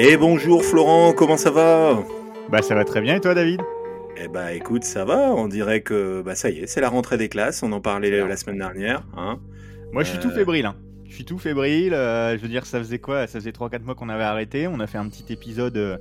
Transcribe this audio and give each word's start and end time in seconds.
Et 0.00 0.16
bonjour 0.16 0.64
Florent, 0.64 1.12
comment 1.12 1.36
ça 1.36 1.50
va? 1.50 2.04
Bah 2.50 2.62
ça 2.62 2.76
va 2.76 2.84
très 2.84 3.00
bien 3.00 3.16
et 3.16 3.20
toi 3.20 3.34
David? 3.34 3.60
Eh 4.16 4.28
bah 4.28 4.52
écoute, 4.54 4.84
ça 4.84 5.04
va, 5.04 5.34
on 5.34 5.48
dirait 5.48 5.80
que 5.80 6.22
bah 6.22 6.36
ça 6.36 6.50
y 6.50 6.60
est, 6.60 6.66
c'est 6.68 6.80
la 6.80 6.88
rentrée 6.88 7.16
des 7.16 7.28
classes, 7.28 7.64
on 7.64 7.72
en 7.72 7.80
parlait 7.80 8.24
la 8.24 8.36
semaine 8.36 8.58
dernière. 8.58 9.04
Hein 9.16 9.40
Moi 9.92 10.04
je 10.04 10.10
suis 10.10 10.20
tout 10.20 10.28
euh, 10.28 10.34
fébrile. 10.36 10.66
Hein. 10.66 10.76
Je 11.04 11.14
suis 11.14 11.24
tout 11.24 11.36
fébrile, 11.36 11.94
euh, 11.94 12.36
je 12.36 12.42
veux 12.42 12.46
dire 12.46 12.64
ça 12.64 12.78
faisait 12.78 13.00
quoi? 13.00 13.26
Ça 13.26 13.40
faisait 13.40 13.50
3-4 13.50 13.82
mois 13.82 13.96
qu'on 13.96 14.08
avait 14.08 14.22
arrêté, 14.22 14.68
on 14.68 14.78
a 14.78 14.86
fait 14.86 14.98
un 14.98 15.08
petit 15.08 15.32
épisode 15.32 15.76
euh, 15.76 15.98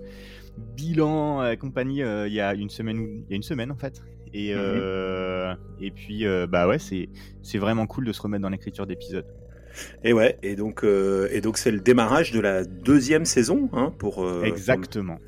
bilan 0.76 1.56
compagnie 1.60 2.02
il 2.02 2.34
y 2.34 2.40
a 2.40 2.54
une 2.54 2.70
semaine, 2.70 3.24
il 3.26 3.32
y 3.32 3.34
a 3.34 3.36
une 3.36 3.42
semaine 3.42 3.72
en 3.72 3.78
fait. 3.78 4.04
Et, 4.32 4.54
mhm. 4.54 5.58
et 5.82 5.90
puis 5.90 6.24
bah 6.48 6.68
ouais, 6.68 6.78
c'est 6.78 7.58
vraiment 7.58 7.88
cool 7.88 8.06
de 8.06 8.14
se 8.14 8.22
remettre 8.22 8.44
dans 8.44 8.50
l'écriture 8.50 8.86
d'épisodes. 8.86 9.26
Et 10.04 10.14
ouais, 10.14 10.38
et 10.44 10.56
donc 10.56 10.84
euh, 10.84 11.28
et 11.32 11.42
donc 11.42 11.58
c'est 11.58 11.72
le 11.72 11.80
démarrage 11.80 12.32
de 12.32 12.40
la 12.40 12.64
deuxième 12.64 13.26
saison 13.26 13.70
hein, 13.74 13.94
pour 13.98 14.26
euh, 14.26 14.44
exactement 14.44 15.20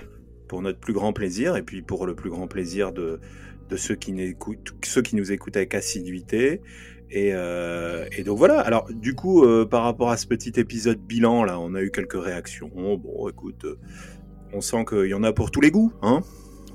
pour, 0.47 0.61
notre 0.61 0.79
plus 0.79 0.93
grand 0.93 1.13
plaisir 1.13 1.55
et 1.55 1.61
puis 1.61 1.81
pour 1.81 2.07
le 2.07 2.15
plus 2.15 2.29
grand 2.29 2.47
plaisir 2.47 2.91
de 2.91 3.19
de 3.69 3.75
ceux 3.75 3.95
qui 3.95 4.35
ceux 4.83 5.01
qui 5.01 5.15
nous 5.15 5.31
écoutent 5.31 5.57
avec 5.57 5.75
assiduité. 5.75 6.61
Et, 7.11 7.31
euh, 7.33 8.05
et 8.15 8.23
donc 8.23 8.37
voilà. 8.37 8.59
Alors 8.59 8.87
du 8.91 9.15
coup, 9.15 9.45
par 9.67 9.83
rapport 9.83 10.11
à 10.11 10.17
ce 10.17 10.27
petit 10.27 10.53
épisode 10.59 10.99
bilan 10.99 11.43
là, 11.43 11.59
on 11.59 11.73
a 11.75 11.81
eu 11.81 11.91
quelques 11.91 12.21
réactions. 12.21 12.69
Bon, 12.75 13.27
écoute, 13.27 13.65
on 14.53 14.61
sent 14.61 14.85
qu'il 14.85 15.07
y 15.07 15.13
en 15.13 15.23
a 15.23 15.33
pour 15.33 15.51
tous 15.51 15.61
les 15.61 15.71
goûts, 15.71 15.91
hein. 16.01 16.21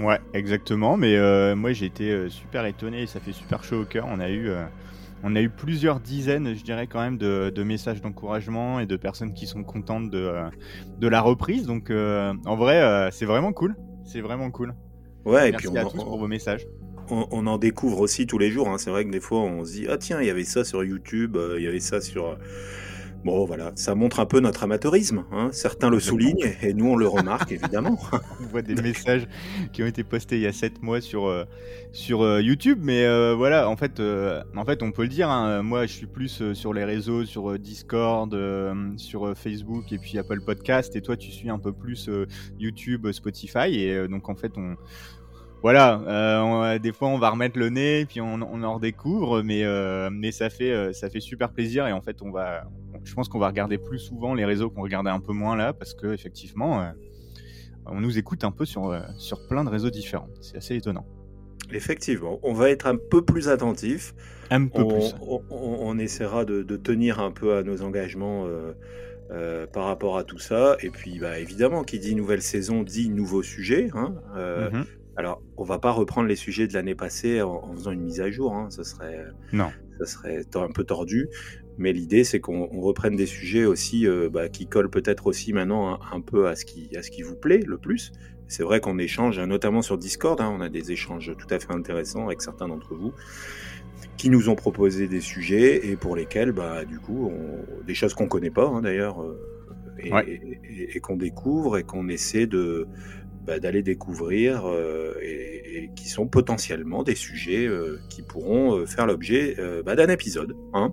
Ouais, 0.01 0.19
exactement. 0.33 0.97
Mais 0.97 1.55
moi, 1.55 1.73
j'ai 1.73 1.87
été 1.87 2.29
super 2.29 2.67
étonné 2.67 3.07
ça 3.07 3.21
fait 3.21 3.33
super 3.33 3.65
chaud 3.65 3.83
au 3.83 3.85
cœur. 3.85 4.07
On 4.09 4.21
a 4.21 4.31
eu 4.31 4.51
on 5.27 5.35
a 5.37 5.41
eu 5.41 5.49
plusieurs 5.49 6.01
dizaines, 6.01 6.55
je 6.55 6.63
dirais 6.63 6.87
quand 6.87 7.01
même, 7.01 7.17
de, 7.17 7.63
messages 7.65 8.03
d'encouragement 8.03 8.79
et 8.79 8.87
de 8.87 8.97
personnes 8.97 9.33
qui 9.33 9.47
sont 9.47 9.65
contentes 9.65 10.11
de, 10.11 10.19
euh, 10.19 10.51
de 10.99 11.09
la 11.09 11.23
reprise. 11.23 11.67
Donc, 11.67 11.91
euh, 11.91 12.35
en 12.45 12.57
vrai, 12.57 12.83
euh, 12.83 13.11
c'est 13.11 13.25
vraiment 13.25 13.55
cool. 13.55 13.75
C'est 14.05 14.21
vraiment 14.21 14.51
cool. 14.51 14.75
Ouais, 15.25 15.49
et 15.49 15.53
puis 15.53 15.67
on, 15.69 15.77
à 15.77 15.85
tous 15.85 16.05
pour 16.05 16.19
vos 16.19 16.29
messages. 16.29 16.67
On, 17.09 17.47
en 17.47 17.57
découvre 17.57 18.01
aussi 18.01 18.27
tous 18.27 18.39
les 18.39 18.51
jours. 18.51 18.69
Hein. 18.69 18.77
C'est 18.77 18.91
vrai 18.91 19.07
que 19.07 19.11
des 19.11 19.21
fois, 19.21 19.41
on 19.41 19.65
se 19.65 19.73
dit 19.73 19.87
ah 19.89 19.97
tiens, 19.97 20.21
il 20.21 20.27
y 20.27 20.31
avait 20.31 20.45
ça 20.45 20.63
sur 20.63 20.85
YouTube, 20.85 21.39
il 21.57 21.63
y 21.63 21.67
avait 21.67 21.81
ça 21.81 22.03
sur 22.03 22.39
Bon, 23.25 23.47
voilà, 23.47 23.73
ça 23.75 23.95
montre 23.95 24.21
un 24.21 24.27
peu 24.27 24.41
notre 24.41 24.65
amateurisme. 24.65 25.25
Hein. 25.33 25.49
Certains 25.51 25.89
le 25.89 25.99
soulignent 25.99 26.55
et 26.61 26.75
nous, 26.75 26.91
on 26.91 26.97
le 26.97 27.09
remarque, 27.09 27.53
évidemment. 27.53 27.99
on 28.41 28.45
voit 28.49 28.61
des 28.61 28.75
messages 28.75 29.27
qui 29.73 29.83
ont 29.83 29.87
été 29.87 30.05
postés 30.05 30.37
il 30.37 30.43
y 30.43 30.47
a 30.47 30.53
7 30.53 30.83
mois 30.83 31.01
sur, 31.01 31.27
euh, 31.27 31.45
sur 31.93 32.21
euh, 32.21 32.43
YouTube, 32.43 32.81
mais 32.83 33.05
euh, 33.05 33.35
voilà, 33.35 33.71
en 33.71 33.77
fait, 33.77 33.99
en 34.55 34.65
fait, 34.67 34.83
on 34.83 34.93
peut 34.93 35.05
le 35.05 35.09
dire. 35.09 35.31
Hein. 35.31 35.63
moi, 35.63 35.87
je 35.87 35.93
suis 35.93 36.07
plus 36.07 36.53
sur 36.53 36.75
les 36.75 36.85
réseaux, 36.85 37.25
sur 37.25 37.59
Discord, 37.59 38.37
sur 38.99 39.35
Facebook 39.35 39.91
et 39.91 39.97
puis 39.97 40.19
Apple 40.19 40.43
Podcast, 40.43 40.95
et 40.95 41.01
toi, 41.01 41.17
tu 41.17 41.31
suis 41.31 41.49
un 41.49 41.59
peu 41.59 41.73
plus 41.73 42.11
YouTube, 42.59 43.11
Spotify, 43.11 43.75
et 43.75 44.07
donc, 44.07 44.29
en 44.29 44.35
fait, 44.35 44.53
on 44.59 44.77
voilà, 45.65 46.03
euh, 46.07 46.79
des 46.79 46.93
fois 46.93 47.09
on 47.09 47.17
va 47.17 47.31
remettre 47.31 47.59
le 47.59 47.71
nez, 47.71 48.05
puis 48.05 48.21
on, 48.21 48.43
en 48.43 48.75
redécouvre, 48.75 49.43
mais, 49.43 49.65
euh, 49.65 50.11
mais 50.13 50.31
ça, 50.31 50.51
fait, 50.51 50.71
euh, 50.71 50.93
ça 50.93 51.09
fait 51.09 51.21
super 51.21 51.51
plaisir 51.51 51.87
et 51.87 51.93
en 51.93 52.03
fait 52.03 52.21
on 52.21 52.31
va, 52.31 52.65
je 53.03 53.15
pense 53.15 53.31
qu'on 53.31 53.39
va 53.39 53.47
regarder 53.47 53.79
plus 53.79 53.99
souvent 53.99 54.35
les 54.35 54.45
réseaux 54.45 54.69
qu'on 54.69 54.83
regardait 54.83 55.09
un 55.09 55.21
peu 55.21 55.33
moins 55.33 55.57
là, 55.57 55.73
parce 55.73 55.95
que 55.95 56.13
effectivement 56.13 56.87
on 57.87 57.99
nous 57.99 58.19
écoute 58.19 58.45
un 58.45 58.51
peu 58.51 58.67
sur, 58.67 58.95
sur 59.17 59.49
plein 59.49 59.65
de 59.65 59.71
réseaux 59.71 59.89
différents. 59.89 60.29
C'est 60.43 60.59
assez 60.59 60.77
étonnant. 60.77 61.07
Effectivement, 61.73 62.41
on 62.43 62.53
va 62.53 62.69
être 62.69 62.87
un 62.87 62.97
peu 62.97 63.25
plus 63.25 63.49
attentif. 63.49 64.15
Un 64.51 64.67
peu 64.67 64.83
on, 64.83 64.89
plus. 64.89 65.15
On, 65.49 65.99
essaiera 65.99 66.45
de, 66.45 66.77
tenir 66.77 67.21
un 67.21 67.31
peu 67.31 67.57
à 67.57 67.63
nos 67.63 67.81
engagements 67.81 68.47
par 69.73 69.87
rapport 69.87 70.19
à 70.19 70.25
tout 70.25 70.39
ça. 70.39 70.77
Et 70.83 70.91
puis, 70.91 71.19
bah, 71.19 71.39
évidemment, 71.39 71.85
qui 71.85 71.99
dit 71.99 72.15
nouvelle 72.15 72.43
saison 72.43 72.83
dit 72.83 73.09
nouveau 73.09 73.43
sujet. 73.43 73.89
Hein, 73.95 74.15
mm-hmm. 74.37 74.85
Alors, 75.17 75.43
on 75.57 75.65
va 75.65 75.79
pas 75.79 75.93
reprendre 75.93 76.29
les 76.29 76.37
sujets 76.37 76.67
de 76.67 76.73
l'année 76.73 76.95
passée 76.95 77.41
en, 77.41 77.73
faisant 77.75 77.93
une 77.93 78.03
mise 78.03 78.21
à 78.21 78.31
jour, 78.31 78.55
hein. 78.55 78.69
ça 78.71 78.83
serait, 78.83 79.27
non, 79.53 79.71
ça 79.99 80.07
serait 80.07 80.45
un 80.55 80.71
peu 80.71 80.85
tordu. 80.85 81.29
Mais 81.79 81.93
l'idée, 81.93 82.25
c'est 82.25 82.41
qu'on 82.41 82.67
reprenne 82.81 83.17
des 83.17 83.27
sujets 83.27 83.65
aussi 83.65 84.07
euh, 84.07 84.29
bah, 84.31 84.49
qui 84.49 84.67
collent 84.67 84.91
peut-être 84.91 85.27
aussi 85.27 85.53
maintenant 85.53 85.99
un, 86.13 86.21
peu 86.21 86.47
à 86.49 86.55
ce 86.55 86.65
qui, 86.65 86.97
à 86.97 87.03
ce 87.03 87.11
qui 87.11 87.23
vous 87.23 87.35
plaît 87.35 87.61
le 87.67 87.79
plus. 87.79 88.13
C'est 88.47 88.63
vrai 88.63 88.81
qu'on 88.81 88.99
échange, 88.99 89.39
hein, 89.39 89.47
notamment 89.47 89.83
sur 89.83 89.99
Discord, 89.99 90.41
hein, 90.41 90.53
on 90.57 90.61
a 90.61 90.69
des 90.69 90.93
échanges 90.93 91.33
tout 91.37 91.47
à 91.51 91.59
fait 91.59 91.73
intéressants 91.73 92.27
avec 92.27 92.43
certains 92.43 92.69
d'entre 92.69 92.95
vous 92.95 93.13
qui 94.17 94.31
nous 94.31 94.49
ont 94.49 94.55
proposé 94.55 95.09
des 95.09 95.21
sujets 95.21 95.89
et 95.89 95.97
pour 95.97 96.15
lesquels, 96.15 96.53
bah, 96.53 96.85
du 96.85 96.99
coup, 96.99 97.33
on, 97.33 97.85
des 97.85 97.95
choses 97.95 98.15
qu'on 98.15 98.29
connaît 98.29 98.51
pas 98.51 98.81
d'ailleurs, 98.81 99.23
euh, 99.23 99.41
et 99.99 101.01
qu'on 101.01 101.17
découvre 101.17 101.79
et 101.79 101.83
qu'on 101.83 102.09
essaie 102.09 102.47
de, 102.47 102.87
bah, 103.47 103.59
d'aller 103.59 103.83
découvrir 103.83 104.67
euh, 104.67 105.15
et, 105.21 105.91
qui 105.95 106.09
sont 106.09 106.27
potentiellement 106.27 107.03
des 107.03 107.15
sujets 107.15 107.67
euh, 107.67 108.01
qui 108.09 108.23
pourront 108.23 108.75
euh, 108.75 108.87
faire 108.87 109.07
l'objet 109.07 109.57
bah, 109.85 109.97
d'un 109.97 110.09
épisode. 110.09 110.57
Hein 110.73 110.93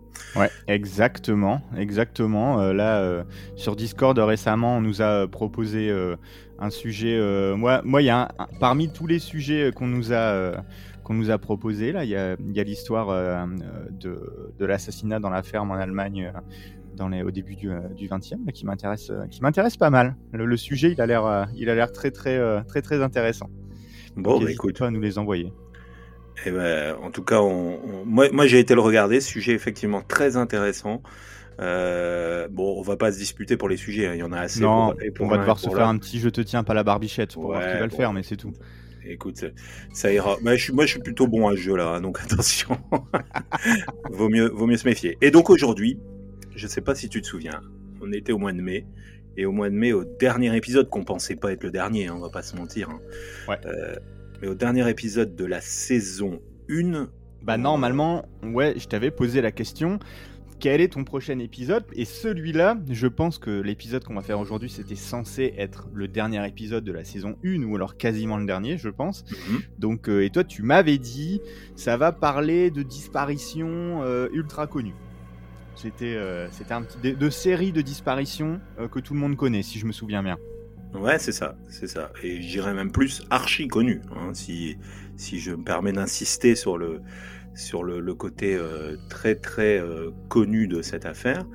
exactement, 0.67 1.61
exactement. 1.77 2.73
là, 2.73 3.25
sur 3.55 3.75
Discord 3.75 4.17
récemment, 4.17 4.77
on 4.77 4.81
nous 4.81 5.01
a 5.01 5.27
proposé 5.27 5.91
un 6.59 6.69
sujet. 6.69 7.19
moi, 7.55 7.81
moi, 7.83 8.01
y 8.01 8.09
a 8.09 8.29
parmi 8.59 8.91
tous 8.91 9.07
les 9.07 9.19
sujets 9.19 9.71
qu'on 9.73 9.87
nous 9.87 10.13
a 10.13 10.63
qu'on 11.03 11.15
nous 11.15 11.31
a 11.31 11.37
proposé 11.37 11.91
là, 11.91 12.03
il 12.03 12.09
y 12.09 12.15
a, 12.15 12.63
l'histoire 12.63 13.47
de 13.91 14.65
l'assassinat 14.65 15.19
dans 15.19 15.29
la 15.29 15.43
ferme 15.43 15.71
en 15.71 15.75
Allemagne 15.75 16.31
dans 16.95 17.09
les, 17.09 17.23
au 17.23 17.31
début 17.31 17.55
du, 17.55 17.71
euh, 17.71 17.79
du 17.95 18.07
20e, 18.07 18.51
qui 18.51 18.65
m'intéresse, 18.65 19.09
euh, 19.09 19.25
qui 19.27 19.41
m'intéresse 19.41 19.77
pas 19.77 19.89
mal. 19.89 20.15
Le, 20.33 20.57
sujet, 20.57 20.91
il 20.91 21.01
a 21.01 21.05
l'air, 21.05 21.25
euh, 21.25 21.45
il 21.55 21.69
a 21.69 21.75
l'air 21.75 21.91
très, 21.91 22.11
très, 22.11 22.63
très, 22.65 22.81
très 22.81 23.01
intéressant. 23.01 23.49
Bon, 24.15 24.41
bah, 24.41 24.51
écoute, 24.51 24.79
pas 24.79 24.87
à 24.87 24.91
nous 24.91 25.01
les 25.01 25.17
envoyer. 25.17 25.53
Eh 26.45 26.51
ben, 26.51 26.95
en 27.01 27.11
tout 27.11 27.23
cas, 27.23 27.39
on, 27.41 28.05
moi, 28.05 28.27
moi 28.31 28.47
j'ai 28.47 28.59
été 28.59 28.73
le 28.73 28.81
regarder. 28.81 29.21
Sujet 29.21 29.53
effectivement 29.53 30.01
très 30.01 30.37
intéressant. 30.37 31.01
bon, 31.59 32.75
on 32.77 32.81
va 32.81 32.97
pas 32.97 33.11
se 33.11 33.17
disputer 33.17 33.57
pour 33.57 33.69
les 33.69 33.77
sujets. 33.77 34.07
Hein. 34.07 34.13
Il 34.15 34.19
y 34.19 34.23
en 34.23 34.33
a 34.33 34.39
assez. 34.39 34.61
Non, 34.61 34.93
on 35.19 35.27
va 35.27 35.37
devoir 35.37 35.59
se 35.59 35.69
faire 35.69 35.87
un 35.87 35.97
petit 35.97 36.19
je 36.19 36.29
te 36.29 36.41
tiens 36.41 36.63
pas 36.63 36.73
la 36.73 36.83
barbichette 36.83 37.33
pour 37.33 37.43
voir 37.43 37.61
qui 37.61 37.79
va 37.79 37.85
le 37.85 37.89
faire, 37.89 38.13
mais 38.13 38.23
c'est 38.23 38.37
tout. 38.37 38.53
Écoute, 39.05 39.45
ça 39.93 40.13
ira. 40.13 40.37
moi, 40.41 40.55
je 40.55 40.85
suis 40.85 40.99
plutôt 40.99 41.27
bon 41.27 41.47
à 41.47 41.51
ce 41.51 41.61
jeu-là, 41.61 41.87
hein, 41.95 42.01
donc 42.01 42.19
attention. 42.23 42.77
vaut 44.11 44.29
mieux, 44.29 44.49
vaut 44.49 44.67
mieux 44.67 44.77
se 44.77 44.87
méfier. 44.87 45.17
Et 45.21 45.31
donc 45.31 45.49
aujourd'hui, 45.49 45.99
je 46.55 46.65
ne 46.65 46.69
sais 46.69 46.81
pas 46.81 46.95
si 46.95 47.09
tu 47.09 47.21
te 47.21 47.27
souviens, 47.27 47.61
on 48.01 48.11
était 48.11 48.31
au 48.31 48.37
mois 48.37 48.53
de 48.53 48.61
mai, 48.61 48.85
et 49.37 49.45
au 49.45 49.51
mois 49.51 49.69
de 49.69 49.75
mai, 49.75 49.93
au 49.93 50.03
dernier 50.03 50.55
épisode, 50.55 50.89
qu'on 50.89 51.03
pensait 51.03 51.35
pas 51.35 51.51
être 51.51 51.63
le 51.63 51.71
dernier, 51.71 52.07
hein, 52.07 52.15
on 52.17 52.19
va 52.19 52.29
pas 52.29 52.43
se 52.43 52.55
mentir, 52.55 52.89
hein. 52.89 52.99
euh, 53.65 53.95
mais 54.41 54.47
au 54.47 54.55
dernier 54.55 54.89
épisode 54.89 55.35
de 55.35 55.45
la 55.45 55.61
saison 55.61 56.41
1... 56.69 57.09
Bah 57.43 57.57
normalement, 57.57 58.23
ouais, 58.43 58.75
je 58.77 58.87
t'avais 58.87 59.09
posé 59.09 59.41
la 59.41 59.51
question, 59.51 59.97
quel 60.61 60.79
est 60.79 60.89
ton 60.89 61.03
prochain 61.03 61.39
épisode? 61.39 61.83
Et 61.93 62.05
celui-là, 62.05 62.77
je 62.87 63.07
pense 63.07 63.39
que 63.39 63.49
l'épisode 63.49 64.03
qu'on 64.03 64.13
va 64.13 64.21
faire 64.21 64.39
aujourd'hui, 64.39 64.69
c'était 64.69 64.95
censé 64.95 65.55
être 65.57 65.89
le 65.91 66.07
dernier 66.07 66.47
épisode 66.47 66.83
de 66.83 66.91
la 66.91 67.03
saison 67.03 67.35
1, 67.43 67.63
ou 67.63 67.75
alors 67.75 67.97
quasiment 67.97 68.37
le 68.37 68.45
dernier, 68.45 68.77
je 68.77 68.89
pense. 68.89 69.25
Mhm. 69.49 69.61
Donc, 69.79 70.07
euh, 70.07 70.23
et 70.23 70.29
toi, 70.29 70.43
tu 70.43 70.61
m'avais 70.61 70.99
dit, 70.99 71.41
ça 71.75 71.97
va 71.97 72.11
parler 72.11 72.69
de 72.69 72.83
disparitions 72.83 74.03
euh, 74.03 74.27
ultra 74.33 74.67
connues. 74.67 74.93
C'était 75.81 76.15
euh, 76.15 76.47
c'était 76.51 76.75
un 76.75 76.83
petit 76.83 76.99
de, 76.99 77.17
de 77.17 77.29
série 77.31 77.71
de 77.71 77.81
disparitions 77.81 78.61
euh, 78.79 78.87
que 78.87 78.99
tout 78.99 79.15
le 79.15 79.19
monde 79.19 79.35
connaît, 79.35 79.63
si 79.63 79.79
je 79.79 79.87
me 79.87 79.91
souviens 79.91 80.21
bien. 80.21 80.37
Ouais, 80.93 81.17
c'est 81.17 81.31
ça, 81.31 81.55
c'est 81.69 81.87
ça. 81.87 82.11
Et 82.21 82.39
j'irais 82.39 82.75
même 82.75 82.91
plus 82.91 83.23
archi 83.31 83.67
connu, 83.67 84.01
hein, 84.15 84.31
si 84.33 84.77
si 85.15 85.39
je 85.39 85.51
me 85.51 85.63
permets 85.63 85.91
d'insister 85.91 86.53
sur 86.53 86.77
le 86.77 87.01
sur 87.55 87.83
le, 87.83 88.13
côté 88.13 88.55
euh, 88.55 88.95
très 89.09 89.33
très 89.33 89.83
connu 90.29 90.67
de 90.67 90.83
cette 90.83 91.07
affaire. 91.07 91.45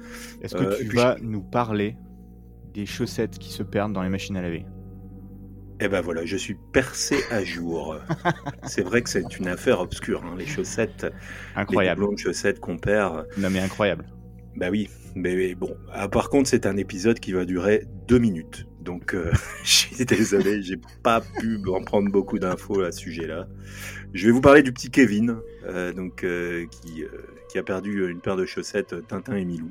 Est-ce 0.43 0.57
que 0.57 0.83
tu 0.83 0.89
vas 0.89 1.17
nous 1.23 1.43
parler 1.43 1.97
des 2.75 2.85
chaussettes 2.85 3.39
qui 3.39 3.53
se 3.53 3.63
perdent 3.63 3.93
dans 3.93 4.03
les 4.03 4.09
machines 4.09 4.37
à 4.37 4.43
laver? 4.43 4.67
Eh 5.79 5.89
ben 5.89 6.01
voilà, 6.01 6.25
je 6.25 6.37
suis 6.37 6.57
percé 6.73 7.17
à 7.31 7.45
jour. 7.45 7.97
c'est 8.65 8.83
vrai 8.83 9.03
que 9.03 9.09
c'est 9.09 9.39
une 9.39 9.47
affaire 9.47 9.81
obscure, 9.81 10.25
hein, 10.25 10.35
les 10.37 10.47
chaussettes. 10.47 11.07
Incroyable. 11.55 12.11
Les 12.11 12.17
chaussettes 12.17 12.59
qu'on 12.59 12.77
perd. 12.77 13.29
Non 13.39 13.51
mais 13.51 13.61
incroyable. 13.61 14.07
Bah 14.57 14.69
oui, 14.71 14.89
mais, 15.15 15.55
bon. 15.55 15.77
Ah, 15.93 16.09
par 16.09 16.31
contre, 16.31 16.49
c'est 16.49 16.65
un 16.65 16.79
épisode 16.79 17.21
qui 17.21 17.33
va 17.33 17.45
durer 17.45 17.85
deux 18.09 18.19
minutes. 18.19 18.67
Donc, 18.81 19.15
euh, 19.15 19.31
je 19.65 19.71
suis 19.71 20.05
désolé, 20.07 20.63
j'ai 20.63 20.79
pas 21.03 21.21
pu 21.21 21.61
en 21.69 21.83
prendre 21.83 22.11
beaucoup 22.11 22.39
d'infos 22.39 22.81
à 22.81 22.91
ce 22.91 23.01
sujet-là. 23.01 23.49
Je 24.15 24.27
vais 24.27 24.33
vous 24.33 24.41
parler 24.41 24.63
du 24.63 24.73
petit 24.73 24.91
Kevin, 24.91 25.37
euh, 25.65 25.93
donc 25.93 26.25
euh, 26.25 26.65
qui, 26.71 27.05
qui 27.51 27.59
a 27.59 27.63
perdu 27.63 28.09
une 28.11 28.21
paire 28.21 28.37
de 28.37 28.47
chaussettes 28.47 28.95
Tintin 29.09 29.37
et 29.37 29.45
Milou. 29.45 29.71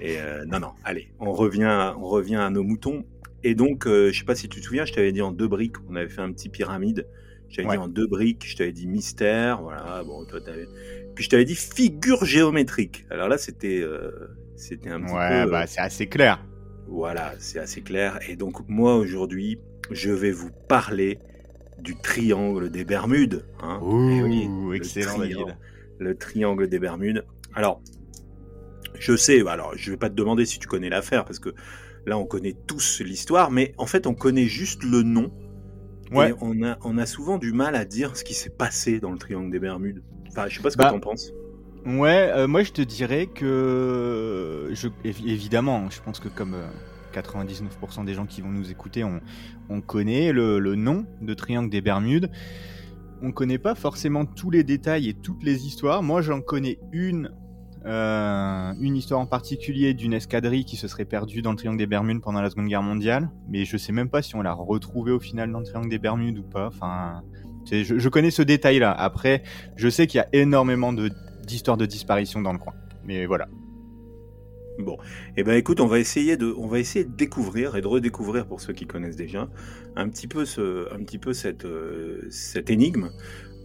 Et 0.00 0.16
non, 0.46 0.60
non, 0.60 0.70
allez, 0.84 1.10
on 1.18 1.32
revient, 1.32 1.92
on 1.98 2.06
revient 2.06 2.36
à 2.36 2.50
nos 2.50 2.62
moutons. 2.62 3.04
Et 3.42 3.56
donc, 3.56 3.86
je 3.86 4.12
sais 4.12 4.24
pas 4.24 4.36
si 4.36 4.48
tu 4.48 4.60
te 4.60 4.64
souviens, 4.64 4.84
je 4.84 4.92
t'avais 4.92 5.10
dit 5.10 5.22
en 5.22 5.32
deux 5.32 5.48
briques, 5.48 5.74
on 5.90 5.96
avait 5.96 6.08
fait 6.08 6.20
un 6.20 6.30
petit 6.30 6.48
pyramide. 6.48 7.08
Je 7.48 7.56
t'avais 7.56 7.68
dit 7.70 7.78
en 7.78 7.88
deux 7.88 8.06
briques, 8.06 8.46
je 8.46 8.56
t'avais 8.56 8.70
dit 8.70 8.86
mystère, 8.86 9.60
voilà. 9.60 10.04
Bon, 10.04 10.24
toi, 10.24 10.40
t'avais 10.40 10.68
puis 11.18 11.24
je 11.24 11.30
t'avais 11.30 11.44
dit 11.44 11.56
figure 11.56 12.24
géométrique. 12.24 13.04
Alors 13.10 13.26
là, 13.26 13.38
c'était 13.38 13.80
euh, 13.82 14.36
c'était 14.54 14.90
un 14.90 15.00
petit 15.00 15.12
ouais, 15.12 15.42
peu. 15.42 15.50
bah 15.50 15.66
c'est 15.66 15.80
assez 15.80 16.06
clair. 16.06 16.46
Voilà, 16.86 17.34
c'est 17.40 17.58
assez 17.58 17.80
clair. 17.80 18.20
Et 18.28 18.36
donc 18.36 18.60
moi 18.68 18.94
aujourd'hui, 18.94 19.58
je 19.90 20.12
vais 20.12 20.30
vous 20.30 20.52
parler 20.68 21.18
du 21.80 21.96
triangle 21.96 22.70
des 22.70 22.84
Bermudes. 22.84 23.44
Hein. 23.60 23.80
Ouh, 23.82 24.72
excellent 24.74 25.16
Le 25.98 26.14
triangle 26.16 26.68
des 26.68 26.78
Bermudes. 26.78 27.24
Alors, 27.52 27.82
je 28.96 29.16
sais, 29.16 29.44
alors 29.48 29.72
je 29.74 29.90
vais 29.90 29.96
pas 29.96 30.10
te 30.10 30.14
demander 30.14 30.46
si 30.46 30.60
tu 30.60 30.68
connais 30.68 30.88
l'affaire, 30.88 31.24
parce 31.24 31.40
que 31.40 31.52
là 32.06 32.16
on 32.16 32.26
connaît 32.26 32.54
tous 32.68 33.00
l'histoire, 33.00 33.50
mais 33.50 33.74
en 33.76 33.86
fait 33.86 34.06
on 34.06 34.14
connaît 34.14 34.46
juste 34.46 34.84
le 34.84 35.02
nom. 35.02 35.32
Ouais. 36.12 36.34
on 36.40 36.62
a, 36.62 36.78
on 36.82 36.98
a 36.98 37.06
souvent 37.06 37.38
du 37.38 37.52
mal 37.52 37.74
à 37.74 37.84
dire 37.84 38.16
ce 38.16 38.24
qui 38.24 38.34
s'est 38.34 38.50
passé 38.50 39.00
dans 39.00 39.10
le 39.10 39.18
triangle 39.18 39.50
des 39.50 39.58
Bermudes. 39.58 40.02
Enfin, 40.28 40.46
je 40.48 40.56
sais 40.56 40.62
pas 40.62 40.70
ce 40.70 40.76
que 40.76 40.82
bah, 40.82 40.90
tu 40.90 40.96
en 40.96 41.00
penses. 41.00 41.32
Ouais, 41.86 42.30
euh, 42.34 42.46
moi 42.46 42.62
je 42.62 42.72
te 42.72 42.82
dirais 42.82 43.26
que, 43.26 44.70
je, 44.72 44.88
évidemment, 45.04 45.88
je 45.90 46.00
pense 46.00 46.20
que 46.20 46.28
comme 46.28 46.56
99% 47.14 47.62
euh, 48.00 48.04
des 48.04 48.14
gens 48.14 48.26
qui 48.26 48.42
vont 48.42 48.50
nous 48.50 48.70
écouter, 48.70 49.04
on, 49.04 49.20
on 49.68 49.80
connaît 49.80 50.32
le, 50.32 50.58
le, 50.58 50.74
nom 50.74 51.06
de 51.20 51.34
Triangle 51.34 51.70
des 51.70 51.80
Bermudes. 51.80 52.30
On 53.22 53.32
connaît 53.32 53.58
pas 53.58 53.74
forcément 53.74 54.26
tous 54.26 54.50
les 54.50 54.64
détails 54.64 55.08
et 55.08 55.14
toutes 55.14 55.42
les 55.42 55.66
histoires. 55.66 56.02
Moi 56.02 56.20
j'en 56.22 56.40
connais 56.40 56.78
une 56.92 57.30
euh, 57.88 58.72
une 58.80 58.96
histoire 58.96 59.18
en 59.18 59.26
particulier 59.26 59.94
d'une 59.94 60.12
escadrille 60.12 60.66
qui 60.66 60.76
se 60.76 60.88
serait 60.88 61.06
perdue 61.06 61.40
dans 61.40 61.52
le 61.52 61.56
triangle 61.56 61.78
des 61.78 61.86
Bermudes 61.86 62.20
pendant 62.20 62.42
la 62.42 62.50
Seconde 62.50 62.68
Guerre 62.68 62.82
mondiale, 62.82 63.30
mais 63.48 63.64
je 63.64 63.78
sais 63.78 63.92
même 63.92 64.10
pas 64.10 64.20
si 64.20 64.36
on 64.36 64.42
l'a 64.42 64.52
retrouvée 64.52 65.12
au 65.12 65.20
final 65.20 65.50
dans 65.50 65.60
le 65.60 65.64
triangle 65.64 65.88
des 65.88 65.98
Bermudes 65.98 66.38
ou 66.38 66.42
pas. 66.42 66.66
Enfin, 66.66 67.22
je, 67.70 68.08
connais 68.08 68.30
ce 68.30 68.42
détail-là. 68.42 68.92
Après, 68.92 69.42
je 69.76 69.88
sais 69.88 70.06
qu'il 70.06 70.18
y 70.18 70.20
a 70.20 70.28
énormément 70.32 70.92
d'histoires 70.92 71.78
de, 71.78 71.86
disparition 71.86 72.42
dans 72.42 72.52
le 72.52 72.58
coin, 72.58 72.74
mais 73.04 73.24
voilà. 73.24 73.48
Bon, 74.78 74.96
eh 75.36 75.42
ben 75.42 75.54
écoute, 75.54 75.80
on 75.80 75.88
va 75.88 75.98
essayer 75.98 76.36
de, 76.36 76.54
on 76.56 76.68
va 76.68 76.78
essayer 76.78 77.04
de 77.04 77.10
découvrir 77.10 77.74
et 77.74 77.80
de 77.80 77.86
redécouvrir 77.88 78.46
pour 78.46 78.60
ceux 78.60 78.72
qui 78.72 78.86
connaissent 78.86 79.16
déjà 79.16 79.48
un 79.96 80.08
petit 80.08 80.28
peu 80.28 80.44
ce, 80.44 80.92
un 80.94 81.02
petit 81.02 81.18
peu 81.18 81.32
cette, 81.32 81.64
euh, 81.64 82.28
cette 82.30 82.70
énigme. 82.70 83.10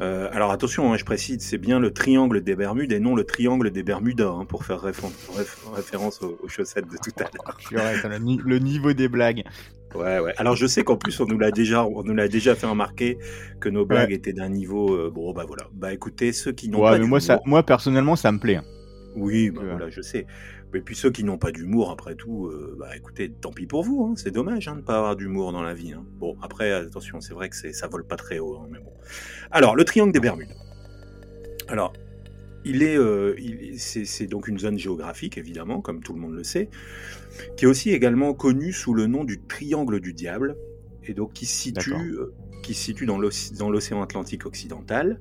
Euh, 0.04 0.28
alors 0.34 0.52
attention, 0.52 0.92
hein, 0.92 0.98
je 0.98 1.06
précise, 1.06 1.40
c'est 1.40 1.58
bien 1.58 1.80
le 1.80 1.92
triangle 1.92 2.42
des 2.42 2.56
Bermudes 2.56 2.92
et 2.92 3.00
non 3.00 3.16
le 3.16 3.24
triangle 3.24 3.72
des 3.72 3.84
Bermudas, 3.84 4.30
hein, 4.30 4.46
pour 4.46 4.66
faire 4.66 4.82
référence 4.82 6.22
aux, 6.22 6.48
chaussettes 6.50 6.88
de 6.88 6.98
tout 6.98 7.12
à 7.20 7.30
l'heure. 7.34 7.98
le, 8.44 8.60
niveau 8.60 8.92
des 8.94 9.08
blagues. 9.08 9.44
Ouais, 9.96 10.20
ouais. 10.20 10.34
Alors 10.38 10.56
je 10.56 10.68
sais 10.68 10.84
qu'en 10.84 10.98
plus 10.98 11.18
on 11.22 11.26
nous 11.26 11.38
l'a 11.38 11.52
déjà, 11.52 11.86
on 11.86 12.04
nous 12.04 12.14
l'a 12.14 12.28
déjà 12.28 12.56
fait 12.56 12.68
remarquer 12.68 13.18
que 13.62 13.70
nos 13.70 13.86
blagues 13.86 14.12
étaient 14.12 14.34
d'un 14.34 14.50
niveau. 14.50 14.94
Euh, 14.94 15.10
bon, 15.10 15.32
bah 15.34 15.46
voilà. 15.48 15.68
Bah 15.74 15.94
écoutez, 15.94 16.34
ceux 16.34 16.52
qui 16.52 16.70
n'ont 16.70 16.82
pas. 16.82 16.98
Mais 16.98 17.06
moi, 17.06 17.20
ça, 17.20 17.40
moi 17.46 17.64
personnellement, 17.64 18.16
ça 18.16 18.32
me 18.32 18.40
plaît. 18.40 18.58
Hein. 18.58 18.64
Oui, 19.16 19.52
bah, 19.52 19.62
voilà, 19.64 19.90
je 19.90 20.02
sais. 20.02 20.26
Et 20.76 20.82
puis 20.82 20.96
ceux 20.96 21.12
qui 21.12 21.24
n'ont 21.24 21.38
pas 21.38 21.52
d'humour, 21.52 21.92
après 21.92 22.16
tout, 22.16 22.48
euh, 22.48 22.76
bah 22.80 22.96
écoutez, 22.96 23.30
tant 23.30 23.52
pis 23.52 23.68
pour 23.68 23.84
vous, 23.84 24.06
hein. 24.06 24.14
c'est 24.16 24.32
dommage 24.32 24.68
hein, 24.68 24.74
de 24.74 24.78
ne 24.82 24.84
pas 24.84 24.98
avoir 24.98 25.16
d'humour 25.16 25.52
dans 25.52 25.62
la 25.62 25.74
vie. 25.74 25.94
Hein. 25.94 26.04
Bon, 26.18 26.36
après, 26.42 26.72
attention, 26.72 27.22
c'est 27.22 27.34
vrai 27.34 27.50
que 27.50 27.56
ça 27.72 27.88
vole 27.88 28.06
pas 28.06 28.16
très 28.16 28.40
haut, 28.40 28.60
mais 28.72 28.80
bon. 28.80 28.92
Alors, 29.52 29.76
le 29.76 29.84
triangle 29.84 30.12
des 30.12 30.20
Bermudes. 30.20 30.56
Alors, 31.68 31.94
il 32.66 32.82
est, 32.82 32.98
euh, 32.98 33.36
c'est 33.78 34.28
donc 34.28 34.48
une 34.48 34.58
zone 34.58 34.78
géographique, 34.78 35.38
évidemment, 35.38 35.82
comme 35.82 36.02
tout 36.02 36.14
le 36.14 36.20
monde 36.20 36.34
le 36.34 36.44
sait, 36.44 36.70
qui 37.58 37.66
est 37.66 37.68
aussi 37.68 37.92
également 37.92 38.34
connue 38.34 38.74
sous 38.74 38.94
le 38.94 39.06
nom 39.06 39.24
du 39.24 39.42
triangle 39.42 40.00
du 40.00 40.14
diable, 40.14 40.56
et 41.06 41.14
donc 41.14 41.34
qui 41.34 41.46
se 41.46 41.56
situe, 41.56 41.94
euh, 41.94 42.34
qui 42.64 42.74
se 42.74 42.84
situe 42.84 43.06
dans 43.06 43.18
l'océan 43.18 44.02
Atlantique 44.02 44.46
occidental, 44.46 45.20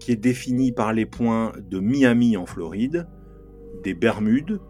qui 0.00 0.12
est 0.12 0.16
défini 0.16 0.72
par 0.72 0.92
les 0.92 1.06
points 1.06 1.52
de 1.58 1.78
Miami 1.78 2.36
en 2.36 2.46
Floride, 2.46 3.06
des 3.82 3.94
Bermudes 3.94 4.60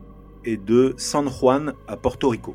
et 0.44 0.56
de 0.56 0.94
San 0.96 1.28
Juan 1.28 1.74
à 1.88 1.96
Porto 1.96 2.28
Rico. 2.28 2.54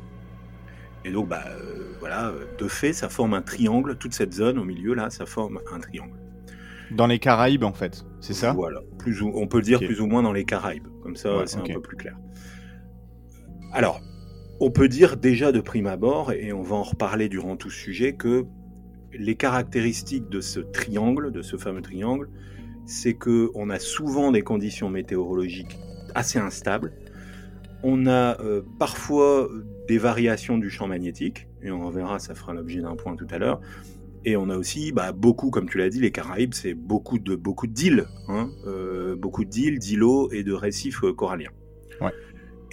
Et 1.04 1.10
donc, 1.10 1.28
bah, 1.28 1.44
euh, 1.48 1.94
voilà, 2.00 2.32
de 2.58 2.68
fait, 2.68 2.92
ça 2.92 3.08
forme 3.08 3.34
un 3.34 3.42
triangle. 3.42 3.96
Toute 3.96 4.14
cette 4.14 4.32
zone 4.32 4.58
au 4.58 4.64
milieu, 4.64 4.94
là, 4.94 5.10
ça 5.10 5.26
forme 5.26 5.60
un 5.72 5.78
triangle. 5.80 6.18
Dans 6.92 7.06
les 7.06 7.18
Caraïbes, 7.18 7.64
en 7.64 7.72
fait, 7.72 8.04
c'est 8.20 8.34
ça? 8.34 8.52
Voilà, 8.52 8.80
plus 8.98 9.22
ou, 9.22 9.32
on 9.34 9.46
peut 9.46 9.58
le 9.58 9.64
dire 9.64 9.80
plus 9.80 10.00
ou 10.00 10.06
moins 10.06 10.22
dans 10.22 10.32
les 10.32 10.44
Caraïbes. 10.44 10.88
Comme 11.02 11.16
ça, 11.16 11.42
c'est 11.46 11.58
un 11.58 11.62
peu 11.62 11.80
plus 11.80 11.96
clair. 11.96 12.16
Alors, 13.72 14.00
on 14.60 14.70
peut 14.70 14.88
dire 14.88 15.16
déjà 15.16 15.50
de 15.50 15.60
prime 15.60 15.86
abord, 15.86 16.32
et 16.32 16.52
on 16.52 16.62
va 16.62 16.76
en 16.76 16.82
reparler 16.82 17.28
durant 17.28 17.56
tout 17.56 17.70
ce 17.70 17.78
sujet, 17.78 18.12
que 18.12 18.44
les 19.12 19.34
caractéristiques 19.34 20.28
de 20.28 20.40
ce 20.40 20.60
triangle, 20.60 21.32
de 21.32 21.42
ce 21.42 21.56
fameux 21.56 21.82
triangle, 21.82 22.28
c'est 22.84 23.14
que 23.14 23.50
on 23.54 23.70
a 23.70 23.78
souvent 23.78 24.30
des 24.30 24.42
conditions 24.42 24.90
météorologiques 24.90 25.78
assez 26.14 26.38
instable. 26.38 26.92
On 27.82 28.06
a 28.06 28.40
euh, 28.40 28.62
parfois 28.78 29.48
des 29.88 29.98
variations 29.98 30.58
du 30.58 30.70
champ 30.70 30.86
magnétique, 30.86 31.48
et 31.62 31.70
on 31.70 31.90
verra, 31.90 32.18
ça 32.18 32.34
fera 32.34 32.52
l'objet 32.54 32.80
d'un 32.80 32.96
point 32.96 33.16
tout 33.16 33.26
à 33.30 33.38
l'heure. 33.38 33.60
Et 34.24 34.36
on 34.36 34.48
a 34.50 34.56
aussi 34.56 34.92
bah, 34.92 35.10
beaucoup, 35.10 35.50
comme 35.50 35.68
tu 35.68 35.78
l'as 35.78 35.88
dit, 35.88 36.00
les 36.00 36.12
Caraïbes, 36.12 36.54
c'est 36.54 36.74
beaucoup 36.74 37.18
de 37.18 37.34
beaucoup 37.34 37.66
d'îles, 37.66 38.06
hein, 38.28 38.50
euh, 38.66 39.16
beaucoup 39.16 39.44
d'îles, 39.44 39.80
d'îlots 39.80 40.30
et 40.30 40.44
de 40.44 40.52
récifs 40.52 41.02
euh, 41.02 41.12
coralliens. 41.12 41.50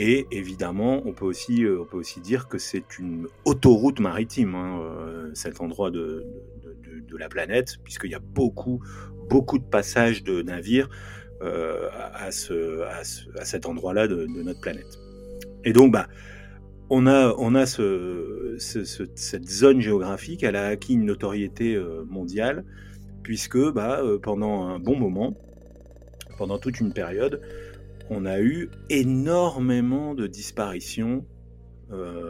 Et 0.02 0.28
évidemment, 0.32 1.02
on 1.06 1.12
peut 1.12 1.26
aussi, 1.26 1.66
on 1.68 1.84
peut 1.84 1.98
aussi 1.98 2.22
dire 2.22 2.48
que 2.48 2.58
c'est 2.58 3.00
une 3.00 3.28
autoroute 3.44 4.00
maritime, 4.00 4.56
hein, 4.56 4.80
cet 5.34 5.60
endroit 5.60 5.92
de, 5.92 6.26
de, 7.06 7.18
la 7.18 7.28
planète, 7.28 7.80
puisqu'il 7.84 8.12
y 8.12 8.16
a 8.16 8.20
beaucoup, 8.20 8.82
beaucoup 9.30 9.60
de 9.60 9.66
passages 9.66 10.24
de 10.24 10.42
navires 10.42 10.90
euh, 11.42 11.88
à, 12.14 12.32
ce, 12.32 12.82
à, 12.82 13.46
cet 13.46 13.66
endroit-là 13.66 14.10
de, 14.10 14.26
notre 14.26 14.60
planète. 14.60 15.00
Et 15.64 15.72
donc, 15.72 15.94
bah, 15.94 16.08
on 16.90 17.08
a, 17.08 17.34
on 17.38 17.56
a 17.56 17.66
ce, 17.66 18.58
cette 18.58 19.48
zone 19.50 19.80
géographique, 19.80 20.44
elle 20.44 20.58
a 20.58 20.68
acquis 20.68 20.96
une 20.96 21.06
notoriété 21.06 21.76
euh, 21.76 22.04
mondiale, 22.10 22.66
puisque 23.24 23.58
bah, 23.72 24.02
euh, 24.02 24.20
pendant 24.20 24.68
un 24.68 24.80
bon 24.80 24.98
moment, 24.98 25.38
pendant 26.38 26.58
toute 26.58 26.82
une 26.82 26.92
période, 26.92 27.40
on 28.10 28.26
a 28.26 28.42
eu 28.42 28.70
énormément 28.90 30.16
de 30.16 30.28
disparitions 30.28 31.26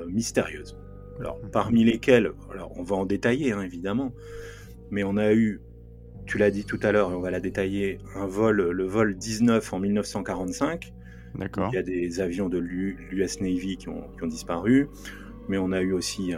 mystérieuses. 0.08 0.78
Alors, 1.20 1.40
parmi 1.52 1.84
lesquelles, 1.84 2.32
alors 2.52 2.72
on 2.78 2.84
va 2.84 2.96
en 2.96 3.06
détailler 3.06 3.52
hein, 3.52 3.62
évidemment, 3.62 4.14
mais 4.92 5.04
on 5.04 5.18
a 5.18 5.34
eu 5.34 5.62
tu 6.30 6.38
l'as 6.38 6.52
dit 6.52 6.64
tout 6.64 6.80
à 6.84 6.92
l'heure, 6.92 7.12
et 7.12 7.16
on 7.16 7.22
va 7.22 7.32
la 7.32 7.40
détailler, 7.40 7.98
un 8.16 8.28
vol, 8.28 8.62
le 8.62 8.86
vol 8.86 9.18
19 9.18 9.74
en 9.74 9.80
1945. 9.80 10.94
D'accord. 11.34 11.70
Il 11.72 11.76
y 11.76 11.80
a 11.80 11.82
des 11.82 12.20
avions 12.22 12.50
de 12.50 12.60
l'US 12.60 13.42
Navy 13.42 13.78
qui 13.78 13.90
ont, 13.90 14.06
disparu, 14.28 14.90
mais 15.48 15.58
on 15.58 15.72
a 15.72 15.82
eu 15.82 15.92
aussi 15.92 16.34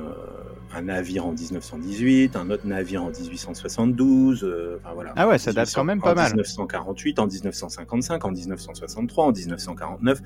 un, 0.73 0.81
navire 0.81 1.25
en 1.25 1.33
1918, 1.33 2.37
un 2.37 2.49
autre 2.49 2.65
navire 2.65 3.03
en 3.03 3.09
1872. 3.09 4.45
Euh, 4.45 4.77
enfin, 4.79 4.93
voilà. 4.93 5.11
Ah 5.17 5.27
ouais, 5.27 5.37
ça 5.37 5.51
date 5.51 5.69
quand 5.75 5.83
même 5.83 5.99
pas 5.99 6.15
mal. 6.15 6.31
En 6.31 6.35
1948, 6.35 7.19
en 7.19 7.27
1955, 7.27 8.23
en 8.23 8.31
1963, 8.31 9.25
en 9.25 9.31
1949. 9.33 10.21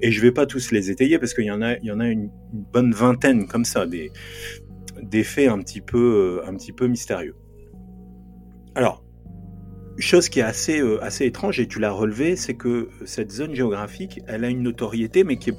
Et 0.00 0.12
je 0.12 0.20
vais 0.20 0.32
pas 0.32 0.46
tous 0.46 0.70
les 0.70 0.92
étayer 0.92 1.18
parce 1.18 1.34
qu'il 1.34 1.44
y 1.44 1.50
en 1.50 1.60
a, 1.60 1.76
il 1.78 1.86
y 1.86 1.90
en 1.90 1.98
a 1.98 2.06
une, 2.06 2.30
bonne 2.52 2.92
vingtaine 2.92 3.48
comme 3.48 3.64
ça, 3.64 3.84
des, 3.84 4.12
des 5.02 5.24
faits 5.24 5.48
un 5.48 5.58
petit 5.58 5.80
peu, 5.80 6.40
un 6.46 6.54
petit 6.54 6.72
peu 6.72 6.86
mystérieux. 6.86 7.34
Alors, 8.74 9.02
chose 9.98 10.28
qui 10.28 10.40
est 10.40 10.44
assez, 10.44 10.80
euh, 10.80 11.02
assez 11.02 11.26
étrange, 11.26 11.60
et 11.60 11.66
tu 11.66 11.78
l'as 11.78 11.92
relevé, 11.92 12.36
c'est 12.36 12.54
que 12.54 12.88
cette 13.04 13.30
zone 13.30 13.54
géographique, 13.54 14.20
elle 14.26 14.44
a 14.44 14.48
une 14.48 14.62
notoriété, 14.62 15.24
mais 15.24 15.36
qui 15.36 15.50
est 15.50 15.56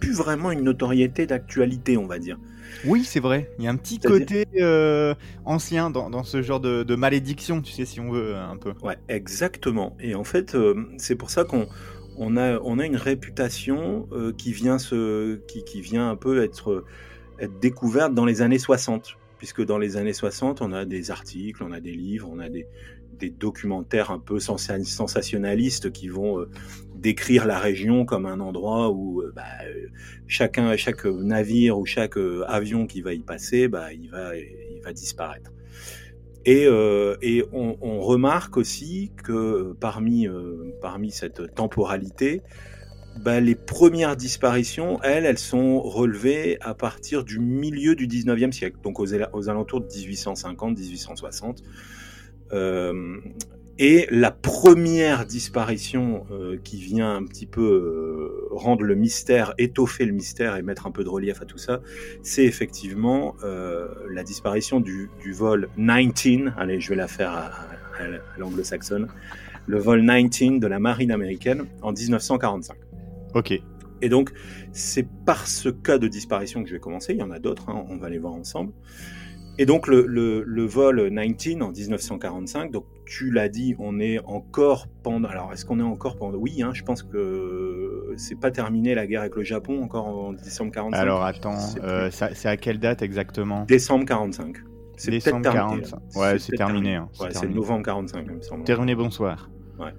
plus 0.00 0.12
vraiment 0.12 0.50
une 0.50 0.62
notoriété 0.62 1.26
d'actualité, 1.26 1.96
on 1.96 2.06
va 2.06 2.18
dire. 2.18 2.38
Oui, 2.84 3.04
c'est 3.04 3.20
vrai. 3.20 3.50
Il 3.58 3.64
y 3.64 3.68
a 3.68 3.70
un 3.70 3.76
petit 3.76 3.98
côté 3.98 4.46
euh, 4.56 5.14
ancien 5.44 5.90
dans, 5.90 6.24
ce 6.24 6.42
genre 6.42 6.60
de, 6.60 6.94
malédiction, 6.94 7.60
tu 7.60 7.72
sais, 7.72 7.84
si 7.84 8.00
on 8.00 8.10
veut, 8.10 8.36
un 8.36 8.56
peu. 8.56 8.72
Ouais, 8.82 8.98
exactement. 9.08 9.96
Et 10.00 10.14
en 10.14 10.24
fait, 10.24 10.54
euh, 10.54 10.74
c'est 10.98 11.14
pour 11.16 11.30
ça 11.30 11.44
qu'on 11.44 11.66
on 12.16 12.36
a, 12.36 12.58
on 12.60 12.78
a 12.78 12.86
une 12.86 12.96
réputation 12.96 14.08
qui, 14.38 14.52
vient 14.52 14.78
se, 14.78 15.36
qui, 15.46 15.64
qui, 15.64 15.80
vient 15.80 16.10
un 16.10 16.16
peu 16.16 16.42
être, 16.42 16.84
être 17.40 17.58
découverte 17.58 18.14
dans 18.14 18.24
les 18.24 18.40
années 18.40 18.58
60 18.58 19.16
puisque 19.44 19.62
dans 19.62 19.76
les 19.76 19.98
années 19.98 20.14
60, 20.14 20.62
on 20.62 20.72
a 20.72 20.86
des 20.86 21.10
articles, 21.10 21.62
on 21.62 21.70
a 21.70 21.78
des 21.78 21.92
livres, 21.92 22.30
on 22.32 22.38
a 22.38 22.48
des, 22.48 22.66
documentaires 23.38 24.10
un 24.10 24.18
peu 24.18 24.38
sensationnalistes 24.38 25.92
qui 25.92 26.08
vont 26.08 26.40
euh, 26.40 26.48
décrire 26.94 27.46
la 27.46 27.58
région 27.58 28.06
comme 28.06 28.24
un 28.24 28.40
endroit 28.40 28.90
où 28.90 29.20
euh, 29.20 29.32
bah, 29.36 29.42
euh, 29.66 29.88
chacun, 30.26 30.74
chaque 30.78 31.04
navire 31.04 31.78
ou 31.78 31.84
chaque 31.84 32.16
avion 32.46 32.86
qui 32.86 33.02
va 33.02 33.12
y 33.12 33.18
passer, 33.18 33.68
bah, 33.68 33.92
il, 33.92 34.08
va, 34.08 34.92
disparaître. 34.94 35.52
Et, 36.46 36.66
on, 37.52 38.00
remarque 38.00 38.56
aussi 38.56 39.12
que 39.22 39.74
parmi 39.78 40.26
cette 41.10 41.54
temporalité, 41.54 42.40
bah, 43.20 43.40
les 43.40 43.54
premières 43.54 44.16
disparitions, 44.16 45.00
elles, 45.02 45.24
elles 45.24 45.38
sont 45.38 45.80
relevées 45.80 46.58
à 46.60 46.74
partir 46.74 47.24
du 47.24 47.38
milieu 47.38 47.94
du 47.94 48.06
19e 48.06 48.52
siècle, 48.52 48.76
donc 48.82 48.98
aux, 48.98 49.14
alentours 49.14 49.80
de 49.80 49.86
1850-1860. 49.86 51.58
Euh, 52.52 53.16
Et 53.78 54.06
la 54.10 54.30
première 54.30 55.26
disparition 55.26 56.26
euh, 56.30 56.58
qui 56.62 56.76
vient 56.76 57.16
un 57.16 57.24
petit 57.24 57.46
peu 57.46 57.62
euh, 57.62 58.48
rendre 58.50 58.82
le 58.82 58.94
mystère, 58.94 59.54
étoffer 59.58 60.04
le 60.04 60.12
mystère 60.12 60.56
et 60.56 60.62
mettre 60.62 60.86
un 60.86 60.90
peu 60.92 61.02
de 61.02 61.08
relief 61.08 61.40
à 61.42 61.44
tout 61.44 61.58
ça, 61.58 61.80
c'est 62.22 62.44
effectivement 62.44 63.36
la 63.42 64.22
disparition 64.22 64.80
du, 64.80 65.08
vol 65.32 65.68
19, 65.76 66.54
allez 66.56 66.80
je 66.80 66.88
vais 66.90 66.96
la 66.96 67.08
faire 67.08 67.30
à, 67.32 67.46
à, 67.46 68.04
à 68.04 68.38
l'anglo-saxonne, 68.38 69.08
le 69.66 69.78
vol 69.78 70.04
19 70.04 70.60
de 70.60 70.66
la 70.66 70.78
marine 70.78 71.10
américaine 71.10 71.66
en 71.82 71.92
1945. 71.92 72.76
Ok. 73.34 73.52
Et 74.02 74.08
donc 74.08 74.32
c'est 74.72 75.06
par 75.24 75.46
ce 75.46 75.68
cas 75.68 75.98
de 75.98 76.08
disparition 76.08 76.62
que 76.62 76.68
je 76.68 76.74
vais 76.74 76.80
commencer, 76.80 77.14
il 77.14 77.18
y 77.18 77.22
en 77.22 77.30
a 77.30 77.38
d'autres, 77.38 77.70
hein, 77.70 77.84
on 77.88 77.96
va 77.96 78.08
les 78.08 78.18
voir 78.18 78.34
ensemble. 78.34 78.72
Et 79.56 79.66
donc 79.66 79.86
le, 79.86 80.04
le, 80.06 80.42
le, 80.42 80.66
vol 80.66 81.10
19 81.10 81.68
en 81.68 81.70
1945, 81.70 82.72
donc 82.72 82.86
tu 83.06 83.30
l'as 83.30 83.48
dit, 83.48 83.76
on 83.78 84.00
est 84.00 84.18
encore 84.24 84.88
pendant. 85.04 85.28
Alors 85.28 85.52
est-ce 85.52 85.64
qu'on 85.64 85.78
est 85.78 85.84
encore 85.84 86.16
pendant? 86.16 86.38
Oui, 86.38 86.60
hein, 86.60 86.72
je 86.74 86.82
pense 86.82 87.04
que 87.04 88.14
c'est 88.16 88.38
pas 88.38 88.50
terminé 88.50 88.96
la 88.96 89.06
guerre 89.06 89.20
avec 89.20 89.36
le 89.36 89.44
Japon 89.44 89.80
encore 89.82 90.08
en 90.08 90.32
décembre 90.32 90.72
45. 90.72 90.98
Alors 90.98 91.22
attends, 91.22 91.58
euh, 91.84 92.10
c'est 92.10 92.48
à 92.48 92.56
quelle 92.56 92.80
date 92.80 93.02
exactement? 93.02 93.64
Décembre 93.64 94.06
45. 94.06 94.56
C'est 94.96 95.12
décembre 95.12 95.42
45. 95.42 96.16
Ouais, 96.16 96.38
c'est 96.38 96.56
terminé. 96.56 96.96
Hein, 96.96 97.08
ouais, 97.20 97.28
c'est 97.30 97.48
novembre 97.48 97.84
45, 97.84 98.24
il 98.26 98.32
me 98.32 98.42
semble. 98.42 98.64
Terminé, 98.64 98.96
bonsoir. 98.96 99.50
Ouais. 99.78 99.92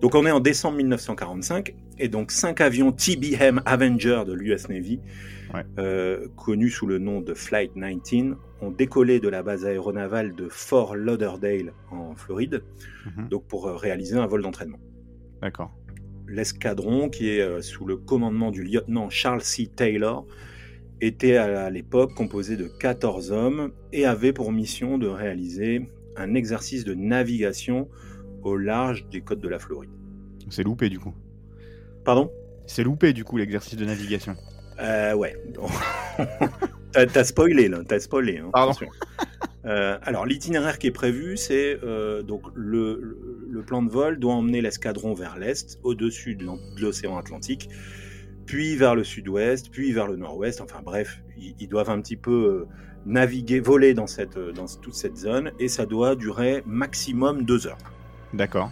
Donc 0.00 0.14
on 0.16 0.26
est 0.26 0.30
en 0.30 0.40
décembre 0.40 0.76
1945 0.78 1.74
et 1.98 2.08
donc 2.08 2.30
cinq 2.32 2.60
avions 2.60 2.90
TBM 2.92 3.60
Avenger 3.64 4.22
de 4.26 4.32
l'US 4.32 4.68
Navy, 4.68 5.00
ouais. 5.54 5.62
euh, 5.78 6.26
connus 6.36 6.70
sous 6.70 6.86
le 6.86 6.98
nom 6.98 7.20
de 7.20 7.34
Flight 7.34 7.72
19, 7.76 8.36
ont 8.60 8.70
décollé 8.70 9.20
de 9.20 9.28
la 9.28 9.42
base 9.42 9.64
aéronavale 9.64 10.34
de 10.34 10.48
Fort 10.48 10.96
Lauderdale 10.96 11.72
en 11.90 12.14
Floride, 12.16 12.62
Mhm. 13.06 13.28
donc 13.28 13.46
pour 13.46 13.66
euh, 13.68 13.76
réaliser 13.76 14.16
un 14.16 14.26
vol 14.26 14.42
d'entraînement. 14.42 14.80
D'accord. 15.42 15.70
L'escadron, 16.28 17.08
qui 17.08 17.30
est 17.30 17.40
euh, 17.40 17.62
sous 17.62 17.84
le 17.86 17.96
commandement 17.96 18.50
du 18.50 18.62
lieutenant 18.62 19.10
Charles 19.10 19.42
C. 19.42 19.68
Taylor, 19.74 20.26
était 21.00 21.36
à 21.36 21.64
à 21.66 21.70
l'époque 21.70 22.14
composé 22.14 22.56
de 22.56 22.68
14 22.80 23.32
hommes 23.32 23.72
et 23.92 24.04
avait 24.04 24.32
pour 24.32 24.52
mission 24.52 24.98
de 24.98 25.06
réaliser 25.06 25.88
un 26.16 26.34
exercice 26.34 26.84
de 26.84 26.94
navigation 26.94 27.88
au 28.42 28.56
large 28.56 29.06
des 29.10 29.20
côtes 29.20 29.40
de 29.40 29.48
la 29.48 29.58
Floride. 29.58 29.90
C'est 30.48 30.62
loupé 30.62 30.88
du 30.88 30.98
coup. 30.98 31.14
Pardon? 32.04 32.30
C'est 32.66 32.84
loupé 32.84 33.12
du 33.12 33.24
coup 33.24 33.36
l'exercice 33.36 33.76
de 33.76 33.84
navigation. 33.84 34.36
Euh, 34.80 35.14
ouais. 35.14 35.36
t'as, 36.92 37.24
spoilé 37.24 37.68
là, 37.68 37.78
t'as 37.86 38.00
spoilé. 38.00 38.38
Hein, 38.38 38.50
Pardon. 38.52 38.74
Euh, 39.66 39.98
alors 40.02 40.24
l'itinéraire 40.24 40.78
qui 40.78 40.86
est 40.86 40.92
prévu, 40.92 41.36
c'est 41.36 41.78
euh, 41.82 42.22
donc 42.22 42.42
le, 42.54 43.62
plan 43.66 43.82
de 43.82 43.90
vol 43.90 44.18
doit 44.18 44.34
emmener 44.34 44.62
l'escadron 44.62 45.12
vers 45.12 45.36
l'est, 45.36 45.78
au-dessus 45.82 46.34
de 46.34 46.46
l'océan 46.80 47.18
Atlantique, 47.18 47.68
puis 48.46 48.76
vers 48.76 48.94
le 48.94 49.04
sud-ouest, 49.04 49.70
puis 49.70 49.92
vers 49.92 50.06
le 50.06 50.16
nord-ouest. 50.16 50.60
Enfin 50.62 50.80
bref, 50.82 51.22
ils, 51.36 51.54
ils 51.60 51.68
doivent 51.68 51.90
un 51.90 52.00
petit 52.00 52.16
peu 52.16 52.30
euh, 52.30 52.68
naviguer, 53.04 53.60
voler 53.60 53.92
dans 53.92 54.06
cette 54.06 54.38
dans 54.38 54.66
toute 54.66 54.94
cette 54.94 55.16
zone, 55.16 55.52
et 55.58 55.68
ça 55.68 55.84
doit 55.84 56.16
durer 56.16 56.62
maximum 56.64 57.44
deux 57.44 57.66
heures. 57.66 57.78
D'accord. 58.32 58.70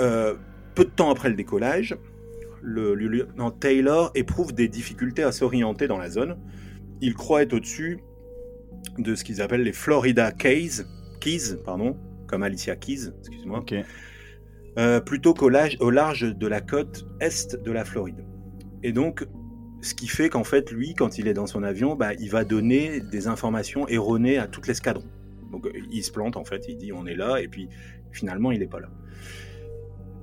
Euh, 0.00 0.34
peu 0.74 0.84
de 0.84 0.90
temps 0.90 1.10
après 1.10 1.28
le 1.28 1.34
décollage, 1.34 1.96
le, 2.62 2.94
le 2.94 3.08
lieutenant 3.08 3.50
Taylor 3.50 4.10
éprouve 4.14 4.52
des 4.52 4.68
difficultés 4.68 5.22
à 5.22 5.32
s'orienter 5.32 5.88
dans 5.88 5.98
la 5.98 6.08
zone. 6.08 6.38
Il 7.00 7.14
croit 7.14 7.42
être 7.42 7.54
au-dessus 7.54 7.98
de 8.98 9.14
ce 9.14 9.24
qu'ils 9.24 9.42
appellent 9.42 9.62
les 9.62 9.72
Florida 9.72 10.32
Keys, 10.32 10.82
Keys 11.20 11.56
pardon, 11.64 11.96
comme 12.26 12.42
Alicia 12.42 12.76
Keys, 12.76 13.10
excuse-moi, 13.20 13.64
euh, 14.78 15.00
plutôt 15.00 15.34
qu'au 15.34 15.48
large, 15.48 15.76
au 15.80 15.90
large 15.90 16.22
de 16.36 16.46
la 16.46 16.60
côte 16.60 17.06
est 17.20 17.56
de 17.56 17.72
la 17.72 17.84
Floride. 17.84 18.24
Et 18.82 18.92
donc, 18.92 19.26
ce 19.80 19.94
qui 19.94 20.06
fait 20.06 20.28
qu'en 20.28 20.44
fait, 20.44 20.70
lui, 20.70 20.94
quand 20.94 21.18
il 21.18 21.26
est 21.26 21.34
dans 21.34 21.46
son 21.46 21.62
avion, 21.62 21.96
bah, 21.96 22.14
il 22.14 22.30
va 22.30 22.44
donner 22.44 23.00
des 23.00 23.26
informations 23.26 23.88
erronées 23.88 24.38
à 24.38 24.46
toute 24.46 24.66
l'escadron. 24.66 25.04
Donc, 25.50 25.66
euh, 25.66 25.72
il 25.90 26.02
se 26.02 26.12
plante 26.12 26.36
en 26.36 26.44
fait, 26.44 26.66
il 26.68 26.76
dit 26.76 26.92
on 26.92 27.06
est 27.06 27.16
là, 27.16 27.38
et 27.40 27.48
puis 27.48 27.68
finalement, 28.12 28.50
il 28.52 28.60
n'est 28.60 28.66
pas 28.66 28.80
là. 28.80 28.88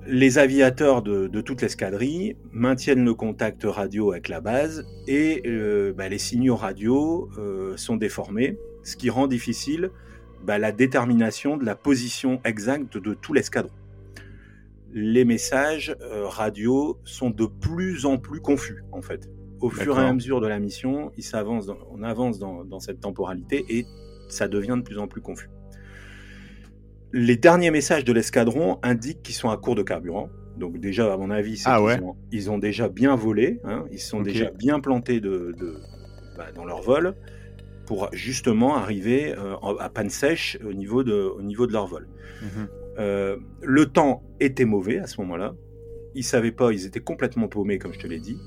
Les 0.08 0.38
aviateurs 0.38 1.02
de, 1.02 1.26
de 1.26 1.40
toute 1.40 1.62
l'escadrille 1.62 2.36
maintiennent 2.52 3.04
le 3.04 3.14
contact 3.14 3.64
radio 3.64 4.12
avec 4.12 4.28
la 4.28 4.40
base 4.40 4.86
et 5.08 5.42
euh, 5.46 5.92
bah, 5.92 6.08
les 6.08 6.18
signaux 6.18 6.54
radio 6.54 7.28
euh, 7.38 7.76
sont 7.76 7.96
déformés, 7.96 8.56
ce 8.84 8.94
qui 8.96 9.10
rend 9.10 9.26
difficile 9.26 9.90
bah, 10.44 10.58
la 10.58 10.70
détermination 10.70 11.56
de 11.56 11.64
la 11.64 11.74
position 11.74 12.40
exacte 12.44 12.96
de 12.98 13.14
tout 13.14 13.32
l'escadron. 13.32 13.72
Les 14.92 15.24
messages 15.24 15.96
euh, 16.00 16.26
radio 16.28 16.98
sont 17.04 17.30
de 17.30 17.46
plus 17.46 18.06
en 18.06 18.16
plus 18.16 18.40
confus 18.40 18.84
en 18.92 19.02
fait. 19.02 19.28
Au 19.60 19.70
fur 19.70 19.98
et 19.98 20.04
à 20.04 20.12
mesure 20.12 20.40
de 20.40 20.46
la 20.46 20.60
mission, 20.60 21.10
il 21.16 21.24
s'avance 21.24 21.66
dans- 21.66 21.78
on 21.90 22.02
avance 22.04 22.38
dans, 22.38 22.64
dans 22.64 22.78
cette 22.78 23.00
temporalité 23.00 23.64
et 23.68 23.86
ça 24.28 24.48
devient 24.48 24.74
de 24.76 24.82
plus 24.82 24.98
en 24.98 25.06
plus 25.08 25.20
confus. 25.20 25.48
Les 27.12 27.36
derniers 27.36 27.70
messages 27.70 28.04
de 28.04 28.12
l'escadron 28.12 28.78
indiquent 28.82 29.22
qu'ils 29.22 29.34
sont 29.34 29.48
à 29.50 29.56
court 29.56 29.74
de 29.74 29.82
carburant. 29.82 30.28
Donc 30.58 30.78
déjà, 30.80 31.12
à 31.12 31.16
mon 31.16 31.30
avis, 31.30 31.62
Ah 31.66 31.82
ont, 32.02 32.16
ils 32.32 32.50
ont 32.50 32.58
déjà 32.58 32.88
bien 32.88 33.14
volé, 33.14 33.60
hein, 33.64 33.84
ils 33.92 33.98
se 33.98 34.08
sont 34.08 34.22
déjà 34.22 34.50
bien 34.50 34.80
plantés 34.80 35.20
de, 35.20 35.54
de- 35.58 35.76
bah, 36.36 36.46
dans 36.54 36.64
leur 36.64 36.80
vol 36.82 37.14
pour 37.86 38.08
justement 38.12 38.76
arriver 38.76 39.34
euh, 39.36 39.54
à 39.78 39.88
panne 39.90 40.10
sèche 40.10 40.58
au 40.66 40.72
niveau 40.72 41.04
de, 41.04 41.14
au 41.14 41.42
niveau 41.42 41.66
de 41.66 41.72
leur 41.72 41.86
vol. 41.86 42.08
Mhm. 42.42 42.68
Euh, 42.98 43.36
le 43.62 43.86
temps 43.86 44.22
était 44.40 44.64
mauvais 44.64 44.98
à 44.98 45.06
ce 45.06 45.20
moment-là. 45.20 45.54
Ils 46.14 46.24
savaient 46.24 46.52
pas, 46.52 46.72
ils 46.72 46.86
étaient 46.86 47.00
complètement 47.00 47.48
paumés, 47.48 47.78
comme 47.78 47.92
je 47.92 47.98
te 48.00 48.06
l'ai 48.06 48.18
dit. 48.18 48.38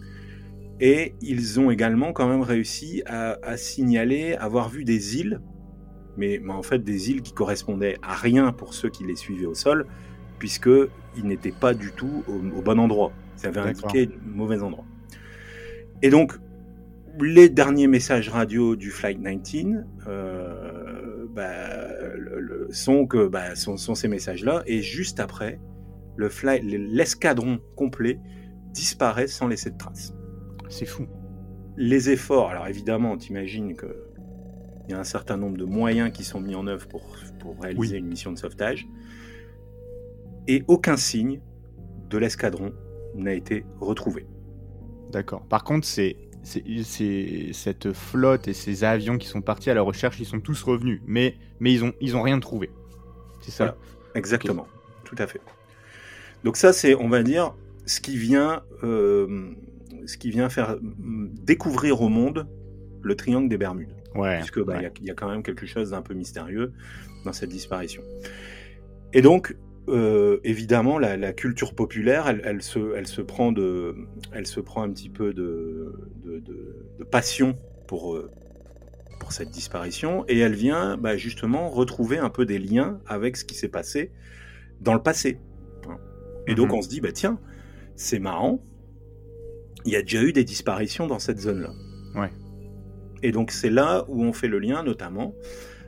Et 0.81 1.13
ils 1.21 1.59
ont 1.59 1.69
également 1.69 2.11
quand 2.13 2.27
même 2.27 2.41
réussi 2.41 3.03
à, 3.05 3.37
à 3.43 3.57
signaler 3.57 4.33
avoir 4.33 4.69
vu 4.69 4.83
des 4.83 5.17
îles, 5.17 5.39
mais, 6.19 6.39
mais 6.43 6.53
en 6.53 6.61
fait 6.61 6.83
des 6.83 7.09
îles 7.09 7.21
qui 7.23 7.33
correspondaient 7.33 7.97
à 8.03 8.13
rien 8.15 8.51
pour 8.51 8.73
ceux 8.75 8.89
qui 8.89 9.03
les 9.05 9.15
suivaient 9.15 9.47
au 9.47 9.55
sol, 9.55 9.87
puisque 10.37 10.69
ils 11.17 11.25
n'étaient 11.25 11.51
pas 11.51 11.73
du 11.73 11.91
tout 11.93 12.23
au, 12.27 12.33
au 12.57 12.61
bon 12.61 12.79
endroit. 12.79 13.11
Ça 13.35 13.47
avait 13.47 13.61
indiqué 13.61 14.05
le 14.05 14.31
mauvais 14.31 14.61
endroit. 14.61 14.85
Et 16.01 16.09
donc, 16.09 16.33
les 17.21 17.49
derniers 17.49 17.87
messages 17.87 18.29
radio 18.29 18.75
du 18.75 18.91
Flight 18.91 19.19
19 19.21 19.83
euh, 20.07 21.25
bah, 21.33 21.87
le- 22.15 22.39
le- 22.39 22.67
sont, 22.71 23.05
que, 23.07 23.27
bah, 23.27 23.55
sont, 23.55 23.77
sont 23.77 23.95
ces 23.95 24.07
messages-là. 24.07 24.63
Et 24.67 24.81
juste 24.81 25.19
après, 25.19 25.59
le 26.15 26.29
l'escadron 26.61 27.59
complet 27.75 28.19
disparaît 28.73 29.27
sans 29.27 29.47
laisser 29.47 29.71
de 29.71 29.77
traces. 29.77 30.13
C'est 30.69 30.85
fou. 30.85 31.07
Les 31.77 32.09
efforts, 32.09 32.49
alors 32.49 32.67
évidemment, 32.67 33.17
t'imagines 33.17 33.75
qu'il 34.89 34.95
y 34.95 34.97
a 34.97 35.01
un 35.01 35.05
certain 35.05 35.37
nombre 35.37 35.55
de 35.57 35.65
moyens 35.65 36.11
qui 36.11 36.23
sont 36.23 36.41
mis 36.41 36.55
en 36.55 36.65
œuvre 36.65 36.87
pour, 36.87 37.15
pour 37.39 37.61
réaliser 37.61 37.93
Oui. 37.93 37.99
une 37.99 38.07
mission 38.07 38.31
de 38.31 38.39
sauvetage. 38.39 38.87
Et 40.47 40.63
aucun 40.67 40.97
signe 40.97 41.41
de 42.09 42.17
l'escadron 42.17 42.73
n'a 43.13 43.33
été 43.35 43.65
retrouvé. 43.79 44.25
D'accord. 45.11 45.45
Par 45.47 45.63
contre, 45.63 45.85
c'est 45.85 46.15
cette 46.41 47.93
flotte 47.93 48.47
et 48.47 48.53
ces 48.53 48.83
avions 48.83 49.19
qui 49.19 49.27
sont 49.27 49.41
partis 49.41 49.69
à 49.69 49.75
la 49.75 49.83
recherche, 49.83 50.19
ils 50.19 50.25
sont 50.25 50.39
tous 50.39 50.63
revenus, 50.63 51.01
mais 51.05 51.35
mais 51.59 51.71
ils 51.71 51.83
ont 51.83 51.93
ils 52.01 52.15
ont 52.17 52.23
rien 52.23 52.39
trouvé. 52.39 52.71
C'est 53.41 53.51
ça? 53.51 53.65
Voilà. 53.65 53.77
Exactement, 54.15 54.65
tout 55.03 55.15
à 55.19 55.27
fait. 55.27 55.41
Donc 56.43 56.57
ça, 56.57 56.73
c'est, 56.73 56.95
on 56.95 57.09
va 57.09 57.21
dire, 57.21 57.53
ce 57.85 57.99
qui 58.01 58.17
vient, 58.17 58.63
euh, 58.83 59.51
ce 60.07 60.17
qui 60.17 60.31
vient 60.31 60.49
faire 60.49 60.77
mm, 60.81 61.27
découvrir 61.43 62.01
au 62.01 62.09
monde 62.09 62.47
le 63.03 63.15
triangle 63.15 63.49
des 63.49 63.57
Bermudes, 63.57 63.93
Ouais. 64.15 64.37
puisque 64.37 64.63
bah, 64.63 64.73
il 64.75 64.77
y 64.77 64.79
ouais. 64.81 64.87
a- 64.87 64.91
il 65.01 65.05
y, 65.07 65.11
a 65.11 65.13
quand 65.13 65.29
même 65.29 65.43
quelque 65.43 65.65
chose 65.65 65.91
d'un 65.91 66.01
peu 66.01 66.13
mystérieux 66.13 66.73
dans 67.25 67.33
cette 67.33 67.49
disparition. 67.49 68.01
Et 69.13 69.21
donc, 69.21 69.55
euh, 69.87 70.39
évidemment, 70.43 70.99
la, 70.99 71.17
la 71.17 71.33
culture 71.33 71.73
populaire, 71.73 72.27
elle, 72.27 72.41
elle 72.43 72.61
se, 72.61 72.95
elle 72.95 73.07
se 73.07 73.21
prend 73.21 73.51
de, 73.51 73.95
elle 74.33 74.45
se 74.47 74.59
prend 74.59 74.83
un 74.83 74.89
petit 74.91 75.09
peu 75.09 75.33
de, 75.33 75.93
de, 76.23 76.39
de- 76.39 76.75
de 76.99 77.03
passion 77.03 77.57
pour 77.87 78.15
euh, 78.15 78.29
pour 79.19 79.31
cette 79.33 79.49
disparition 79.49 80.23
et 80.29 80.39
elle 80.39 80.53
vient 80.55 80.95
bah, 80.95 81.17
justement 81.17 81.69
retrouver 81.69 82.17
un 82.19 82.29
peu 82.29 82.45
des 82.45 82.57
liens 82.57 83.01
avec 83.05 83.35
ce 83.35 83.43
qui 83.43 83.53
s'est 83.55 83.67
passé 83.67 84.11
dans 84.79 84.93
le 84.93 85.01
passé. 85.01 85.39
Et 86.47 86.55
donc 86.55 86.69
Mhm. 86.69 86.75
on 86.75 86.81
se 86.81 86.87
dit 86.87 87.01
bah 87.01 87.11
tiens, 87.11 87.37
c'est 87.95 88.19
marrant, 88.19 88.63
il 89.85 89.91
y 89.91 89.95
a 89.97 90.01
déjà 90.01 90.23
eu 90.23 90.31
des 90.33 90.43
disparitions 90.45 91.05
dans 91.07 91.19
cette 91.19 91.39
zone-là. 91.39 91.71
Ouais. 92.15 92.29
Et 93.23 93.31
donc 93.31 93.51
c'est 93.51 93.69
là 93.69 94.05
où 94.07 94.23
on 94.23 94.33
fait 94.33 94.47
le 94.47 94.59
lien 94.59 94.83
notamment 94.83 95.33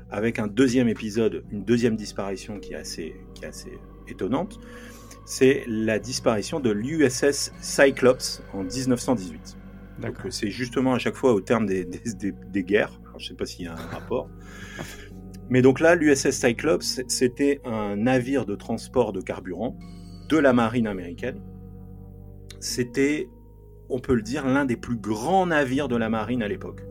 avec 0.09 0.39
un 0.39 0.47
deuxième 0.47 0.89
épisode, 0.89 1.43
une 1.51 1.63
deuxième 1.63 1.95
disparition 1.95 2.59
qui 2.59 2.73
est 2.73 2.77
assez, 2.77 3.15
qui 3.33 3.43
est 3.45 3.47
assez 3.47 3.71
étonnante. 4.07 4.59
C'est 5.25 5.63
la 5.67 5.99
disparition 5.99 6.59
de 6.59 6.69
l'USS 6.71 7.53
Cyclops 7.61 8.41
en 8.53 8.63
1918. 8.63 9.57
Donc 10.01 10.15
c'est 10.29 10.49
justement 10.49 10.93
à 10.93 10.99
chaque 10.99 11.15
fois 11.15 11.33
au 11.33 11.39
terme 11.41 11.65
des, 11.65 11.85
des, 11.85 12.01
des- 12.15 12.33
des 12.51 12.63
guerres. 12.63 12.99
Alors, 13.05 13.19
je 13.19 13.27
sais 13.27 13.35
pas 13.35 13.45
s'il 13.45 13.65
y 13.65 13.67
a 13.67 13.73
un 13.73 13.75
rapport. 13.75 14.29
Mais 15.49 15.61
donc 15.61 15.79
là, 15.79 15.95
l'USS 15.95 16.31
Cyclops, 16.31 17.01
c'était 17.07 17.61
un 17.65 17.95
navire 17.97 18.45
de 18.45 18.55
transport 18.55 19.13
de 19.13 19.21
carburant 19.21 19.77
de 20.27 20.37
la 20.37 20.53
marine 20.53 20.87
américaine. 20.87 21.41
C'était, 22.59 23.27
on 23.89 23.99
peut 23.99 24.13
le 24.15 24.21
dire, 24.21 24.45
l'un 24.47 24.65
des 24.65 24.77
plus 24.77 24.95
grands 24.97 25.45
navires 25.45 25.87
de 25.87 25.95
la 25.97 26.09
marine 26.09 26.41
à 26.41 26.47
l'époque, 26.47 26.81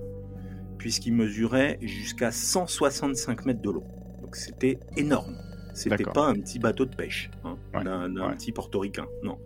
puisqu'il 0.81 1.13
mesurait 1.13 1.79
jusqu'à 1.83 2.33
165 2.33 3.45
mètres 3.45 3.61
de 3.61 3.71
long. 3.71 3.85
Donc 4.23 4.35
c'était 4.35 4.79
énorme. 4.97 5.37
C'était 5.75 6.05
pas 6.05 6.27
un 6.27 6.35
petit 6.35 6.59
bateau 6.59 6.87
de 6.87 6.97
pêche, 6.97 7.31
hein, 7.45 7.59
Ouais, 7.75 7.85
d'un 7.85 8.11
ouais. 8.17 8.35
petit 8.35 8.51
portoricain, 8.51 9.07
non. 9.23 9.39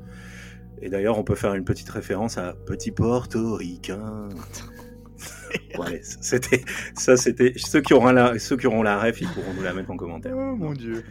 Et 0.80 0.88
d'ailleurs, 0.88 1.18
on 1.18 1.24
peut 1.24 1.34
faire 1.34 1.54
une 1.54 1.64
petite 1.64 1.90
référence 1.90 2.38
à 2.38 2.54
Petit 2.66 2.92
portoricain. 2.92 4.28
ouais, 5.78 6.00
c'était 6.02 6.62
ça, 6.94 7.16
c'était 7.16 7.52
ceux 7.56 7.80
qui 7.80 7.94
auront 7.94 8.12
la 8.12 8.38
ceux 8.38 8.56
qui 8.56 8.68
auront 8.68 8.84
la 8.84 9.00
ref, 9.00 9.20
ils 9.20 9.28
pourront 9.28 9.54
nous 9.54 9.62
la 9.62 9.74
mettre 9.74 9.90
en 9.90 9.96
commentaire. 9.96 10.34
Oh 10.36 10.54
mon 10.54 10.72
dieu. 10.72 11.04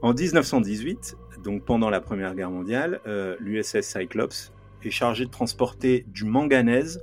En 0.00 0.12
1918, 0.12 1.16
donc 1.44 1.64
pendant 1.64 1.88
la 1.88 2.00
Première 2.00 2.34
Guerre 2.34 2.50
mondiale, 2.50 3.00
euh, 3.06 3.36
l'USS 3.38 3.82
Cyclops 3.82 4.52
est 4.82 4.90
chargé 4.90 5.24
de 5.24 5.30
transporter 5.30 6.04
du 6.08 6.24
manganèse 6.24 7.00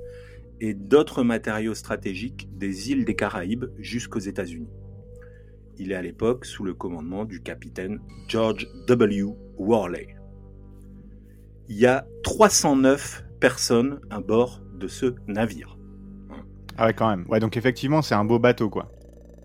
et 0.60 0.74
d'autres 0.74 1.22
matériaux 1.22 1.74
stratégiques 1.74 2.48
des 2.56 2.90
îles 2.90 3.04
des 3.04 3.14
Caraïbes 3.14 3.66
jusqu'aux 3.78 4.18
États-Unis. 4.18 4.68
Il 5.78 5.92
est 5.92 5.94
à 5.94 6.02
l'époque 6.02 6.44
sous 6.44 6.64
le 6.64 6.74
commandement 6.74 7.24
du 7.24 7.40
capitaine 7.40 8.00
George 8.28 8.68
W. 8.86 9.24
Worley. 9.56 10.16
Il 11.68 11.76
y 11.76 11.86
a 11.86 12.06
309 12.22 13.24
personnes 13.40 14.00
à 14.10 14.20
bord 14.20 14.60
de 14.74 14.88
ce 14.88 15.14
navire. 15.26 15.78
Ah 16.76 16.86
ouais, 16.86 16.94
quand 16.94 17.08
même. 17.08 17.26
Ouais, 17.28 17.40
donc 17.40 17.56
effectivement, 17.56 18.02
c'est 18.02 18.14
un 18.14 18.24
beau 18.24 18.38
bateau, 18.38 18.68
quoi. 18.68 18.92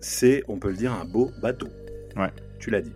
C'est, 0.00 0.42
on 0.48 0.58
peut 0.58 0.70
le 0.70 0.76
dire, 0.76 0.92
un 0.92 1.04
beau 1.04 1.30
bateau. 1.40 1.68
Ouais. 2.16 2.32
Tu 2.58 2.70
l'as 2.70 2.82
dit. 2.82 2.92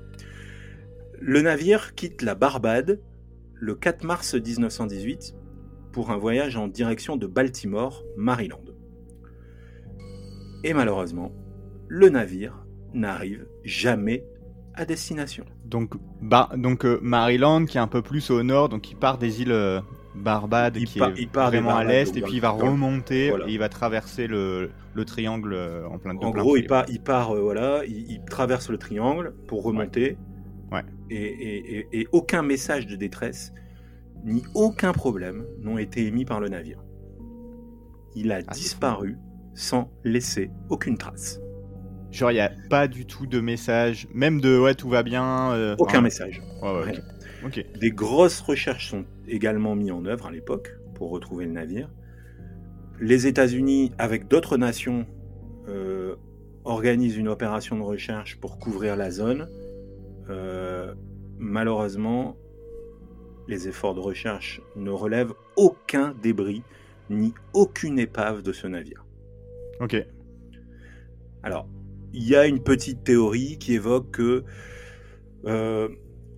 Le 1.19 1.41
navire 1.43 1.95
quitte 1.95 2.23
la 2.23 2.35
Barbade 2.35 3.01
le 3.55 3.75
4 3.75 4.05
mars 4.05 4.35
1918 4.35 5.35
pour 5.93 6.11
un 6.11 6.17
voyage 6.17 6.57
en 6.57 6.69
direction 6.69 7.17
de 7.17 7.27
Baltimore, 7.27 8.05
Maryland. 8.17 8.63
Et 10.65 10.75
malheureusement, 10.75 11.33
le 11.89 12.09
navire 12.09 12.65
n'arrive 12.93 13.47
jamais 13.65 14.25
à 14.75 14.85
destination. 14.85 15.45
Donc, 15.65 15.95
bah, 16.21 16.51
donc 16.57 16.85
euh, 16.85 16.99
Maryland, 17.03 17.65
qui 17.65 17.77
est 17.79 17.81
un 17.81 17.87
peu 17.89 18.03
plus 18.03 18.31
au 18.31 18.43
nord, 18.43 18.69
donc 18.69 18.91
il 18.91 18.97
part 18.97 19.19
des 19.19 19.43
îles 19.43 19.53
euh, 19.53 19.81
Barbade, 20.15 20.77
Il 20.77 20.87
qui 20.87 20.99
part- 20.99 21.11
est 21.11 21.15
il 21.21 21.29
part 21.29 21.51
des 21.51 21.59
vraiment 21.59 21.71
à 21.71 21.85
Barbades, 21.85 21.93
l'est, 21.93 22.17
et 22.17 22.21
puis 22.23 22.35
il 22.35 22.41
va 22.41 22.51
remonter, 22.51 23.31
voilà. 23.31 23.49
et 23.49 23.53
il 23.53 23.59
va 23.59 23.69
traverser 23.69 24.27
le, 24.27 24.71
le 24.95 25.05
triangle 25.05 25.53
euh, 25.55 25.87
en 25.89 25.99
plein 25.99 26.15
de 26.15 26.19
En 26.25 26.31
gros, 26.31 26.57
il 26.57 26.67
part, 26.67 26.85
il 26.89 27.01
part 27.01 27.35
voilà, 27.35 27.83
il, 27.87 28.11
il 28.11 28.25
traverse 28.25 28.69
le 28.71 28.79
triangle 28.79 29.35
pour 29.47 29.63
remonter. 29.63 30.17
Ouais. 30.73 30.83
Et, 31.11 31.17
et- 31.17 31.79
et- 31.79 32.01
et 32.01 32.09
aucun 32.13 32.43
message 32.43 32.87
de 32.87 32.95
détresse 32.97 33.53
ni 34.25 34.43
aucun 34.55 34.93
problème 34.93 35.45
n'ont 35.61 35.79
été 35.79 36.07
émis 36.07 36.25
par 36.25 36.41
le 36.41 36.49
navire. 36.49 36.83
Il 38.15 38.33
a 38.33 38.41
Ah, 38.47 38.53
disparu 38.53 39.17
sans 39.55 39.91
laisser 40.05 40.51
aucune 40.69 40.97
trace. 40.99 41.41
Genre, 42.11 42.31
il 42.33 42.35
n'y 42.35 42.41
a 42.41 42.51
pas 42.69 42.89
du 42.89 43.07
tout 43.07 43.27
de 43.27 43.41
message, 43.41 44.09
même 44.13 44.41
de 44.41 44.59
ouais, 44.59 44.75
tout 44.75 44.89
va 44.89 45.03
bien. 45.05 45.53
euh, 45.53 45.77
Aucun 45.79 46.01
message. 46.01 46.43
Ouais, 46.63 46.85
ouais. 47.45 47.65
Des 47.81 47.91
grosses 47.91 48.41
recherches 48.41 48.91
sont 48.91 49.05
également 49.29 49.75
mises 49.77 49.93
en 49.93 50.05
œuvre 50.05 50.27
à 50.27 50.33
l'époque 50.33 50.77
pour 50.95 51.11
retrouver 51.11 51.47
le 51.47 51.53
navire. 51.53 51.89
Les 53.01 53.27
États-Unis, 53.29 53.93
avec 53.97 54.29
d'autres 54.29 54.57
nations, 54.57 55.07
euh, 55.69 56.17
organisent 56.65 57.17
une 57.17 57.29
opération 57.29 57.79
de 57.79 57.83
recherche 57.83 58.39
pour 58.41 58.59
couvrir 58.59 58.97
la 58.97 59.11
zone. 59.11 59.49
Euh, 60.29 60.95
malheureusement, 61.39 62.37
les 63.49 63.69
efforts 63.69 63.95
de 63.95 64.01
recherche 64.01 64.61
ne 64.77 64.91
relèvent 64.91 65.35
aucun 65.57 66.15
débris 66.23 66.63
ni 67.09 67.35
aucune 67.53 67.99
épave 67.99 68.43
de 68.43 68.53
ce 68.53 68.67
navire. 68.67 69.05
Ok. 69.81 69.97
Alors, 71.43 71.69
il 72.13 72.29
y 72.29 72.37
a 72.37 72.47
une 72.47 72.63
petite 72.63 73.05
théorie 73.05 73.59
qui 73.59 73.75
évoque 73.75 74.11
que. 74.11 74.45
euh, 75.47 75.89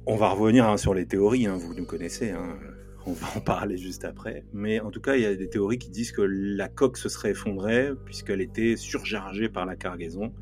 on 0.06 0.16
va 0.16 0.30
revenir 0.30 0.68
hein, 0.68 0.76
sur 0.76 0.94
les 0.94 1.06
théories, 1.06 1.46
hein, 1.46 1.56
vous 1.56 1.74
nous 1.74 1.84
connaissez, 1.84 2.30
hein, 2.30 2.58
on 3.06 3.12
va 3.12 3.28
en 3.36 3.40
parler 3.40 3.76
juste 3.76 4.04
après. 4.04 4.44
Mais 4.52 4.80
en 4.80 4.90
tout 4.90 5.00
cas, 5.00 5.16
il 5.16 5.22
y 5.22 5.26
a 5.26 5.34
des 5.34 5.48
théories 5.48 5.78
qui 5.78 5.90
disent 5.90 6.12
que 6.12 6.22
la 6.22 6.68
coque 6.68 6.96
se 6.96 7.08
serait 7.08 7.30
effondrée 7.30 7.90
puisqu'elle 8.04 8.40
était 8.40 8.76
surchargée 8.76 9.48
par 9.48 9.66
la 9.66 9.76
cargaison. 9.76 10.32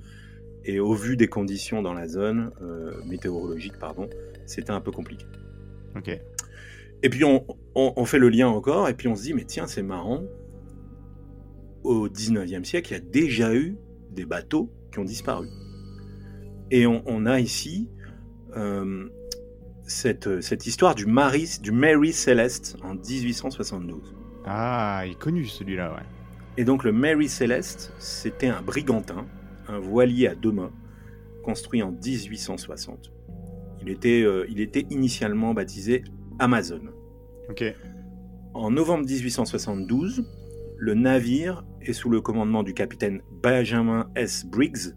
Et 0.65 0.79
au 0.79 0.93
vu 0.93 1.17
des 1.17 1.29
conditions 1.29 1.81
dans 1.83 1.95
la 1.95 2.07
zone 2.07 2.53
euh, 2.63 2.93
météorologique, 3.07 3.79
pardon, 3.79 4.09
c'était 4.47 4.73
un 4.73 4.81
peu 4.81 4.91
compliqué. 4.91 5.25
Ok. 5.97 6.19
Et 7.03 7.09
puis 7.11 7.25
on, 7.25 7.47
on- 7.75 7.93
on 7.97 8.05
fait 8.05 8.19
le 8.19 8.29
lien 8.29 8.49
encore, 8.49 8.89
et 8.89 8.95
puis 8.95 9.09
on 9.09 9.17
se 9.17 9.23
dit, 9.23 9.35
mais 9.35 9.45
tiens, 9.45 9.67
c'est 9.67 9.83
marrant, 9.83 10.23
au 11.83 12.09
19e 12.09 12.65
siècle, 12.65 12.93
il 12.93 12.95
y 12.95 12.97
a 12.99 13.01
déjà 13.01 13.55
eu 13.55 13.77
des 14.11 14.25
bateaux 14.27 14.71
qui 14.93 14.99
ont 14.99 15.05
disparu. 15.05 15.49
Et 16.71 16.87
on, 16.87 17.03
on 17.07 17.27
a 17.27 17.41
ici 17.41 17.89
euh, 18.57 19.09
cette, 19.85 20.41
cette 20.43 20.67
histoire 20.67 20.95
du, 20.95 21.07
Mary, 21.07 21.49
du 21.63 21.73
Mary 21.73 22.13
Celeste 22.13 22.77
en 22.83 22.95
1872. 22.95 24.15
Ah, 24.45 25.03
il 25.07 25.13
est 25.13 25.19
connu 25.19 25.47
celui-là, 25.47 25.93
ouais. 25.95 26.03
Et 26.57 26.65
donc 26.65 26.85
le 26.85 26.93
Mary 26.93 27.29
Celeste, 27.29 27.93
c'était 27.99 28.49
un 28.49 28.61
brigantin, 28.63 29.27
un 29.69 29.79
voilier 29.79 30.27
à 30.29 30.35
deux 30.35 30.53
mâts, 30.53 30.73
construit 31.45 31.83
en 31.83 31.93
1860. 31.93 33.13
Il 33.81 33.89
était, 33.89 34.23
euh, 34.23 34.45
il 34.51 34.61
était 34.61 34.87
initialement 34.91 35.55
baptisé 35.55 36.05
Amazon. 36.41 36.81
Ok. 37.51 37.63
En 38.55 38.71
novembre 38.71 39.05
1872, 39.05 40.25
le 40.79 40.95
navire 40.95 41.65
est 41.83 41.93
sous 41.93 42.09
le 42.09 42.23
commandement 42.23 42.63
du 42.63 42.73
capitaine 42.73 43.21
Benjamin 43.43 44.09
S. 44.17 44.47
Briggs, 44.47 44.95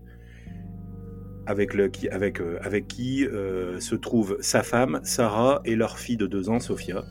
avec, 1.46 1.74
le, 1.74 1.90
qui, 1.90 2.08
avec, 2.08 2.40
euh, 2.40 2.58
avec 2.62 2.88
qui 2.88 3.26
euh, 3.26 3.82
se 3.82 3.96
trouvent 3.96 4.38
sa 4.40 4.64
femme, 4.64 5.02
Sarah, 5.04 5.62
et 5.66 5.76
leur 5.76 6.00
fille 6.00 6.16
de 6.16 6.28
deux 6.28 6.50
ans, 6.50 6.62
Sophia, 6.62 7.04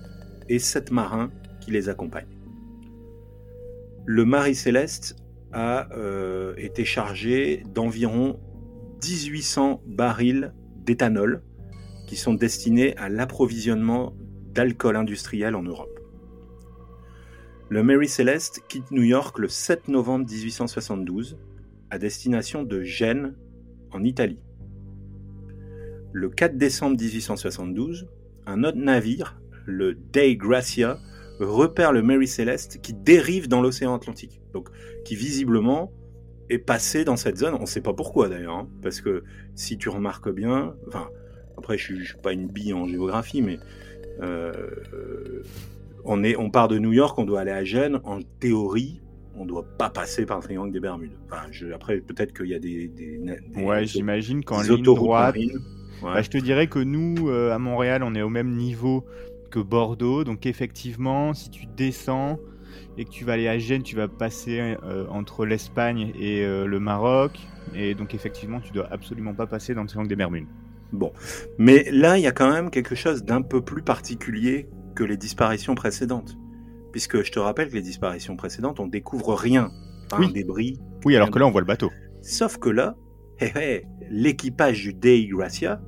et 0.49 0.59
sept 0.59 0.91
marins 0.91 1.31
qui 1.61 1.71
les 1.71 1.91
accompagnent. 1.91 2.39
Le 4.07 4.25
Marie 4.25 4.55
Céleste 4.55 5.17
a 5.53 5.89
euh, 5.95 6.55
été 6.57 6.87
chargé 6.87 7.65
d'environ 7.75 8.41
1800 9.05 9.83
barils 9.87 10.55
d'éthanol 10.77 11.43
qui 12.07 12.17
sont 12.17 12.35
destinés 12.35 12.97
à 12.97 13.11
l'approvisionnement 13.11 14.15
d'alcool 14.53 14.97
industriel 14.97 15.55
en 15.55 15.63
Europe. 15.63 16.01
Le 17.69 17.83
Mary 17.83 18.09
Celeste 18.09 18.63
quitte 18.69 18.91
New 18.91 19.03
York 19.03 19.39
le 19.39 19.49
7 19.49 19.89
novembre 19.89 20.27
1872 20.31 21.39
à 21.91 21.99
destination 21.99 22.63
de 22.63 22.83
Gênes 22.83 23.35
en 23.91 24.03
Italie. 24.05 24.41
Le 26.13 26.29
4 26.29 26.59
décembre 26.59 27.01
1872, 27.01 28.09
un 28.47 28.65
autre 28.65 28.77
navire, 28.77 29.41
le 29.65 29.95
Dei 29.95 30.37
Gracia, 30.37 30.99
repère 31.41 31.93
le 31.93 32.03
Mary 32.03 32.27
Celeste 32.27 32.81
qui 32.83 32.93
dérive 32.93 33.49
dans 33.49 33.63
l'océan 33.63 33.95
Atlantique. 33.95 34.43
Donc, 34.53 34.69
qui 35.05 35.17
visiblement 35.17 35.93
est 36.51 36.59
passé 36.59 37.05
dans 37.05 37.17
cette 37.17 37.39
zone. 37.39 37.55
On 37.55 37.63
ne 37.63 37.67
sait 37.67 37.81
pas 37.81 37.95
pourquoi 37.95 38.29
d'ailleurs, 38.29 38.57
hein, 38.57 38.69
parce 38.83 39.01
que 39.01 39.25
si 39.55 39.79
tu 39.79 39.89
remarques 39.89 40.31
bien, 40.31 40.75
enfin, 40.89 41.09
après 41.57 41.79
je 41.79 41.95
ne 41.95 42.03
suis 42.03 42.19
pas 42.19 42.33
une 42.33 42.49
bille 42.49 42.75
en 42.75 42.87
géographie, 42.87 43.43
mais 43.43 43.59
on, 46.05 46.25
est, 46.25 46.37
on 46.37 46.51
part 46.51 46.69
de 46.69 46.79
New 46.79 46.93
York, 46.93 47.19
on 47.19 47.25
doit 47.25 47.41
aller 47.41 47.51
à 47.53 47.65
Gênes. 47.65 48.01
En 48.05 48.21
théorie, 48.41 49.01
on 49.37 49.45
ne 49.45 49.49
doit 49.49 49.65
pas 49.79 49.91
passer 49.91 50.27
par 50.27 50.39
le 50.39 50.43
triangle 50.43 50.73
des 50.73 50.81
Bermudes. 50.81 51.13
Enfin, 51.27 51.43
je- 51.51 51.69
après, 51.73 51.99
peut-être 51.99 52.33
qu'il 52.37 52.47
y 52.47 52.55
a 52.55 52.59
des, 52.59 52.89
des, 52.89 53.19
des- 53.19 53.63
Ouais, 53.63 53.87
j'imagine 53.87 54.45
qu'en 54.45 54.57
ligne 54.77 54.85
droite. 54.97 55.37
Ouais. 56.03 56.15
Bah, 56.15 56.23
je 56.23 56.31
te 56.31 56.39
dirais 56.39 56.67
que 56.67 56.81
nous, 56.81 57.29
euh, 57.29 57.53
à 57.53 57.59
Montréal, 57.59 58.03
on 58.03 58.15
est 58.15 58.23
au 58.23 58.29
même 58.29 58.57
niveau 58.57 59.05
que 59.51 59.61
Bordeaux. 59.61 60.25
Donc 60.25 60.47
effectivement, 60.47 61.33
si 61.35 61.49
tu 61.51 61.67
descends 61.67 62.39
et 62.99 63.05
que 63.05 63.11
tu 63.11 63.25
vas 63.25 63.35
aller 63.35 63.49
à 63.49 63.59
Gênes, 63.59 63.83
tu 63.85 63.95
vas 63.97 64.09
passer 64.09 64.77
euh, 64.83 65.07
entre 65.09 65.47
l'Espagne 65.47 66.13
et 66.19 66.45
euh, 66.45 66.67
le 66.67 66.81
Maroc. 66.81 67.39
Et 67.75 67.95
donc 67.95 68.15
effectivement, 68.15 68.61
tu 68.61 68.73
dois 68.73 68.89
absolument 68.91 69.33
pas 69.35 69.47
passer 69.47 69.75
dans 69.75 69.83
le 69.83 69.89
triangle 69.89 70.09
des 70.09 70.17
Bermudes. 70.17 70.47
Bon. 70.93 71.13
Mais 71.59 71.89
là, 71.91 72.19
il 72.19 72.23
y 72.23 72.27
a 72.27 72.33
quand 72.33 72.51
même 72.51 72.71
quelque 72.71 72.95
chose 72.95 73.25
d'un 73.25 73.43
peu 73.43 73.63
plus 73.63 73.83
particulier 73.83 74.69
que 74.95 75.05
les 75.05 75.17
disparitions 75.17 75.75
précédentes. 75.75 76.37
Puisque 76.93 77.23
je 77.23 77.33
te 77.33 77.39
rappelle 77.39 77.69
que 77.71 77.75
les 77.75 77.83
disparitions 77.83 78.37
précédentes, 78.37 78.79
on 78.81 78.87
découvre 78.87 79.35
rien. 79.35 79.71
Pas 80.11 80.19
Oui. 80.19 80.27
un 80.29 80.33
débris. 80.33 80.79
Oui, 81.05 81.17
alors 81.17 81.31
que 81.31 81.39
là, 81.39 81.47
on 81.47 81.51
voit 81.51 81.63
le 81.63 81.67
bateau. 81.67 81.91
Sauf 82.21 82.59
que 82.59 82.69
là, 82.69 82.97
hé, 83.41 83.51
hé, 83.57 83.87
l'équipage 84.11 84.83
du 84.83 84.93
Dei 84.93 85.27
Gracia, 85.29 85.81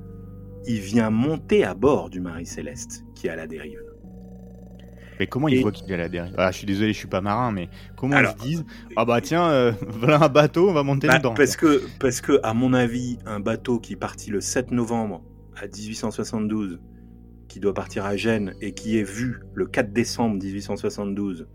il 0.65 0.79
vient 0.79 1.11
monter 1.11 1.63
à 1.63 1.75
bord 1.75 2.09
du 2.09 2.19
Marie 2.19 2.47
Céleste 2.47 3.03
qui 3.13 3.27
est 3.27 3.29
à 3.29 3.35
la 3.35 3.45
dérive. 3.45 3.79
Mais 5.19 5.27
comment 5.27 5.47
ils 5.47 5.61
voient 5.61 5.71
qu'il 5.71 5.87
y 5.87 5.93
a 5.93 5.97
la 5.97 6.09
dérive 6.09 6.33
ah, 6.37 6.51
Je 6.51 6.57
suis 6.57 6.67
désolé, 6.67 6.93
je 6.93 6.97
suis 6.97 7.07
pas 7.07 7.21
marin, 7.21 7.51
mais 7.51 7.69
comment 7.95 8.19
ils 8.19 8.27
se 8.27 8.35
disent 8.35 8.65
Ah 8.95 9.05
bah 9.05 9.21
tiens, 9.21 9.47
euh, 9.49 9.71
voilà 9.87 10.23
un 10.23 10.29
bateau, 10.29 10.69
on 10.69 10.73
va 10.73 10.83
monter 10.83 11.07
bah, 11.07 11.17
dedans 11.17 11.33
Parce 11.33 11.55
que, 11.55 11.81
parce 11.99 12.21
que, 12.21 12.39
à 12.43 12.53
mon 12.53 12.73
avis, 12.73 13.17
un 13.25 13.39
bateau 13.39 13.79
qui 13.79 13.95
partit 13.95 14.31
le 14.31 14.41
7 14.41 14.71
novembre 14.71 15.23
à 15.55 15.67
1872, 15.67 16.79
qui 17.47 17.59
doit 17.59 17.73
partir 17.73 18.05
à 18.05 18.17
Gênes 18.17 18.55
et 18.61 18.73
qui 18.73 18.97
est 18.97 19.03
vu 19.03 19.41
le 19.53 19.65
4 19.65 19.93
décembre 19.93 20.41
1872, 20.43 21.47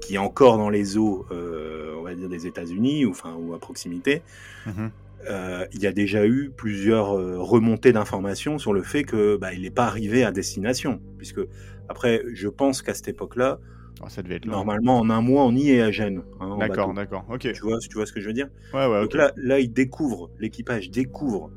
qui 0.00 0.16
est 0.16 0.18
encore 0.18 0.58
dans 0.58 0.68
les 0.68 0.98
eaux, 0.98 1.26
euh, 1.30 1.94
on 1.98 2.02
va 2.02 2.14
dire, 2.14 2.28
des 2.28 2.46
États-Unis 2.46 3.06
ou, 3.06 3.10
enfin, 3.10 3.34
ou 3.34 3.54
à 3.54 3.58
proximité. 3.58 4.22
Mhm. 4.66 4.90
Euh, 5.28 5.66
il 5.72 5.80
y 5.80 5.86
a 5.86 5.92
déjà 5.92 6.26
eu 6.26 6.52
plusieurs 6.54 7.08
remontées 7.08 7.92
d'informations 7.92 8.58
sur 8.58 8.72
le 8.72 8.82
fait 8.82 9.02
que 9.02 9.36
bah, 9.36 9.54
il 9.54 9.62
n'est 9.62 9.70
pas 9.70 9.86
arrivé 9.86 10.22
à 10.22 10.30
destination, 10.30 11.00
puisque 11.16 11.40
après, 11.88 12.22
je 12.32 12.48
pense 12.48 12.82
qu'à 12.82 12.94
cette 12.94 13.08
époque-là, 13.08 13.58
oh, 14.02 14.08
ça 14.08 14.22
devait 14.22 14.36
être 14.36 14.46
normalement 14.46 14.98
en 14.98 15.10
un 15.10 15.20
mois, 15.20 15.44
on 15.44 15.52
y 15.52 15.70
est 15.70 15.80
à 15.80 15.90
Gênes. 15.90 16.22
Hein, 16.40 16.56
d'accord, 16.58 16.94
d'accord. 16.94 17.24
Ok. 17.30 17.52
Tu 17.52 17.62
vois, 17.62 17.78
tu 17.78 17.94
vois 17.94 18.06
ce 18.06 18.12
que 18.12 18.20
je 18.20 18.26
veux 18.26 18.32
dire? 18.32 18.48
Ouais, 18.72 18.86
ouais. 18.86 19.02
Donc 19.02 19.14
là, 19.14 19.32
là, 19.36 19.60
ils 19.60 19.72
découvrent, 19.72 20.30
l'équipage 20.38 20.90
découvre 20.90 21.50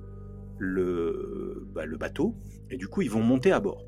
le, 0.57 1.67
bah, 1.73 1.85
le 1.85 1.97
bateau, 1.97 2.35
et 2.69 2.77
du 2.77 2.87
coup, 2.87 3.01
ils 3.01 3.09
vont 3.09 3.23
monter 3.23 3.51
à 3.51 3.59
bord. 3.59 3.85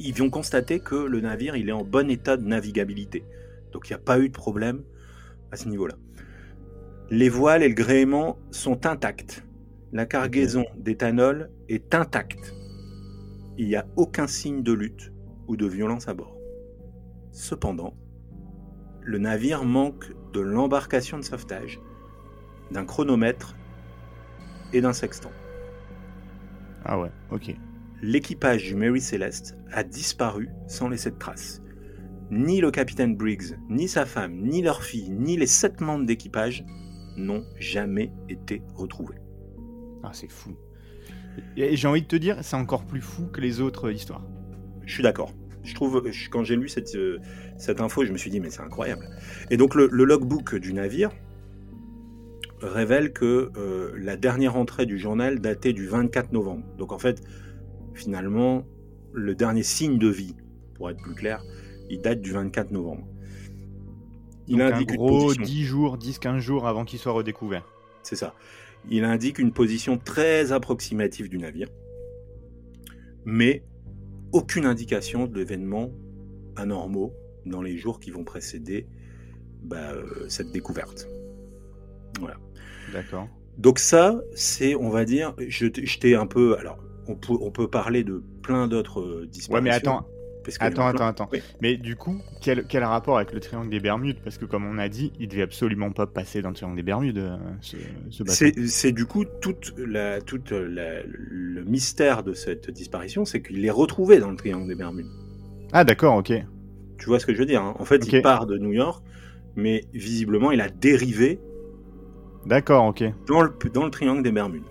Ils 0.00 0.14
vont 0.14 0.30
constater 0.30 0.80
que 0.80 0.94
le 0.94 1.20
navire, 1.20 1.56
il 1.56 1.68
est 1.68 1.72
en 1.72 1.84
bon 1.84 2.10
état 2.10 2.36
de 2.36 2.46
navigabilité. 2.46 3.24
Donc 3.72 3.88
il 3.88 3.92
n'y 3.92 3.96
a 3.96 4.02
pas 4.02 4.18
eu 4.20 4.28
de 4.28 4.34
problème 4.34 4.82
à 5.50 5.56
ce 5.56 5.68
niveau-là. 5.68 5.96
Les 7.10 7.28
voiles 7.28 7.62
et 7.62 7.68
le 7.68 7.74
gréement 7.74 8.38
sont 8.50 8.86
intacts. 8.86 9.44
La 9.92 10.06
cargaison 10.06 10.66
d'éthanol 10.76 11.50
est 11.68 11.94
intacte 11.94 12.54
il 13.58 13.66
n'y 13.66 13.76
a 13.76 13.86
aucun 13.96 14.26
signe 14.26 14.62
de 14.62 14.72
lutte 14.72 15.12
ou 15.48 15.56
de 15.56 15.66
violence 15.66 16.08
à 16.08 16.14
bord. 16.14 16.36
Cependant, 17.32 17.94
le 19.02 19.18
navire 19.18 19.64
manque 19.64 20.12
de 20.32 20.40
l'embarcation 20.40 21.18
de 21.18 21.24
sauvetage, 21.24 21.80
d'un 22.70 22.84
chronomètre 22.84 23.56
et 24.72 24.80
d'un 24.80 24.92
sextant. 24.92 25.32
Ah 26.84 27.00
ouais, 27.00 27.10
ok. 27.30 27.54
L'équipage 28.00 28.64
du 28.64 28.76
Mary 28.76 29.00
Celeste 29.00 29.56
a 29.72 29.82
disparu 29.82 30.48
sans 30.68 30.88
laisser 30.88 31.10
de 31.10 31.18
traces. 31.18 31.60
Ni 32.30 32.60
le 32.60 32.70
capitaine 32.70 33.16
Briggs, 33.16 33.58
ni 33.68 33.88
sa 33.88 34.06
femme, 34.06 34.36
ni 34.36 34.62
leur 34.62 34.84
fille, 34.84 35.10
ni 35.10 35.36
les 35.36 35.46
sept 35.46 35.80
membres 35.80 36.06
d'équipage 36.06 36.64
n'ont 37.16 37.44
jamais 37.58 38.12
été 38.28 38.62
retrouvés. 38.74 39.18
Ah, 40.04 40.10
c'est 40.12 40.30
fou. 40.30 40.56
Et 41.56 41.76
j'ai 41.76 41.88
envie 41.88 42.02
de 42.02 42.06
te 42.06 42.16
dire, 42.16 42.38
c'est 42.42 42.56
encore 42.56 42.84
plus 42.84 43.00
fou 43.00 43.26
que 43.26 43.40
les 43.40 43.60
autres 43.60 43.90
histoires. 43.90 44.24
Je 44.84 44.92
suis 44.92 45.02
d'accord. 45.02 45.32
Je 45.62 45.74
trouve, 45.74 46.02
quand 46.30 46.44
j'ai 46.44 46.56
lu 46.56 46.68
cette, 46.68 46.94
euh, 46.94 47.18
cette 47.58 47.80
info, 47.80 48.04
je 48.04 48.12
me 48.12 48.16
suis 48.16 48.30
dit, 48.30 48.40
mais 48.40 48.50
c'est 48.50 48.62
incroyable. 48.62 49.06
Et 49.50 49.56
donc, 49.56 49.74
le, 49.74 49.86
logbook 49.86 50.54
du 50.56 50.72
navire 50.72 51.10
révèle 52.60 53.12
que 53.12 53.50
euh, 53.56 53.92
la 53.98 54.16
dernière 54.16 54.56
entrée 54.56 54.86
du 54.86 54.98
journal 54.98 55.40
datait 55.40 55.72
du 55.72 55.86
24 55.86 56.32
novembre. 56.32 56.64
Donc, 56.78 56.92
en 56.92 56.98
fait, 56.98 57.20
finalement, 57.94 58.64
le 59.12 59.34
dernier 59.34 59.62
signe 59.62 59.98
de 59.98 60.08
vie, 60.08 60.36
pour 60.74 60.88
être 60.90 61.02
plus 61.02 61.14
clair, 61.14 61.42
il 61.90 62.00
date 62.00 62.20
du 62.20 62.32
24 62.32 62.70
novembre. 62.70 63.06
Il 64.46 64.58
Donc 64.58 64.72
indique 64.72 64.92
un 64.92 64.96
gros 64.96 65.34
10 65.34 65.64
jours, 65.64 65.98
10-15 65.98 66.38
jours 66.38 66.66
avant 66.66 66.84
qu'il 66.84 66.98
soit 66.98 67.12
redécouvert. 67.12 67.64
C'est 68.02 68.16
ça 68.16 68.34
il 68.90 69.04
indique 69.04 69.38
une 69.38 69.52
position 69.52 69.98
très 69.98 70.52
approximative 70.52 71.28
du 71.28 71.38
navire, 71.38 71.68
mais 73.24 73.62
aucune 74.32 74.64
indication 74.64 75.26
d'événements 75.26 75.90
anormaux 76.56 77.12
dans 77.46 77.62
les 77.62 77.76
jours 77.76 78.00
qui 78.00 78.10
vont 78.10 78.24
précéder 78.24 78.86
bah, 79.62 79.92
euh, 79.92 80.28
cette 80.28 80.52
découverte. 80.52 81.08
Voilà. 82.20 82.36
D'accord. 82.92 83.28
Donc 83.58 83.78
ça, 83.78 84.20
c'est, 84.34 84.74
on 84.74 84.90
va 84.90 85.04
dire, 85.04 85.34
je, 85.38 85.66
t'ai 85.66 86.14
un 86.14 86.26
peu, 86.26 86.56
alors, 86.58 86.78
on 87.06 87.16
peut, 87.16 87.34
on 87.40 87.50
peut 87.50 87.68
parler 87.68 88.04
de 88.04 88.22
plein 88.42 88.68
d'autres 88.68 89.24
disparitions. 89.26 89.54
Ouais, 89.54 89.60
mais 89.60 89.70
attends, 89.70 90.06
attends, 90.60 90.86
attends, 90.86 91.06
attends. 91.06 91.30
Mais 91.60 91.76
du 91.76 91.96
coup, 91.96 92.20
quel, 92.40 92.64
quel, 92.64 92.84
rapport 92.84 93.16
avec 93.16 93.32
le 93.32 93.40
triangle 93.40 93.70
des 93.70 93.80
Bermudes? 93.80 94.18
Parce 94.22 94.38
que 94.38 94.44
comme 94.44 94.66
on 94.66 94.78
a 94.78 94.88
dit, 94.88 95.12
il 95.18 95.28
devait 95.28 95.42
absolument 95.42 95.90
pas 95.90 96.06
passer 96.06 96.42
dans 96.42 96.50
le 96.50 96.54
triangle 96.54 96.76
des 96.76 96.82
Bermudes, 96.82 97.18
euh, 97.18 97.36
ce, 97.60 98.22
bateau. 98.22 98.66
C'est 98.66 98.92
du 98.92 99.06
coup 99.06 99.24
toute 99.24 99.74
la, 99.78 100.20
toute 100.20 100.50
le 100.50 101.64
mystère 101.64 102.22
de 102.22 102.32
cette 102.32 102.70
disparition, 102.70 103.24
c'est 103.24 103.42
qu'il 103.42 103.64
est 103.64 103.70
retrouvé 103.70 104.18
dans 104.18 104.30
le 104.30 104.36
triangle 104.36 104.68
des 104.68 104.74
Bermudes. 104.74 105.10
Ah 105.72 105.84
d'accord, 105.84 106.16
ok. 106.16 106.32
Tu 106.98 107.06
vois 107.06 107.20
ce 107.20 107.26
que 107.26 107.34
je 107.34 107.38
veux 107.38 107.46
dire 107.46 107.62
hein? 107.62 107.74
En 107.78 107.84
fait, 107.84 108.06
il 108.10 108.22
part 108.22 108.46
de 108.46 108.58
New 108.58 108.72
York, 108.72 109.02
mais 109.56 109.84
visiblement, 109.92 110.50
il 110.50 110.60
a 110.60 110.68
dérivé. 110.68 111.40
D'accord, 112.46 112.86
ok. 112.86 113.04
Dans 113.26 113.42
le, 113.42 113.52
dans 113.72 113.84
le 113.84 113.90
triangle 113.90 114.22
des 114.22 114.32
Bermudes. 114.32 114.64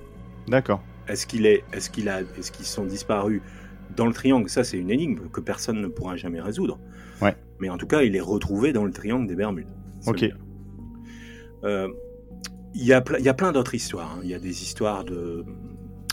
D'accord. 0.47 0.81
Est-ce 1.07 1.25
qu'il 1.25 1.45
est, 1.45 1.63
est-ce 1.73 1.89
qu'il 1.89 2.09
a, 2.09 2.21
est-ce 2.21 2.51
qu'ils 2.51 2.65
sont 2.65 2.85
disparus 2.85 3.41
dans 3.95 4.05
le 4.05 4.13
triangle, 4.13 4.49
ça 4.49 4.63
c'est 4.63 4.77
une 4.77 4.91
énigme 4.91 5.29
que 5.31 5.41
personne 5.41 5.81
ne 5.81 5.87
pourra 5.87 6.15
jamais 6.15 6.41
résoudre. 6.41 6.79
Ouais. 7.21 7.35
Mais 7.59 7.69
en 7.69 7.77
tout 7.77 7.87
cas, 7.87 8.03
il 8.03 8.15
est 8.15 8.21
retrouvé 8.21 8.73
dans 8.73 8.85
le 8.85 8.91
triangle 8.91 9.27
des 9.27 9.35
Bermudes. 9.35 9.69
Ok. 10.05 10.25
Euh, 11.63 11.87
il 12.73 12.83
y, 12.83 12.93
a 12.93 13.03
y 13.19 13.29
a 13.29 13.33
plein 13.33 13.51
d'autres 13.51 13.73
histoires. 13.73 14.13
Hein. 14.13 14.19
Il 14.23 14.29
y 14.29 14.35
a 14.35 14.39
des 14.39 14.61
histoires 14.61 15.03
de. 15.03 15.43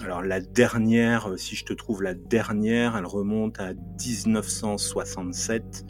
Alors 0.02 0.22
la 0.22 0.40
dernière, 0.40 1.30
euh, 1.30 1.36
si 1.36 1.56
je 1.56 1.64
te 1.64 1.72
trouve 1.72 2.02
la 2.02 2.14
dernière, 2.14 2.96
elle 2.96 3.06
remonte 3.06 3.60
à 3.60 3.74
1967, 3.74 5.84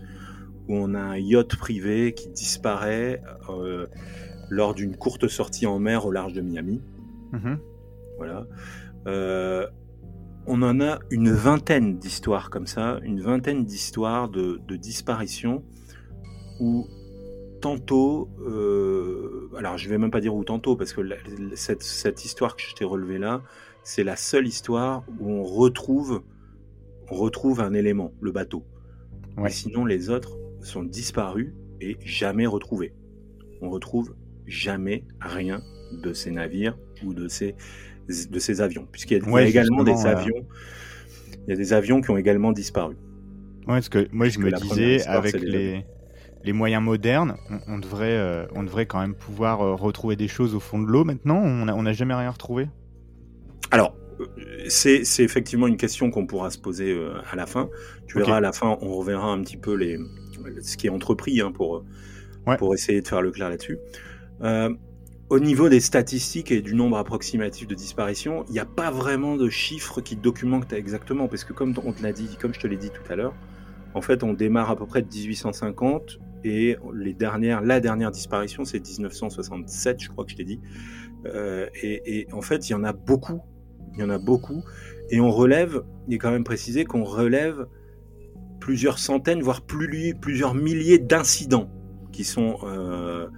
où 0.68 0.76
on 0.76 0.94
a 0.94 1.00
un 1.00 1.16
yacht 1.16 1.56
privé 1.56 2.14
qui 2.14 2.28
disparaît 2.28 3.22
euh, 3.48 3.86
lors 4.50 4.74
d'une 4.74 4.96
courte 4.96 5.28
sortie 5.28 5.66
en 5.66 5.78
mer 5.78 6.06
au 6.06 6.10
large 6.10 6.32
de 6.32 6.40
Miami. 6.40 6.82
Mm-hmm. 7.32 7.58
Voilà 8.18 8.46
on 10.46 10.62
en 10.62 10.80
a 10.80 10.98
une 11.10 11.30
vingtaine 11.30 11.98
d'histoires 11.98 12.50
comme 12.50 12.66
ça, 12.66 13.00
une 13.02 13.20
vingtaine 13.20 13.64
d'histoires 13.64 14.28
de, 14.28 14.58
disparitions 14.76 15.62
où 16.60 16.86
tantôt, 17.60 18.28
euh, 18.46 19.48
alors 19.56 19.78
je 19.78 19.88
vais 19.88 19.98
même 19.98 20.10
pas 20.10 20.20
dire 20.20 20.34
où 20.34 20.44
tantôt, 20.44 20.76
parce 20.76 20.92
que 20.92 21.00
cette, 21.54 22.24
histoire 22.24 22.56
que 22.56 22.62
je 22.62 22.74
t'ai 22.74 22.84
relevée 22.84 23.18
là, 23.18 23.42
c'est 23.82 24.04
la 24.04 24.16
seule 24.16 24.46
histoire 24.46 25.04
où 25.18 25.30
on 25.30 25.42
retrouve, 25.42 26.22
on 27.10 27.14
retrouve 27.14 27.60
un 27.60 27.72
élément, 27.72 28.12
le 28.20 28.32
bateau. 28.32 28.64
Sinon, 29.48 29.84
les 29.84 30.10
autres 30.10 30.38
sont 30.60 30.84
disparus 30.84 31.52
et 31.80 31.96
jamais 32.04 32.46
retrouvés. 32.46 32.94
On 33.60 33.70
retrouve 33.70 34.14
jamais 34.46 35.04
rien 35.20 35.60
de 35.92 36.12
ces 36.12 36.30
navires 36.30 36.78
ou 37.04 37.14
de 37.14 37.28
ces 37.28 37.56
de 38.08 38.38
ces 38.38 38.60
avions, 38.60 38.86
puisqu'il 38.90 39.18
y 39.18 39.20
a, 39.20 39.42
également 39.42 39.84
des 39.84 40.06
avions. 40.06 40.46
Il 41.46 41.50
y 41.50 41.52
a 41.52 41.56
des 41.56 41.72
avions 41.72 42.00
qui 42.00 42.10
ont 42.10 42.16
également 42.16 42.52
disparu. 42.52 42.96
Ouais, 43.66 43.74
parce 43.74 43.88
que 43.88 44.08
moi 44.12 44.28
je 44.28 44.38
me 44.38 44.50
disais 44.52 45.06
avec 45.06 45.40
les, 45.40 45.84
les 46.44 46.52
moyens 46.52 46.82
modernes, 46.82 47.36
on, 47.66 47.78
devrait 47.78 48.16
euh, 48.16 48.46
on 48.54 48.62
devrait 48.62 48.86
quand 48.86 49.00
même 49.00 49.14
pouvoir 49.14 49.62
euh, 49.62 49.74
retrouver 49.74 50.16
des 50.16 50.28
choses 50.28 50.54
au 50.54 50.60
fond 50.60 50.78
de 50.78 50.86
l'eau. 50.86 51.04
Maintenant, 51.04 51.38
on 51.38 51.82
n'a 51.82 51.92
jamais 51.92 52.14
rien 52.14 52.30
retrouvé? 52.30 52.68
Alors. 53.70 53.96
Euh, 54.20 54.26
c'est 54.68 55.02
effectivement 55.18 55.66
une 55.66 55.76
question 55.76 56.08
qu'on 56.12 56.24
pourra 56.24 56.48
se 56.48 56.58
poser 56.58 56.96
à 57.30 57.34
la 57.34 57.46
fin. 57.46 57.68
Tu 58.06 58.16
verras 58.18 58.36
à 58.36 58.40
la 58.40 58.52
fin, 58.52 58.78
on 58.80 58.94
reverra 58.94 59.26
un 59.26 59.42
petit 59.42 59.56
peu 59.56 59.74
les, 59.74 59.98
ce 60.62 60.76
qui 60.76 60.86
est 60.86 60.90
entrepris 60.90 61.40
hein, 61.40 61.50
pour, 61.50 61.84
pour 62.58 62.74
essayer 62.74 63.00
de 63.00 63.08
faire 63.08 63.22
le 63.22 63.32
clair 63.32 63.50
là-dessus. 63.50 63.78
Au 65.30 65.38
niveau 65.40 65.70
des 65.70 65.80
statistiques 65.80 66.50
et 66.50 66.60
du 66.60 66.74
nombre 66.74 66.98
approximatif 66.98 67.66
de 67.66 67.74
disparitions, 67.74 68.44
il 68.48 68.52
n'y 68.52 68.58
a 68.58 68.66
pas 68.66 68.90
vraiment 68.90 69.36
de 69.36 69.48
chiffres 69.48 70.02
qui 70.02 70.16
documentent 70.16 70.72
exactement, 70.74 71.28
parce 71.28 71.44
que 71.44 71.54
comme 71.54 71.74
on 71.82 71.92
te 71.92 72.02
l'a 72.02 72.12
dit, 72.12 72.36
comme 72.38 72.52
je 72.52 72.60
te 72.60 72.66
l'ai 72.66 72.76
dit 72.76 72.90
tout 72.90 73.10
à 73.10 73.16
l'heure, 73.16 73.34
en 73.94 74.02
fait, 74.02 74.22
on 74.22 74.34
démarre 74.34 74.70
à 74.70 74.76
peu 74.76 74.86
près 74.86 75.00
de 75.00 75.08
1850 75.08 76.18
et 76.44 76.76
les 76.92 77.14
dernières, 77.14 77.62
la 77.62 77.80
dernière 77.80 78.10
disparition, 78.10 78.64
c'est 78.64 78.86
1967, 78.86 80.02
je 80.02 80.08
crois 80.10 80.24
que 80.24 80.32
je 80.32 80.36
t'ai 80.36 80.44
dit. 80.44 80.60
Euh, 81.24 81.68
et, 81.82 82.26
en 82.32 82.42
fait, 82.42 82.68
il 82.68 82.72
y 82.72 82.74
en 82.74 82.84
a 82.84 82.92
beaucoup, 82.92 83.40
il 83.94 84.00
y 84.00 84.02
en 84.02 84.10
a 84.10 84.18
beaucoup, 84.18 84.62
et 85.10 85.20
on 85.20 85.30
relève, 85.30 85.84
il 86.06 86.14
est 86.14 86.18
quand 86.18 86.32
même 86.32 86.44
précisé 86.44 86.84
qu'on 86.84 87.04
relève 87.04 87.66
plusieurs 88.60 88.98
centaines, 88.98 89.40
voire 89.40 89.62
plus, 89.62 90.14
plusieurs 90.20 90.54
milliers 90.54 90.98
d'incidents 90.98 91.70
qui 92.12 92.24
sont 92.24 92.58
euh, 92.64 93.28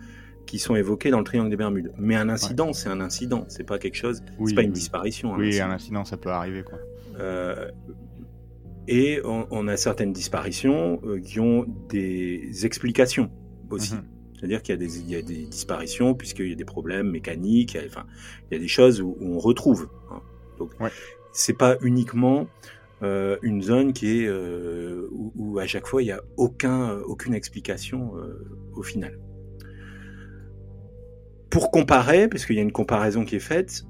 qui 0.46 0.58
sont 0.58 0.76
évoqués 0.76 1.10
dans 1.10 1.18
le 1.18 1.24
triangle 1.24 1.50
des 1.50 1.56
Bermudes. 1.56 1.92
Mais 1.98 2.14
un 2.14 2.28
incident, 2.28 2.72
c'est 2.72 2.88
un 2.88 3.00
incident, 3.00 3.44
c'est 3.48 3.64
pas 3.64 3.78
quelque 3.78 3.96
chose, 3.96 4.22
c'est 4.46 4.54
pas 4.54 4.62
une 4.62 4.72
disparition. 4.72 5.34
oui, 5.34 5.60
un 5.60 5.70
incident, 5.70 6.04
ça 6.04 6.16
peut 6.16 6.30
arriver, 6.30 6.62
quoi. 6.62 6.78
Euh, 7.18 7.70
et 8.88 9.20
on, 9.24 9.66
a 9.66 9.76
certaines 9.76 10.12
disparitions 10.12 11.00
euh, 11.04 11.18
qui 11.18 11.40
ont 11.40 11.66
des 11.88 12.64
explications 12.64 13.30
aussi. 13.70 13.94
Mhm. 13.94 14.04
C'est-à-dire 14.36 14.62
qu'il 14.62 14.80
y, 14.80 15.12
y, 15.12 15.16
a 15.16 15.22
des 15.22 15.46
disparitions 15.46 16.14
puisqu'il 16.14 16.50
y 16.50 16.52
a 16.52 16.56
des 16.56 16.64
problèmes 16.64 17.10
mécaniques, 17.10 17.74
il 17.74 17.80
y 17.80 17.84
a, 17.84 17.86
enfin, 17.86 18.04
il 18.50 18.54
y 18.54 18.56
a 18.58 18.60
des 18.60 18.68
choses 18.68 19.00
où, 19.00 19.16
on 19.20 19.38
retrouve. 19.38 19.88
Hein. 20.12 20.20
Donc, 20.58 20.70
c'est 21.32 21.56
pas 21.56 21.76
uniquement 21.80 22.46
euh, 23.02 23.38
une 23.42 23.62
zone 23.62 23.92
qui 23.92 24.20
est 24.20 24.26
euh, 24.26 25.08
où, 25.10 25.58
à 25.58 25.66
chaque 25.66 25.86
fois 25.86 26.02
il 26.02 26.06
n'y 26.06 26.12
a 26.12 26.22
aucun, 26.36 26.98
aucune 27.00 27.34
explication 27.34 28.12
au 28.74 28.82
final. 28.82 29.18
Pour 31.56 31.70
comparer, 31.70 32.28
parce 32.28 32.44
qu'il 32.44 32.56
y 32.56 32.58
a 32.58 32.62
une 32.62 32.70
comparaison 32.70 33.24
qui 33.24 33.34
est 33.34 33.40
faite, 33.40 33.86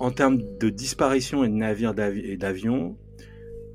en 0.00 0.10
termes 0.10 0.36
de 0.58 0.68
disparition 0.68 1.44
et 1.44 1.48
de 1.48 1.54
navires 1.54 1.94
et 1.98 2.36
d'avions, 2.36 2.94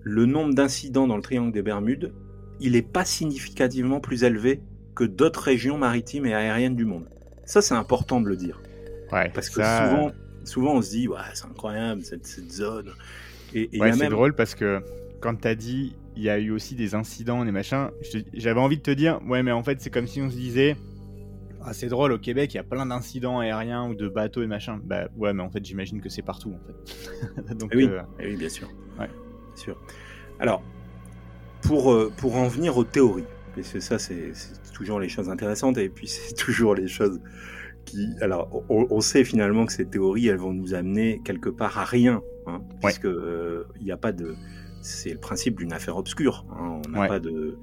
le 0.04 0.28
nombre 0.28 0.54
d'incidents 0.54 1.08
dans 1.08 1.16
le 1.16 1.24
triangle 1.24 1.52
des 1.52 1.64
Bermudes, 1.64 2.14
il 2.60 2.74
n'est 2.74 2.84
pas 2.84 3.04
significativement 3.04 4.00
plus 4.00 4.24
élevé 4.24 4.62
que 4.94 5.04
d'autres 5.04 5.42
régions 5.42 5.80
maritimes 5.80 6.28
et 6.28 6.36
aériennes 6.36 6.76
du 6.76 6.86
monde. 6.86 7.10
Ça, 7.46 7.64
c'est 7.64 7.74
important 7.74 8.22
de 8.22 8.28
le 8.28 8.36
dire. 8.36 8.62
Ouais, 9.12 9.32
Parce 9.34 9.50
que 9.50 9.56
souvent, 9.56 10.12
souvent, 10.44 10.76
on 10.76 10.84
se 10.84 10.92
dit, 10.92 11.08
ouais, 11.08 11.18
c'est 11.34 11.48
incroyable 11.48 12.04
cette, 12.04 12.28
cette 12.28 12.52
zone. 12.52 12.92
Et, 13.56 13.76
et 13.76 13.82
ouais, 13.82 13.92
c'est 13.92 14.02
même... 14.02 14.12
drôle 14.12 14.36
parce 14.36 14.54
que 14.54 14.84
quand 15.20 15.42
tu 15.42 15.48
as 15.48 15.56
dit, 15.56 15.96
il 16.16 16.22
y 16.22 16.30
a 16.30 16.38
eu 16.38 16.52
aussi 16.52 16.76
des 16.76 16.94
incidents, 16.94 17.44
des 17.44 17.52
machins, 17.52 17.90
j'avais 18.36 18.60
envie 18.60 18.78
de 18.78 18.84
te 18.84 18.92
dire, 18.92 19.20
ouais, 19.28 19.42
mais 19.42 19.52
en 19.52 19.64
fait, 19.64 19.82
c'est 19.82 19.90
comme 19.90 20.06
si 20.06 20.22
on 20.22 20.30
se 20.30 20.36
disait, 20.36 20.76
ah, 21.68 21.74
c'est 21.74 21.88
drôle, 21.88 22.12
au 22.12 22.20
Québec, 22.20 22.54
il 22.54 22.58
y 22.58 22.60
a 22.60 22.64
plein 22.64 22.86
d'incidents 22.86 23.40
aériens 23.40 23.90
ou 23.90 23.96
de 23.96 24.08
bateaux 24.08 24.44
et 24.44 24.48
machin. 24.48 24.80
Bah 24.84 25.08
ouais, 25.18 25.34
mais 25.34 25.42
en 25.42 25.50
fait, 25.50 25.66
j'imagine 25.66 26.00
que 26.00 26.10
c'est 26.10 26.22
partout, 26.22 26.54
en 26.54 26.60
fait. 26.66 27.54
Donc, 27.56 27.72
oui, 27.74 27.86
euh... 27.86 28.02
oui, 28.20 28.36
bien 28.36 28.50
sûr. 28.50 28.68
Ouais. 29.00 29.08
Bien 29.08 29.56
sûr. 29.56 29.78
Alors, 30.40 30.62
pour, 31.62 31.92
euh, 31.92 32.12
pour 32.18 32.36
en 32.36 32.48
venir 32.48 32.78
aux 32.78 32.84
théories, 32.84 33.26
parce 33.56 33.70
que 33.72 33.80
ça, 33.80 33.98
c'est 33.98 34.34
toujours 34.74 35.00
les 35.00 35.10
choses 35.10 35.30
intéressantes, 35.30 35.78
et 35.78 35.90
puis 35.90 36.08
c'est 36.08 36.36
toujours 36.36 36.76
les 36.76 36.88
choses 36.88 37.20
qui... 37.86 38.10
Alors, 38.22 38.64
on, 38.70 38.86
on, 38.90 39.02
sait 39.02 39.24
finalement 39.24 39.66
que 39.66 39.74
ces 39.74 39.86
théories, 39.86 40.28
elles 40.28 40.38
vont 40.38 40.54
nous 40.54 40.76
amener 40.76 41.22
quelque 41.26 41.50
part 41.50 41.80
à 41.80 41.86
rien, 41.86 42.22
hein, 42.46 42.62
ouais. 42.84 42.92
puisque 42.92 43.06
il 43.06 43.10
euh, 43.10 43.64
n'y 43.82 43.92
a 43.92 43.98
pas 43.98 44.12
de... 44.12 44.36
C'est 44.82 45.12
le 45.12 45.20
principe 45.20 45.58
d'une 45.58 45.74
affaire 45.74 45.98
obscure. 45.98 46.46
Hein, 46.52 46.82
on 46.86 46.90
n'a 46.92 47.02
ouais. 47.02 47.08
pas 47.08 47.20
de 47.20 47.58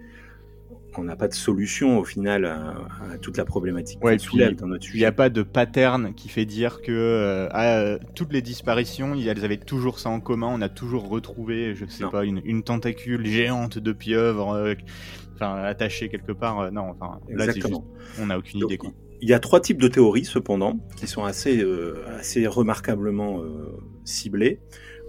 on 0.98 1.04
n'a 1.04 1.16
pas 1.16 1.28
de 1.28 1.34
solution 1.34 1.98
au 1.98 2.04
final 2.04 2.44
à, 2.44 2.74
à 3.12 3.18
toute 3.18 3.36
la 3.36 3.44
problématique 3.44 4.02
ouais. 4.04 4.16
Il 4.16 4.98
n'y 4.98 5.04
a 5.04 5.12
pas 5.12 5.28
de 5.28 5.42
pattern 5.42 6.14
qui 6.14 6.28
fait 6.28 6.44
dire 6.44 6.82
que 6.82 6.92
euh, 6.92 7.48
à, 7.50 7.98
toutes 8.14 8.32
les 8.32 8.42
disparitions, 8.42 9.14
elles 9.14 9.44
avaient 9.44 9.56
toujours 9.56 9.98
ça 9.98 10.10
en 10.10 10.20
commun. 10.20 10.48
On 10.52 10.60
a 10.60 10.68
toujours 10.68 11.08
retrouvé, 11.08 11.74
je 11.74 11.86
sais 11.86 12.04
non. 12.04 12.10
pas, 12.10 12.24
une, 12.24 12.40
une, 12.44 12.62
tentacule 12.62 13.26
géante 13.26 13.78
de 13.78 13.92
pieuvre, 13.92 14.54
euh, 14.54 14.74
enfin 15.34 15.56
attachée 15.62 16.08
quelque 16.08 16.32
part. 16.32 16.60
Euh, 16.60 16.70
non, 16.70 16.90
enfin 16.90 17.20
là, 17.28 17.44
Exactement. 17.44 17.84
Juste, 17.98 18.20
on 18.20 18.26
n'a 18.26 18.38
aucune 18.38 18.60
Donc, 18.60 18.70
idée. 18.70 18.78
Quoi. 18.78 18.90
Il 19.20 19.28
y 19.28 19.34
a 19.34 19.38
trois 19.38 19.60
types 19.60 19.80
de 19.80 19.88
théories 19.88 20.24
cependant 20.24 20.78
qui 20.96 21.06
sont 21.06 21.24
assez, 21.24 21.62
euh, 21.62 22.04
assez 22.18 22.46
remarquablement 22.46 23.40
ciblées. 24.04 24.60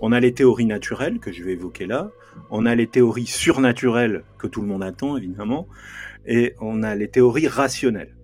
On 0.02 0.12
a 0.12 0.20
les 0.20 0.34
théories 0.34 0.66
naturelles 0.66 1.20
que 1.20 1.32
je 1.32 1.44
vais 1.44 1.54
évoquer 1.54 1.88
là. 1.88 2.12
On 2.50 2.66
a 2.66 2.76
les 2.76 2.88
théories 2.88 3.26
surnaturelles 3.26 4.24
que 4.38 4.48
tout 4.48 4.62
le 4.62 4.68
monde 4.68 4.84
attend, 4.84 5.18
évidemment. 5.18 5.68
Et 6.26 6.56
on 6.62 6.84
a 6.84 6.96
les 6.96 7.10
théories 7.10 7.48
rationnelles. 7.48 8.16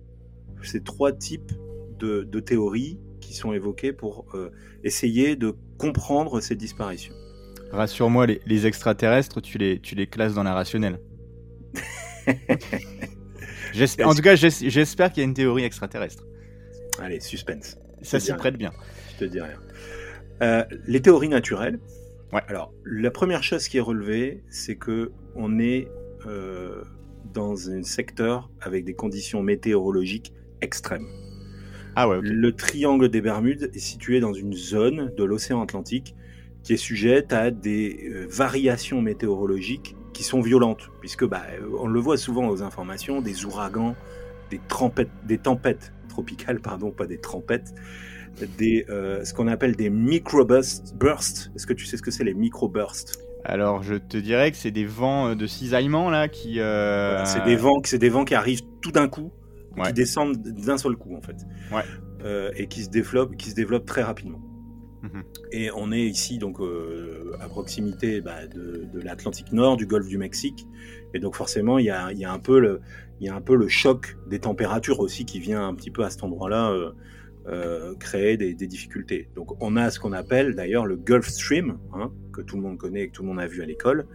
Ces 0.62 0.82
trois 0.82 1.12
types 1.12 1.52
de, 1.98 2.22
de 2.22 2.40
théories 2.40 2.98
qui 3.20 3.34
sont 3.34 3.52
évoquées 3.52 3.92
pour 3.92 4.26
euh, 4.34 4.50
essayer 4.84 5.36
de 5.36 5.54
comprendre 5.78 6.40
ces 6.40 6.56
disparitions. 6.56 7.14
Rassure-moi, 7.72 8.26
les, 8.26 8.40
les, 8.46 8.66
extraterrestres, 8.66 9.40
tu 9.40 9.58
les, 9.58 9.80
tu 9.80 9.94
les 9.94 10.06
classes 10.06 10.34
dans 10.34 10.42
la 10.42 10.54
rationnelle. 10.54 10.98
en 14.04 14.14
tout 14.14 14.22
cas, 14.22 14.34
j'espère 14.34 15.12
qu'il 15.12 15.20
y 15.22 15.24
a 15.24 15.28
une 15.28 15.34
théorie 15.34 15.64
extraterrestre. 15.64 16.24
Allez, 17.00 17.20
suspense. 17.20 17.78
Ça 18.02 18.18
s'y 18.18 18.32
prête 18.32 18.56
bien. 18.56 18.72
Je 19.14 19.24
te 19.24 19.30
dis 19.30 19.40
rien. 19.40 19.58
Euh, 20.42 20.64
les 20.86 21.00
théories 21.00 21.28
naturelles. 21.28 21.78
Ouais. 22.32 22.42
Alors, 22.48 22.72
la 22.84 23.10
première 23.10 23.42
chose 23.42 23.68
qui 23.68 23.78
est 23.78 23.82
relevée, 23.82 24.42
c'est 24.48 24.76
que 24.76 25.12
on 25.34 25.58
est 25.58 25.88
euh, 26.26 26.82
dans 27.32 27.70
un 27.70 27.82
secteur 27.82 28.50
avec 28.60 28.84
des 28.84 28.94
conditions 28.94 29.42
météorologiques 29.42 30.32
extrêmes. 30.60 31.06
Ah 31.96 32.08
ouais, 32.08 32.16
okay. 32.16 32.28
Le 32.28 32.52
triangle 32.52 33.08
des 33.08 33.20
Bermudes 33.20 33.70
est 33.74 33.80
situé 33.80 34.20
dans 34.20 34.32
une 34.32 34.54
zone 34.54 35.12
de 35.16 35.24
l'océan 35.24 35.62
Atlantique 35.62 36.14
qui 36.62 36.74
est 36.74 36.78
sujette 36.78 37.32
à 37.32 37.50
des 37.50 38.10
euh, 38.12 38.26
variations 38.28 39.00
météorologiques 39.00 39.96
qui 40.12 40.22
sont 40.22 40.40
violentes, 40.40 40.90
puisque 41.00 41.24
bah, 41.24 41.42
on 41.78 41.86
le 41.86 42.00
voit 42.00 42.16
souvent 42.16 42.48
aux 42.48 42.62
informations, 42.62 43.20
des 43.22 43.44
ouragans, 43.44 43.96
des, 44.50 44.58
tempêtes, 44.58 45.10
des 45.24 45.38
tempêtes 45.38 45.92
tropicales, 46.08 46.60
pardon, 46.60 46.90
pas 46.90 47.06
des 47.06 47.18
tempêtes, 47.18 47.74
des, 48.58 48.86
euh, 48.88 49.24
ce 49.24 49.34
qu'on 49.34 49.48
appelle 49.48 49.76
des 49.76 49.90
microbursts. 49.90 50.94
Est-ce 51.54 51.66
que 51.66 51.72
tu 51.72 51.84
sais 51.86 51.96
ce 51.96 52.02
que 52.02 52.10
c'est 52.10 52.24
les 52.24 52.34
microbursts? 52.34 53.18
Alors, 53.44 53.82
je 53.82 53.94
te 53.94 54.16
dirais 54.16 54.50
que 54.50 54.56
c'est 54.56 54.70
des 54.70 54.84
vents 54.84 55.28
euh, 55.28 55.34
de 55.34 55.46
cisaillement 55.46 56.10
là 56.10 56.28
qui. 56.28 56.60
Euh... 56.60 57.10
Voilà, 57.12 57.24
c'est 57.24 57.44
des 57.44 57.56
vents, 57.56 57.80
c'est 57.84 57.98
des 57.98 58.08
vents 58.10 58.24
qui 58.24 58.34
arrivent 58.34 58.62
tout 58.82 58.92
d'un 58.92 59.08
coup, 59.08 59.32
ouais. 59.76 59.86
qui 59.86 59.92
descendent 59.92 60.36
d'un 60.36 60.78
seul 60.78 60.96
coup 60.96 61.16
en 61.16 61.22
fait, 61.22 61.36
ouais. 61.72 61.82
euh, 62.24 62.50
et 62.56 62.66
qui 62.66 62.82
se 62.82 62.90
développent, 62.90 63.36
qui 63.36 63.50
se 63.50 63.54
développent 63.54 63.86
très 63.86 64.02
rapidement. 64.02 64.40
-hmm. 65.02 65.22
Et 65.52 65.70
on 65.74 65.90
est 65.90 66.06
ici 66.06 66.38
donc 66.38 66.60
euh, 66.60 67.32
à 67.40 67.48
proximité 67.48 68.20
bah, 68.20 68.46
de, 68.46 68.86
de 68.92 69.00
l'Atlantique 69.00 69.52
Nord, 69.52 69.76
du 69.78 69.86
Golfe 69.86 70.08
du 70.08 70.18
Mexique, 70.18 70.66
et 71.14 71.18
donc 71.18 71.34
forcément 71.34 71.78
il 71.78 71.86
y 71.86 71.90
a, 71.90 72.12
y 72.12 72.24
a, 72.26 72.32
un 72.32 72.38
peu 72.38 72.60
le, 72.60 72.80
il 73.20 73.26
y 73.26 73.30
a 73.30 73.34
un 73.34 73.40
peu 73.40 73.56
le 73.56 73.68
choc 73.68 74.18
des 74.28 74.38
températures 74.38 75.00
aussi 75.00 75.24
qui 75.24 75.40
vient 75.40 75.66
un 75.66 75.74
petit 75.74 75.90
peu 75.90 76.04
à 76.04 76.10
cet 76.10 76.22
endroit-là. 76.24 76.92
Euh, 77.46 77.70
euh, 77.90 77.94
créer 77.94 78.36
des, 78.36 78.54
des, 78.54 78.66
difficultés. 78.66 79.28
Donc 79.34 79.62
on 79.62 79.76
a 79.76 79.90
ce 79.90 79.98
qu'on 79.98 80.12
appelle 80.12 80.54
d'ailleurs 80.54 80.86
le 80.86 80.96
Gulf 80.96 81.28
Stream, 81.28 81.78
hein, 81.94 82.12
que 82.32 82.42
tout 82.42 82.56
le 82.56 82.62
monde 82.62 82.76
connaît 82.76 83.02
et 83.02 83.08
que 83.08 83.12
tout 83.12 83.22
le 83.22 83.28
monde 83.28 83.40
a 83.40 83.46
vu 83.46 83.62
à 83.62 83.66
l'école. 83.66 84.06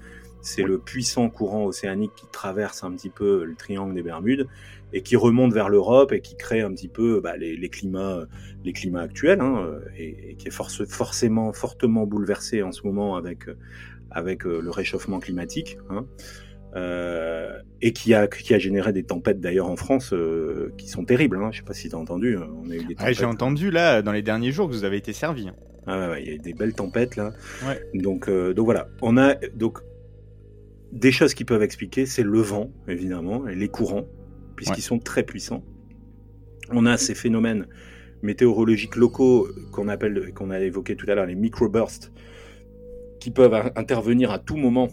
C'est 0.41 0.63
oui. 0.63 0.69
le 0.69 0.79
puissant 0.79 1.29
courant 1.29 1.65
océanique 1.65 2.11
qui 2.15 2.27
traverse 2.31 2.83
un 2.83 2.91
petit 2.91 3.09
peu 3.09 3.43
le 3.43 3.55
triangle 3.55 3.95
des 3.95 4.03
Bermudes 4.03 4.47
et 4.93 5.01
qui 5.01 5.15
remonte 5.15 5.53
vers 5.53 5.69
l'Europe 5.69 6.11
et 6.11 6.21
qui 6.21 6.35
crée 6.37 6.61
un 6.61 6.71
petit 6.71 6.87
peu 6.87 7.19
bah, 7.19 7.35
les, 7.35 7.57
les, 7.57 7.69
climats, 7.69 8.25
les 8.63 8.73
climats 8.73 9.01
actuels 9.01 9.41
hein, 9.41 9.71
et, 9.97 10.31
et, 10.31 10.35
qui 10.35 10.47
est 10.47 10.51
force, 10.51 10.85
forcément 10.85 11.51
fortement 11.51 12.05
bouleversé 12.05 12.61
en 12.61 12.71
ce 12.71 12.83
moment 12.83 13.15
avec, 13.15 13.47
avec 14.11 14.45
euh, 14.45 14.61
le 14.61 14.69
réchauffement 14.69 15.19
climatique. 15.19 15.77
Hein. 15.89 16.05
Euh, 16.75 17.57
et 17.81 17.93
qui 17.93 18.13
a, 18.13 18.27
qui 18.27 18.53
a 18.53 18.59
généré 18.59 18.91
des 18.91 19.03
tempêtes 19.03 19.39
d'ailleurs 19.39 19.69
en 19.69 19.77
France 19.77 20.11
euh, 20.11 20.73
qui 20.77 20.89
sont 20.89 21.05
terribles. 21.05 21.37
Hein. 21.37 21.49
Je 21.51 21.59
sais 21.59 21.63
pas 21.63 21.73
si 21.73 21.87
tu 21.87 21.95
as 21.95 21.97
entendu. 21.97 22.37
On 22.37 22.69
a 22.69 22.75
eu 22.75 22.83
des 22.83 22.95
ah, 22.97 23.13
J'ai 23.13 23.23
entendu 23.23 23.71
là 23.71 24.01
dans 24.01 24.11
les 24.11 24.21
derniers 24.21 24.51
jours 24.51 24.67
que 24.67 24.73
vous 24.73 24.83
avez 24.83 24.97
été 24.97 25.13
servi. 25.13 25.49
Ah 25.87 26.09
ouais, 26.09 26.23
il 26.23 26.27
y 26.27 26.31
a 26.31 26.35
eu 26.35 26.39
des 26.39 26.53
belles 26.53 26.73
tempêtes 26.73 27.15
là. 27.15 27.31
Ouais. 27.65 27.79
Donc, 27.93 28.27
euh, 28.27 28.53
donc 28.53 28.65
voilà, 28.65 28.89
on 29.01 29.17
a 29.17 29.35
donc 29.55 29.79
des 30.91 31.11
choses 31.11 31.33
qui 31.33 31.45
peuvent 31.45 31.63
expliquer, 31.63 32.05
c'est 32.05 32.23
le 32.23 32.39
vent 32.39 32.71
évidemment 32.87 33.47
et 33.47 33.55
les 33.55 33.69
courants 33.69 34.05
puisqu'ils 34.55 34.75
ouais. 34.75 34.81
sont 34.81 34.99
très 34.99 35.23
puissants. 35.23 35.63
On 36.71 36.85
a 36.85 36.97
ces 36.97 37.15
phénomènes 37.15 37.67
météorologiques 38.21 38.95
locaux 38.95 39.47
qu'on 39.71 39.87
appelle, 39.87 40.33
qu'on 40.33 40.49
a 40.49 40.59
évoqué 40.59 40.95
tout 40.95 41.05
à 41.09 41.15
l'heure, 41.15 41.27
les 41.27 41.35
microbursts, 41.35 42.11
qui 43.19 43.31
peuvent 43.31 43.71
intervenir 43.75 44.31
à 44.31 44.39
tout 44.39 44.57
moment 44.57 44.89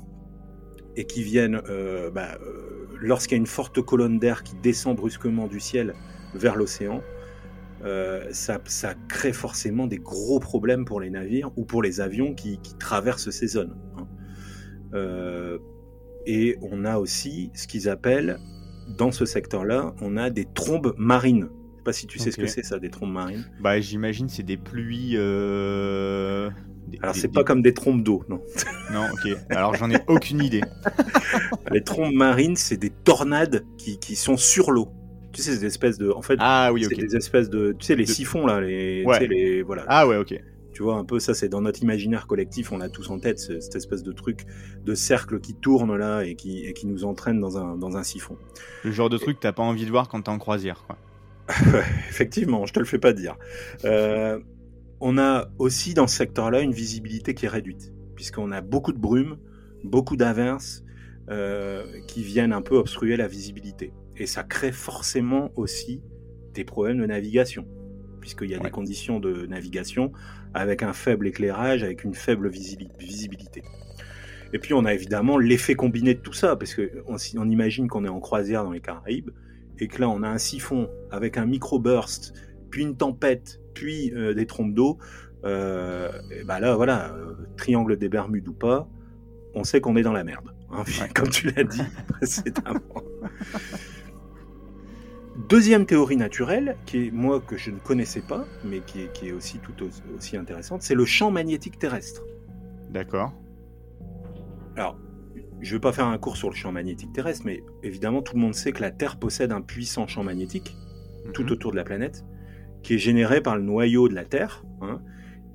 et 0.96 1.04
qui 1.04 1.22
viennent 1.22 1.60
euh, 1.68 2.10
bah, 2.10 2.38
euh, 2.42 2.86
lorsqu'il 3.00 3.36
y 3.36 3.38
a 3.38 3.38
une 3.38 3.46
forte 3.46 3.80
colonne 3.82 4.18
d'air 4.18 4.42
qui 4.42 4.54
descend 4.56 4.96
brusquement 4.96 5.46
du 5.46 5.60
ciel 5.60 5.94
vers 6.34 6.56
l'océan, 6.56 7.02
euh, 7.84 8.28
ça, 8.30 8.60
ça, 8.66 8.94
crée 9.08 9.32
forcément 9.32 9.86
des 9.86 9.98
gros 9.98 10.38
problèmes 10.38 10.84
pour 10.84 11.00
les 11.00 11.10
navires 11.10 11.50
ou 11.56 11.64
pour 11.64 11.82
les 11.82 12.00
avions 12.00 12.34
qui, 12.34 12.58
qui 12.58 12.76
traversent 12.76 13.30
ces 13.30 13.48
zones. 13.48 13.76
Hein. 13.96 14.06
Euh, 14.94 15.58
et 16.26 16.56
on 16.62 16.84
a 16.84 16.98
aussi 16.98 17.50
ce 17.54 17.66
qu'ils 17.66 17.88
appellent, 17.88 18.38
dans 18.96 19.10
ce 19.10 19.24
secteur-là, 19.24 19.94
on 20.00 20.16
a 20.16 20.30
des 20.30 20.44
trombes 20.44 20.94
marines. 20.96 21.48
Je 21.50 21.78
sais 21.78 21.84
pas 21.84 21.92
si 21.92 22.06
tu 22.06 22.18
sais 22.18 22.28
okay. 22.28 22.32
ce 22.32 22.36
que 22.36 22.46
c'est 22.46 22.62
ça, 22.62 22.78
des 22.78 22.90
trombes 22.90 23.12
marines. 23.12 23.44
Bah, 23.60 23.80
j'imagine 23.80 24.28
c'est 24.28 24.44
des 24.44 24.56
pluies. 24.56 25.14
Euh... 25.16 26.50
Alors, 27.00 27.14
c'est 27.14 27.28
pas 27.28 27.44
comme 27.44 27.62
des 27.62 27.74
trompes 27.74 28.02
d'eau, 28.02 28.24
non. 28.28 28.40
Non, 28.92 29.06
ok. 29.12 29.36
Alors, 29.50 29.74
j'en 29.74 29.90
ai 29.90 29.98
aucune 30.06 30.42
idée. 30.42 30.62
les 31.70 31.82
trompes 31.82 32.12
marines, 32.12 32.56
c'est 32.56 32.76
des 32.76 32.90
tornades 32.90 33.64
qui, 33.78 33.98
qui 33.98 34.16
sont 34.16 34.36
sur 34.36 34.70
l'eau. 34.70 34.88
Tu 35.32 35.40
sais, 35.40 35.52
ces 35.52 35.64
espèces 35.64 35.96
de. 35.96 36.10
En 36.10 36.20
fait, 36.20 36.36
ah, 36.40 36.70
oui, 36.72 36.84
c'est 36.86 36.94
des 36.94 37.16
espèces 37.16 37.48
de. 37.48 37.74
Tu 37.78 37.86
sais, 37.86 37.96
les 37.96 38.04
de... 38.04 38.10
siphons, 38.10 38.46
là. 38.46 38.60
Les, 38.60 39.04
ouais. 39.04 39.26
les, 39.26 39.62
voilà. 39.62 39.84
Ah, 39.88 40.06
ouais, 40.06 40.16
ok. 40.16 40.38
Tu 40.72 40.82
vois, 40.82 40.96
un 40.96 41.04
peu, 41.04 41.18
ça, 41.18 41.34
c'est 41.34 41.48
dans 41.48 41.60
notre 41.60 41.82
imaginaire 41.82 42.26
collectif, 42.26 42.72
on 42.72 42.80
a 42.80 42.88
tous 42.88 43.10
en 43.10 43.18
tête 43.18 43.38
cette 43.38 43.76
espèce 43.76 44.02
de 44.02 44.12
truc, 44.12 44.46
de 44.84 44.94
cercle 44.94 45.38
qui 45.40 45.54
tourne, 45.54 45.96
là, 45.96 46.22
et 46.22 46.34
qui, 46.34 46.64
et 46.64 46.72
qui 46.72 46.86
nous 46.86 47.04
entraîne 47.04 47.40
dans 47.40 47.58
un, 47.58 47.76
dans 47.76 47.96
un 47.96 48.02
siphon. 48.02 48.36
Le 48.84 48.90
genre 48.90 49.10
de 49.10 49.18
truc 49.18 49.36
que 49.36 49.42
t'as 49.42 49.52
pas 49.52 49.62
envie 49.62 49.84
de 49.84 49.90
voir 49.90 50.08
quand 50.08 50.22
t'es 50.22 50.30
en 50.30 50.38
croisière, 50.38 50.84
quoi. 50.86 50.96
Effectivement, 52.08 52.66
je 52.66 52.72
te 52.72 52.78
le 52.78 52.84
fais 52.84 52.98
pas 52.98 53.12
dire. 53.12 53.36
Euh, 53.84 54.38
on 55.04 55.18
a 55.18 55.50
aussi 55.58 55.94
dans 55.94 56.06
ce 56.06 56.16
secteur-là 56.16 56.60
une 56.60 56.72
visibilité 56.72 57.34
qui 57.34 57.46
est 57.46 57.48
réduite, 57.48 57.92
puisqu'on 58.14 58.52
a 58.52 58.60
beaucoup 58.60 58.92
de 58.92 58.98
brume, 58.98 59.36
beaucoup 59.82 60.16
d'averses 60.16 60.84
euh, 61.28 61.84
qui 62.06 62.22
viennent 62.22 62.52
un 62.52 62.62
peu 62.62 62.76
obstruer 62.76 63.16
la 63.16 63.26
visibilité. 63.26 63.92
Et 64.16 64.26
ça 64.26 64.44
crée 64.44 64.70
forcément 64.70 65.50
aussi 65.56 66.00
des 66.54 66.62
problèmes 66.62 66.98
de 66.98 67.06
navigation, 67.06 67.66
puisqu'il 68.20 68.50
y 68.50 68.54
a 68.54 68.58
ouais. 68.58 68.62
des 68.62 68.70
conditions 68.70 69.18
de 69.18 69.44
navigation 69.46 70.12
avec 70.54 70.84
un 70.84 70.92
faible 70.92 71.26
éclairage, 71.26 71.82
avec 71.82 72.04
une 72.04 72.14
faible 72.14 72.48
visibilité. 72.48 73.64
Et 74.52 74.60
puis 74.60 74.72
on 74.72 74.84
a 74.84 74.94
évidemment 74.94 75.36
l'effet 75.36 75.74
combiné 75.74 76.14
de 76.14 76.20
tout 76.20 76.32
ça, 76.32 76.54
parce 76.54 76.76
qu'on 76.76 77.16
on 77.38 77.50
imagine 77.50 77.88
qu'on 77.88 78.04
est 78.04 78.08
en 78.08 78.20
croisière 78.20 78.62
dans 78.62 78.70
les 78.70 78.80
Caraïbes, 78.80 79.30
et 79.80 79.88
que 79.88 80.00
là 80.00 80.08
on 80.08 80.22
a 80.22 80.28
un 80.28 80.38
siphon 80.38 80.88
avec 81.10 81.38
un 81.38 81.46
micro-burst, 81.46 82.34
puis 82.70 82.82
une 82.82 82.96
tempête, 82.96 83.58
puis 83.74 84.12
euh, 84.14 84.34
des 84.34 84.46
trompes 84.46 84.74
d'eau. 84.74 84.98
Euh, 85.44 86.10
et 86.30 86.44
bah 86.44 86.60
là, 86.60 86.76
voilà, 86.76 87.12
euh, 87.12 87.34
triangle 87.56 87.96
des 87.96 88.08
Bermudes 88.08 88.48
ou 88.48 88.52
pas, 88.52 88.88
on 89.54 89.64
sait 89.64 89.80
qu'on 89.80 89.96
est 89.96 90.02
dans 90.02 90.12
la 90.12 90.24
merde. 90.24 90.54
Hein, 90.70 90.84
comme 91.14 91.28
tu 91.28 91.50
l'as 91.50 91.64
dit 91.64 91.82
précédemment. 92.08 92.80
Deuxième 95.48 95.86
théorie 95.86 96.16
naturelle, 96.16 96.76
qui 96.84 97.06
est 97.06 97.10
moi 97.10 97.40
que 97.40 97.56
je 97.56 97.70
ne 97.70 97.78
connaissais 97.78 98.20
pas, 98.20 98.44
mais 98.64 98.80
qui 98.80 99.02
est, 99.02 99.12
qui 99.12 99.28
est 99.28 99.32
aussi 99.32 99.58
tout 99.58 99.72
aussi 100.16 100.36
intéressante, 100.36 100.82
c'est 100.82 100.94
le 100.94 101.04
champ 101.04 101.30
magnétique 101.30 101.78
terrestre. 101.78 102.22
D'accord. 102.90 103.32
Alors, 104.76 104.98
je 105.60 105.70
ne 105.70 105.76
vais 105.76 105.80
pas 105.80 105.92
faire 105.92 106.06
un 106.06 106.18
cours 106.18 106.36
sur 106.36 106.50
le 106.50 106.54
champ 106.54 106.72
magnétique 106.72 107.12
terrestre, 107.12 107.44
mais 107.46 107.62
évidemment, 107.82 108.20
tout 108.20 108.34
le 108.34 108.40
monde 108.40 108.54
sait 108.54 108.72
que 108.72 108.82
la 108.82 108.90
Terre 108.90 109.18
possède 109.18 109.52
un 109.52 109.62
puissant 109.62 110.06
champ 110.06 110.22
magnétique 110.22 110.76
tout 111.32 111.44
mhm. 111.44 111.52
autour 111.52 111.70
de 111.70 111.76
la 111.76 111.84
planète, 111.84 112.24
qui 112.82 112.94
est 112.94 112.98
généré 112.98 113.40
par 113.40 113.56
le 113.56 113.62
noyau 113.62 114.08
de 114.08 114.14
la 114.14 114.24
Terre, 114.24 114.64
hein, 114.80 115.00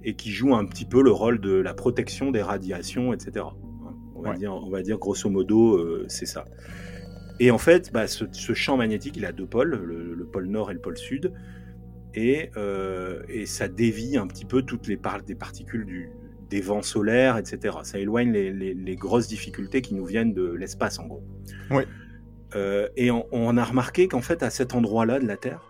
et 0.04 0.16
qui 0.16 0.32
joue 0.32 0.56
un 0.56 0.66
petit 0.66 0.86
peu 0.86 1.02
le 1.02 1.12
rôle 1.12 1.40
de 1.40 1.54
la 1.54 1.74
protection 1.74 2.32
des 2.32 2.42
radiations, 2.42 3.13
etc. 3.13 3.46
Hein. 3.46 3.94
On 4.16 4.22
va, 4.22 4.34
dire, 4.34 4.54
on 4.54 4.70
va 4.70 4.82
dire 4.82 4.98
grosso 4.98 5.30
modo, 5.30 5.78
euh, 5.78 6.06
c'est 6.08 6.26
ça. 6.26 6.46
Et 7.40 7.52
en 7.52 7.58
fait, 7.58 7.92
bah, 7.94 8.08
ce, 8.08 8.54
champ 8.54 8.78
magnétique, 8.78 9.16
il 9.18 9.26
a 9.26 9.32
deux 9.32 9.46
pôles, 9.46 9.76
le, 9.76 10.26
pôle 10.26 10.48
nord 10.48 10.72
et 10.72 10.74
le 10.74 10.80
pôle 10.80 10.98
sud, 10.98 11.34
et, 12.16 12.50
euh, 12.58 13.22
et 13.30 13.46
ça 13.46 13.68
dévie 13.68 14.18
un 14.18 14.26
petit 14.26 14.46
peu 14.46 14.63
toutes 14.63 14.88
les 14.88 15.00
des 15.26 15.36
particules 15.36 15.86
du, 15.86 16.10
des 16.50 16.62
vents 16.62 16.82
solaires, 16.82 17.38
etc. 17.38 17.78
Ça 17.84 18.00
éloigne 18.00 18.32
les, 18.32 18.96
grosses 18.96 19.28
difficultés 19.28 19.82
qui 19.82 19.96
nous 19.96 20.06
viennent 20.06 20.34
de 20.34 20.52
l'espace, 20.52 21.00
en 21.00 21.08
gros. 21.08 21.24
Oui. 21.72 21.84
Euh, 22.56 22.88
et 22.96 23.12
on, 23.12 23.58
a 23.58 23.63
remarqué 23.63 24.08
qu'en 24.08 24.22
fait, 24.22 24.42
à 24.42 24.50
cet 24.50 24.74
endroit-là 24.74 25.20
de 25.20 25.28
la 25.28 25.38
Terre, 25.38 25.62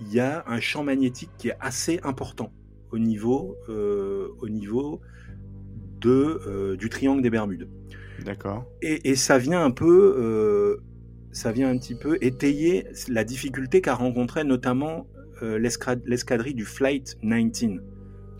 il 0.00 0.12
y 0.12 0.20
a 0.20 0.44
un 0.46 0.60
champ 0.60 0.84
magnétique 0.84 1.30
qui 1.38 1.48
est 1.48 1.56
assez 1.60 2.00
important 2.02 2.52
au 2.90 2.98
niveau, 2.98 3.56
euh, 3.68 4.28
au 4.40 4.48
niveau 4.48 5.00
de, 6.00 6.76
du 6.76 6.88
triangle 6.88 7.22
des 7.22 7.30
Bermudes. 7.30 7.68
D'accord. 8.24 8.66
Et, 8.82 9.14
ça 9.14 9.38
vient 9.38 9.64
un 9.64 9.70
peu, 9.70 10.14
euh, 10.18 10.82
ça 11.32 11.52
vient 11.52 11.68
un 11.70 11.78
petit 11.78 11.94
peu 11.94 12.18
étayer 12.20 12.86
la 13.08 13.24
difficulté 13.24 13.80
qu'a 13.80 13.94
rencontré 13.94 14.44
notamment 14.44 15.06
euh, 15.42 15.58
l'escadrille 15.58 16.54
du 16.54 16.64
Flight 16.64 17.18
19. 17.22 17.80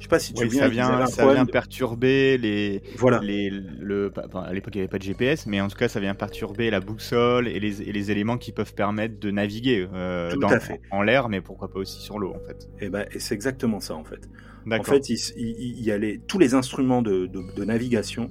Je 0.01 0.05
sais 0.05 0.09
pas 0.09 0.19
si 0.19 0.33
tu 0.33 0.43
oui, 0.43 0.51
ça 0.51 0.69
vient, 0.69 1.07
ça 1.07 1.33
vient 1.33 1.47
perturber 1.47 2.39
les, 2.39 2.83
voilà. 2.97 3.21
les, 3.21 3.51
le, 3.51 4.11
à 4.35 4.53
l'époque 4.53 4.75
il 4.75 4.79
n'y 4.79 4.83
avait 4.83 4.89
pas 4.89 4.99
de 4.99 5.03
GPS, 5.03 5.47
mais 5.47 5.61
en 5.61 5.69
tout 5.69 5.77
cas 5.77 5.89
ça 5.89 6.01
vient 6.01 6.15
perturber 6.15 6.71
la 6.71 6.81
boussole 6.81 7.47
et 7.47 7.61
les, 7.61 7.83
et 7.83 7.93
les 7.93 8.11
éléments 8.11 8.39
qui 8.39 8.53
peuvent 8.53 8.75
permettre 8.75 9.21
de 9.21 9.31
naviguer 9.31 9.87
euh, 9.93 10.35
dans, 10.37 10.51
en 10.91 11.03
l'air, 11.03 11.29
mais 11.29 11.43
pourquoi 11.43 11.69
pas 11.69 11.79
aussi 11.79 12.01
sur 12.01 12.19
l'eau 12.19 12.35
en 12.35 12.41
fait. 12.47 12.69
Et, 12.81 12.87
eh 12.87 12.89
ben, 12.89 13.05
et 13.13 13.21
c'est 13.21 13.35
exactement 13.35 13.79
ça 13.79 13.95
en 13.95 14.05
fait. 14.05 14.29
En 14.71 14.83
fait, 14.83 15.09
il, 15.11 15.19
il, 15.37 15.83
y 15.83 15.93
a 15.93 15.99
les, 15.99 16.19
tous 16.19 16.39
les 16.39 16.55
instruments 16.55 17.03
de, 17.03 17.27
de, 17.27 17.43
de 17.55 17.65
navigation 17.65 18.31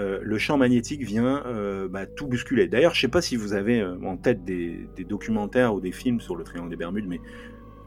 euh, 0.00 0.18
le 0.22 0.38
champ 0.38 0.56
magnétique 0.56 1.02
vient 1.02 1.42
euh, 1.46 1.88
bah, 1.88 2.06
tout 2.06 2.26
bousculer. 2.26 2.66
D'ailleurs, 2.66 2.94
je 2.94 2.98
ne 2.98 3.00
sais 3.02 3.10
pas 3.10 3.22
si 3.22 3.36
vous 3.36 3.52
avez 3.52 3.80
euh, 3.80 3.96
en 4.04 4.16
tête 4.16 4.44
des, 4.44 4.88
documentaires 5.08 5.74
ou 5.74 5.80
des 5.80 5.92
films 5.92 6.20
sur 6.20 6.34
le 6.36 6.44
triangle 6.44 6.70
des 6.70 6.76
Bermudes, 6.76 7.06
mais 7.06 7.20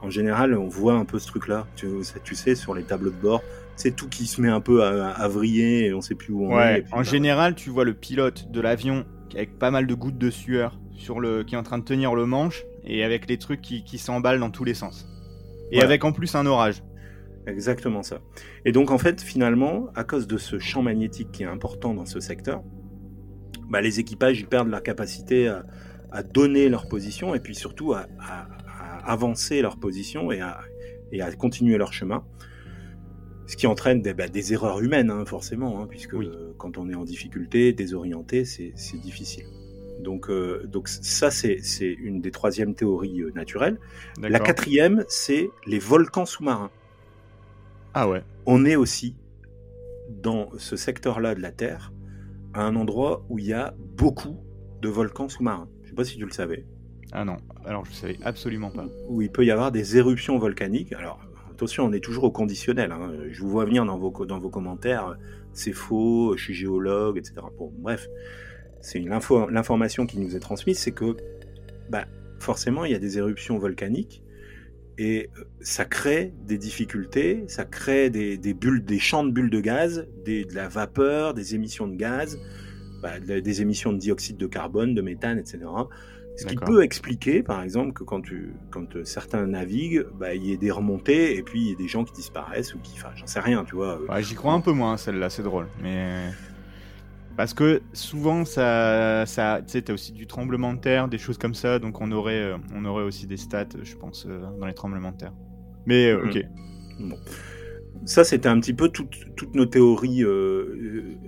en 0.01 0.10
général, 0.10 0.55
on 0.57 0.67
voit 0.67 0.93
un 0.93 1.05
peu 1.05 1.19
ce 1.19 1.27
truc-là. 1.27 1.67
Tu, 1.75 1.88
sais, 2.36 2.55
sur 2.55 2.73
les 2.73 2.83
tableaux 2.83 3.10
de 3.10 3.15
bord, 3.15 3.41
c'est 3.75 3.95
tout 3.95 4.07
qui 4.10 4.27
se 4.27 4.41
met 4.41 4.49
un 4.49 4.62
peu 4.62 4.83
à, 4.83 5.27
vriller 5.27 5.86
et 5.86 5.93
on 5.93 5.97
ne 5.97 6.01
sait 6.01 6.15
plus 6.15 6.33
où 6.33 6.45
on 6.45 6.60
est. 6.60 6.86
en 6.91 6.97
bah, 6.97 7.03
général, 7.03 7.55
tu 7.55 7.69
vois 7.69 7.83
le 7.83 7.93
pilote 7.93 8.51
de 8.51 8.62
l'avion 8.62 9.05
avec 9.36 9.60
pas 9.60 9.71
mal 9.71 9.88
de 9.88 9.93
gouttes 9.93 10.17
de 10.17 10.29
sueur 10.29 10.79
sur 10.93 11.19
le, 11.19 11.43
qui 11.43 11.55
est 11.55 11.57
en 11.57 11.63
train 11.63 11.77
de 11.77 11.83
tenir 11.83 12.15
le 12.15 12.25
manche 12.25 12.63
et 12.83 13.03
avec 13.03 13.27
les 13.27 13.38
trucs 13.38 13.62
qui, 13.62 13.97
s'emballent 13.97 14.39
dans 14.39 14.49
tous 14.49 14.63
les 14.63 14.73
sens. 14.73 15.07
Et 15.71 15.81
avec 15.81 16.03
en 16.05 16.12
plus 16.12 16.33
un 16.36 16.45
orage. 16.45 16.83
Exactement 17.45 18.03
ça. 18.03 18.19
Et 18.65 18.71
donc 18.71 18.91
en 18.91 18.97
fait, 18.97 19.21
finalement, 19.21 19.88
à 19.95 20.03
cause 20.03 20.27
de 20.27 20.38
ce 20.38 20.60
champ 20.60 20.81
magnétique 20.81 21.31
qui 21.31 21.43
est 21.43 21.47
important 21.47 21.93
dans 21.93 22.05
ce 22.05 22.19
secteur, 22.19 22.62
bah, 23.69 23.81
les 23.81 23.99
équipages 23.99 24.39
ils 24.39 24.47
perdent 24.47 24.69
leur 24.69 24.83
capacité 24.83 25.47
à, 25.47 25.63
donner 26.33 26.67
leur 26.67 26.88
position 26.88 27.36
et 27.36 27.39
puis 27.39 27.53
surtout 27.53 27.93
à, 27.93 28.07
avancer 29.08 29.62
leur 29.62 29.78
position 29.78 30.32
et 30.32 30.41
à, 30.41 30.62
et 31.12 31.22
à, 31.22 31.32
continuer 31.32 31.78
leur 31.78 31.93
chemin. 31.93 32.24
Ce 33.48 33.56
qui 33.56 33.65
entraîne 33.65 34.02
des, 34.02 34.13
bah, 34.13 34.26
erreurs 34.52 34.82
humaines, 34.82 35.10
hein, 35.10 35.26
forcément, 35.26 35.82
hein, 35.82 35.88
puisque 35.89 36.15
quand 36.58 36.78
on 36.78 36.89
est 36.89 36.96
en 36.96 37.06
difficulté, 37.06 37.72
désorienté, 37.72 38.43
c'est 38.43 39.00
difficile. 39.00 39.46
Donc, 40.02 40.30
euh, 40.30 40.67
donc 40.67 40.89
ça, 40.89 41.32
c'est 41.32 41.60
une 41.80 42.22
des 42.22 42.32
troisièmes 42.32 42.76
théories 42.76 43.22
euh, 43.22 43.32
naturelles. 43.34 43.80
La 44.22 44.39
quatrième, 44.39 45.06
c'est 45.08 45.50
les 45.65 45.80
volcans 45.80 46.26
sous-marins. 46.26 46.72
Ah 47.93 48.08
ouais. 48.08 48.24
On 48.46 48.65
est 48.65 48.76
aussi 48.76 49.15
dans 50.10 50.50
ce 50.58 50.76
secteur-là 50.76 51.34
de 51.36 51.41
la 51.41 51.52
Terre, 51.52 51.93
à 52.54 52.62
un 52.62 52.76
endroit 52.76 53.26
où 53.30 53.39
il 53.39 53.46
y 53.46 53.54
a 53.54 53.74
beaucoup 53.80 54.38
de 54.82 54.89
volcans 54.89 55.30
sous-marins. 55.30 55.70
Je 55.84 55.89
sais 55.89 55.96
pas 55.96 56.04
si 56.04 56.17
tu 56.17 56.26
le 56.26 56.32
savais. 56.32 56.65
Ah 57.12 57.26
non, 57.26 57.38
alors 57.65 57.86
je 57.86 57.93
savais 57.93 58.17
absolument 58.24 58.70
pas. 58.70 58.86
Où 59.10 59.22
il 59.22 59.32
peut 59.32 59.46
y 59.46 59.52
avoir 59.52 59.72
des 59.72 59.98
éruptions 59.98 60.38
volcaniques. 60.38 60.93
Alors 60.93 61.20
attention, 61.52 61.86
on 61.86 61.93
est 61.93 62.04
toujours 62.04 62.26
au 62.26 62.32
conditionnel. 62.32 62.91
Hein. 62.91 63.12
Je 63.32 63.41
vous 63.41 63.50
vois 63.50 63.65
venir 63.65 63.86
dans 63.86 63.98
vos, 63.98 64.26
dans 64.26 64.39
vos 64.39 64.50
commentaires, 64.50 65.17
c'est 65.54 65.74
faux, 65.74 66.36
je 66.38 66.43
suis 66.43 66.54
géologue, 66.54 67.17
etc. 67.17 67.36
Bon, 67.58 67.72
bref, 67.80 68.08
c'est 68.82 69.00
l'information 69.00 70.06
qui 70.06 70.20
nous 70.20 70.36
est 70.36 70.39
transmise, 70.39 70.78
c'est 70.78 70.91
que 70.91 71.17
bah, 71.89 72.06
forcément, 72.39 72.86
il 72.86 72.91
y 72.91 72.96
a 72.96 73.00
des 73.00 73.17
éruptions 73.17 73.58
volcaniques 73.58 74.24
et 74.98 75.30
euh, 75.38 75.43
ça 75.62 75.86
crée 75.86 76.34
des 76.46 76.58
difficultés, 76.58 77.43
ça 77.48 77.65
crée 77.65 78.10
des, 78.10 78.38
bulles, 78.54 78.84
des 78.84 79.00
champs 79.00 79.24
de 79.24 79.32
bulles 79.32 79.50
de 79.50 79.60
gaz, 79.60 80.08
de 80.26 80.46
la 80.54 80.67
vapeur, 80.67 81.34
des 81.34 81.56
émissions 81.56 81.88
de 81.88 81.96
gaz, 81.96 82.39
bah, 83.02 83.20
des 83.20 83.62
émissions 83.62 83.93
de 83.93 83.98
dioxyde 83.98 84.38
de 84.38 84.48
carbone, 84.48 84.96
de 84.96 85.02
méthane, 85.02 85.38
etc. 85.38 85.60
Ce 86.38 86.45
qui 86.45 86.56
peut 86.56 86.84
expliquer, 86.84 87.43
par 87.43 87.63
exemple, 87.63 87.93
que 87.93 88.04
quand, 88.04 88.21
tu, 88.21 88.54
quand 88.69 88.95
euh, 88.95 89.04
certains 89.04 89.45
naviguent, 89.47 90.06
bah, 90.19 90.36
il 90.36 90.45
y 90.45 90.54
ait 90.54 90.58
des 90.58 90.71
remontées 90.71 91.36
et 91.36 91.43
puis 91.43 91.62
il 91.62 91.69
y 91.69 91.73
a 91.73 91.76
des 91.76 91.88
gens 91.88 92.04
qui 92.04 92.13
disparaissent 92.13 92.76
ou 92.76 92.80
qui, 92.80 92.93
enfin, 92.95 93.10
j'en 93.15 93.28
sais 93.28 93.39
rien, 93.39 93.65
tu 93.65 93.76
vois. 93.76 94.00
J'y 94.19 94.36
crois 94.36 94.54
un 94.54 94.62
peu 94.62 94.71
moins, 94.71 94.97
celle-là, 94.97 95.30
c'est 95.30 95.43
drôle, 95.43 95.67
mais. 95.82 96.30
Parce 97.38 97.54
que 97.54 97.84
souvent, 97.93 98.45
ça, 98.45 99.28
ça, 99.28 99.62
tu 99.62 99.73
sais, 99.73 99.84
t'as 99.84 99.93
aussi 99.93 100.12
du 100.12 100.26
tremblement 100.26 100.73
de 100.73 100.80
terre, 100.80 101.08
des 101.08 101.19
choses 101.19 101.38
comme 101.38 101.54
ça, 101.54 101.78
donc 101.78 102.02
on 102.02 102.12
aurait, 102.12 102.41
euh, 102.41 102.58
on 102.76 102.84
aurait 102.84 103.04
aussi 103.04 103.28
des 103.28 103.38
stats, 103.38 103.67
je 103.84 103.95
pense, 103.95 104.26
euh, 104.26 104.41
dans 104.60 104.65
les 104.65 104.73
tremblements 104.73 105.12
de 105.12 105.17
terre. 105.17 105.34
Mais 105.86 106.10
euh, 106.10 106.26
ok. 106.26 106.43
Bon. 107.00 107.15
Ça, 108.06 108.23
c'était 108.23 108.50
un 108.50 108.60
petit 108.60 108.73
peu 108.73 108.89
toutes 108.89 109.54
nos 109.54 109.67
théories 109.67 110.23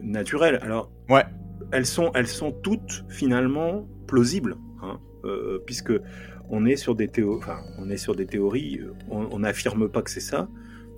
naturelles. 0.02 0.60
Alors, 0.64 0.92
ouais. 1.10 1.24
elles 1.72 1.86
sont, 1.86 2.12
elles 2.16 2.28
sont 2.28 2.52
toutes 2.52 3.06
finalement 3.10 3.88
plausibles, 4.08 4.56
hein, 5.24 5.58
puisque 5.66 5.94
on 6.50 6.66
est 6.66 6.76
sur 6.76 6.96
des 6.96 7.08
théories, 7.08 7.38
enfin, 7.38 7.62
on 7.78 7.90
est 7.90 7.98
sur 7.98 8.16
des 8.16 8.26
théories, 8.26 8.82
on 9.10 9.40
n'affirme 9.40 9.90
pas 9.90 10.02
que 10.02 10.10
c'est 10.10 10.20
ça, 10.20 10.50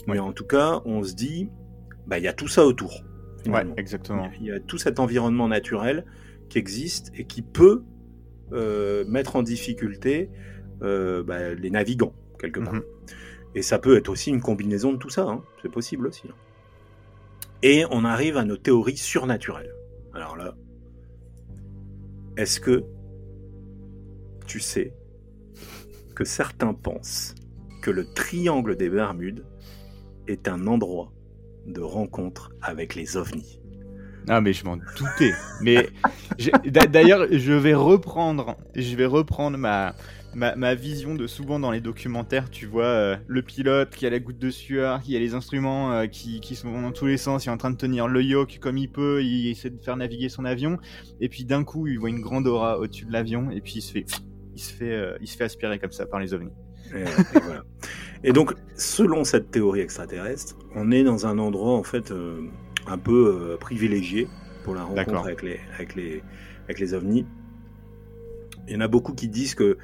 mais 0.08 0.20
en 0.20 0.34
tout 0.34 0.46
cas, 0.46 0.82
on 0.86 1.04
se 1.04 1.14
dit, 1.14 1.50
bah, 2.08 2.18
il 2.18 2.24
y 2.24 2.28
a 2.28 2.34
tout 2.34 2.48
ça 2.48 2.66
autour. 2.66 3.04
Ouais, 3.48 3.66
exactement. 3.78 4.30
Il 4.40 4.48
y 4.48 4.52
a 4.52 4.60
tout 4.60 4.78
cet 4.78 5.00
environnement 5.00 5.48
naturel 5.48 6.06
qui 6.50 6.58
existe 6.58 7.12
et 7.16 7.26
qui 7.26 7.42
peut 7.42 7.84
euh, 8.54 9.06
mettre 9.06 9.36
en 9.36 9.44
difficulté 9.44 10.30
euh, 10.82 11.24
bah, 11.24 11.54
les 11.54 11.70
navigants, 11.70 12.14
quelque 12.40 12.60
part. 12.60 12.74
Mhm. 12.74 12.84
Et 13.56 13.62
ça 13.62 13.80
peut 13.80 13.98
être 13.98 14.10
aussi 14.10 14.30
une 14.30 14.42
combinaison 14.42 14.94
de 14.94 14.98
tout 14.98 15.10
ça, 15.10 15.24
hein. 15.24 15.44
c'est 15.62 15.72
possible 15.72 16.08
aussi. 16.08 16.24
Hein. 16.28 16.36
Et 17.64 17.86
on 17.92 18.06
arrive 18.06 18.38
à 18.38 18.46
nos 18.46 18.58
théories 18.58 18.98
surnaturelles. 18.98 19.74
Alors 20.14 20.36
là, 20.36 20.56
est-ce 22.38 22.60
que 22.60 22.84
tu 24.52 24.60
sais 24.60 24.94
que 26.14 26.26
certains 26.26 26.74
pensent 26.74 27.36
que 27.82 27.90
le 27.90 28.04
triangle 28.04 28.76
des 28.76 28.90
Bermudes 28.90 29.46
est 30.28 30.50
un 30.50 30.68
endroit 30.68 31.14
de 31.68 31.80
rencontre 31.80 32.52
avec 32.62 32.96
les 32.96 33.16
ovnis. 33.16 33.62
Ah 34.28 34.42
mais 34.42 34.52
je 34.52 34.66
m'en 34.66 34.76
doutais. 34.76 35.32
mais 35.62 35.88
d'ailleurs, 36.66 37.28
je 37.32 37.54
vais 37.54 37.74
reprendre, 37.74 38.58
je 38.76 38.94
vais 38.98 39.06
reprendre 39.06 39.58
ma, 39.58 39.96
ma, 40.36 40.76
vision 40.76 41.16
de 41.16 41.28
souvent 41.28 41.58
dans 41.58 41.72
les 41.72 41.80
documentaires, 41.80 42.50
tu 42.50 42.66
vois, 42.66 42.84
euh, 42.84 43.18
le 43.28 43.42
pilote 43.42 43.96
qui 43.96 44.06
a 44.06 44.10
la 44.10 44.20
goutte 44.20 44.38
de 44.38 44.50
sueur, 44.50 45.02
qui 45.02 45.16
a 45.16 45.20
les 45.20 45.34
instruments 45.34 45.94
euh, 45.94 46.08
qui, 46.08 46.42
qui, 46.42 46.56
sont 46.56 46.82
dans 46.82 46.92
tous 46.92 47.06
les 47.06 47.18
sens, 47.18 47.46
il 47.46 47.50
est 47.50 47.52
en 47.54 47.58
train 47.58 47.72
de 47.72 47.78
tenir 47.78 48.10
le 48.10 48.22
yoke 48.22 48.60
comme 48.60 48.78
il 48.78 48.90
peut, 48.90 49.24
il 49.24 49.50
essaie 49.50 49.70
de 49.70 49.82
faire 49.82 49.96
naviguer 49.96 50.28
son 50.28 50.44
avion, 50.44 50.78
et 51.22 51.30
puis 51.30 51.46
d'un 51.46 51.64
coup 51.64 51.88
il 51.88 52.00
voit 52.00 52.10
une 52.10 52.22
grande 52.22 52.48
aura 52.48 52.80
au-dessus 52.80 53.06
de 53.06 53.14
l'avion, 53.14 53.50
et 53.50 53.62
puis 53.62 53.76
il 53.78 53.82
se 53.82 53.92
fait, 53.92 54.06
il 54.54 54.60
se 54.62 54.74
fait, 54.74 54.92
euh, 54.94 55.18
il 55.22 55.28
se 55.28 55.38
fait 55.38 55.44
aspirer 55.46 55.80
comme 55.80 55.92
ça 55.92 56.06
par 56.06 56.20
les 56.20 56.34
ovnis. 56.34 56.52
Et, 58.24 58.34
donc, 58.34 58.54
selon 58.76 59.24
cette 59.24 59.50
théorie 59.52 59.80
extraterrestre, 59.80 60.58
on 60.76 60.92
est 60.92 61.04
dans 61.04 61.26
un 61.26 61.40
endroit 61.40 61.74
en 61.74 61.84
fait 61.84 62.12
euh, 62.12 62.42
un 62.88 62.98
peu 62.98 63.52
euh, 63.54 63.58
privilégié 63.58 64.28
pour 64.64 64.76
la 64.76 64.84
rencontre 64.84 65.26
avec 65.26 65.42
les, 65.42 65.60
avec, 65.76 65.96
les, 65.96 66.22
avec 66.66 66.80
les 66.80 66.94
ovnis. 66.94 67.26
Il 68.68 68.74
y 68.74 68.78
en 68.78 68.82
a 68.82 68.88
beaucoup 68.88 69.14
qui 69.14 69.28
disent 69.28 69.56
que 69.56 69.78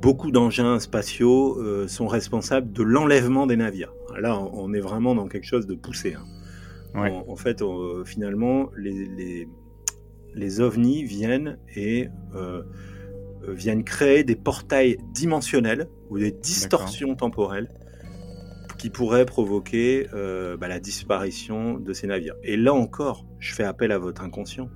beaucoup 0.00 0.30
d'engins 0.30 0.78
spatiaux 0.78 1.58
euh, 1.60 1.86
sont 1.86 2.06
responsables 2.06 2.72
de 2.72 2.82
l'enlèvement 2.82 3.46
des 3.46 3.56
navires. 3.56 3.92
Là, 4.18 4.38
on 4.38 4.72
est 4.72 4.80
vraiment 4.80 5.14
dans 5.14 5.28
quelque 5.28 5.46
chose 5.46 5.66
de 5.66 5.74
poussé. 5.74 6.14
hein. 6.14 6.24
Ouais. 6.94 7.10
En, 7.10 7.30
en 7.32 7.36
fait, 7.36 7.60
on- 7.62 8.04
finalement, 8.04 8.70
les, 8.76 9.06
les, 9.06 9.48
les 10.34 10.60
ovnis 10.60 11.04
viennent 11.04 11.58
et 11.76 12.08
euh, 12.34 12.62
viennent 13.48 13.84
créer 13.84 14.24
des 14.24 14.36
portails 14.36 14.98
dimensionnels 15.12 15.88
ou 16.10 16.18
des 16.18 16.32
distorsions 16.32 17.14
temporelles 17.14 17.68
qui 18.82 18.90
pourraient 18.90 19.26
provoquer 19.26 20.08
euh, 20.12 20.56
bah, 20.56 20.66
la 20.66 20.80
disparition 20.80 21.78
de 21.78 21.92
ces 21.92 22.08
navires. 22.08 22.34
Et 22.42 22.56
là 22.56 22.74
encore, 22.74 23.24
je 23.38 23.54
fais 23.54 23.62
appel 23.62 23.92
à 23.92 23.98
votre 23.98 24.22
inconscient. 24.22 24.70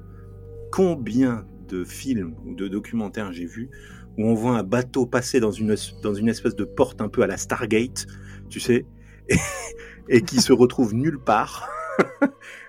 Combien 0.71 1.45
de 1.69 1.85
films 1.85 2.37
ou 2.45 2.55
de 2.55 2.69
documentaires 2.69 3.33
j'ai 3.33 3.47
vu 3.47 3.69
où 4.17 4.25
on 4.25 4.35
voit 4.35 4.57
un 4.57 4.63
bateau 4.63 5.07
passer 5.07 5.41
dans 5.41 5.51
une, 5.51 5.75
dans 6.03 6.15
une 6.15 6.29
espèce 6.29 6.55
de 6.55 6.65
porte 6.65 7.01
un 7.01 7.09
peu 7.09 7.23
à 7.23 7.27
la 7.27 7.37
Stargate, 7.37 8.07
tu 8.49 8.61
sais, 8.61 8.87
et, 9.29 9.37
et 10.09 10.23
qui 10.23 10.41
se 10.41 10.53
retrouve 10.53 10.95
nulle 10.95 11.19
part. 11.19 11.69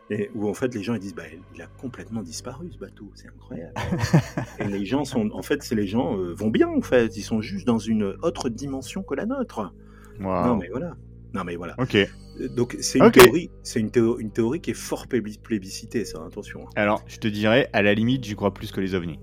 Et 0.10 0.30
où 0.36 0.48
en 0.48 0.54
fait 0.54 0.74
les 0.74 0.84
gens 0.84 0.94
ils 0.94 1.00
disent 1.02 1.16
bah 1.16 1.24
il 1.54 1.62
a 1.62 1.68
complètement 1.68 2.22
disparu 2.22 2.70
ce 2.72 2.78
bateau, 2.78 3.12
c'est 3.14 3.28
incroyable. 3.28 3.74
et 4.60 4.66
les 4.66 4.86
gens 4.86 5.04
sont 5.04 5.30
en 5.34 5.42
fait 5.42 5.62
c'est 5.64 5.76
les 5.76 5.88
gens 5.88 6.18
euh, 6.18 6.34
vont 6.34 6.50
bien 6.50 6.70
en 6.70 6.82
fait, 6.82 7.18
ils 7.18 7.24
sont 7.24 7.42
juste 7.42 7.68
dans 7.68 7.80
une 7.80 8.16
autre 8.22 8.48
dimension 8.50 9.04
que 9.04 9.16
la 9.16 9.26
nôtre. 9.26 9.74
Non 10.20 10.56
mais 10.56 10.70
voilà. 10.70 10.96
Non 11.34 11.44
mais 11.44 11.58
voilà. 11.58 11.76
Ok. 11.78 11.96
Euh, 11.96 12.08
Donc 12.56 12.78
c'est 12.80 13.00
une 13.00 13.06
théorie, 13.12 13.52
c'est 13.64 13.82
une, 13.82 13.92
théo- 13.92 14.18
une 14.20 14.32
théorie 14.32 14.62
qui 14.62 14.72
est 14.72 14.76
fort 14.76 15.08
plébis- 15.08 15.40
plébiscitée, 15.42 16.06
ça, 16.06 16.24
attention. 16.26 16.62
hein. 16.66 16.70
Alors, 16.78 17.04
je 17.08 17.18
te 17.18 17.28
dirais, 17.28 17.70
à 17.74 17.82
la 17.82 17.94
limite, 17.94 18.24
j'y 18.24 18.36
crois 18.36 18.54
plus 18.54 18.72
que 18.72 18.80
les 18.80 18.96
ovnis. 18.96 19.20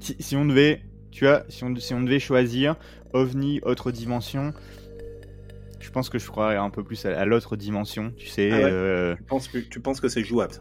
Si, 0.00 0.14
si 0.20 0.36
on 0.36 0.44
devait, 0.44 0.82
tu 1.10 1.24
vois, 1.24 1.44
si 1.48 1.64
on, 1.64 1.74
si 1.76 1.94
on 1.94 2.02
devait 2.02 2.18
choisir 2.20 2.76
ovni, 3.14 3.60
autre 3.62 3.90
dimension, 3.90 4.52
je 5.80 5.90
pense 5.90 6.08
que 6.08 6.18
je 6.18 6.26
croirais 6.26 6.56
un 6.56 6.70
peu 6.70 6.82
plus 6.82 7.06
à, 7.06 7.24
l'autre 7.24 7.56
dimension, 7.56 8.12
tu 8.16 8.26
sais. 8.26 8.50
Ah 8.52 8.56
ouais 8.56 8.64
euh, 8.64 9.16
Tu 9.16 9.22
penses 9.24 9.48
que, 9.48 9.58
tu 9.58 9.80
penses 9.80 10.00
que 10.00 10.08
c'est 10.08 10.24
jouable 10.24 10.54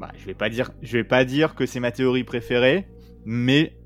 bah, 0.00 0.10
je 0.16 0.24
vais 0.24 0.34
pas 0.34 0.48
dire, 0.48 0.70
je 0.80 0.96
vais 0.96 1.04
pas 1.04 1.26
dire 1.26 1.54
que 1.54 1.66
c'est 1.66 1.78
ma 1.78 1.92
théorie 1.92 2.24
préférée, 2.24 2.88
mais, 3.26 3.76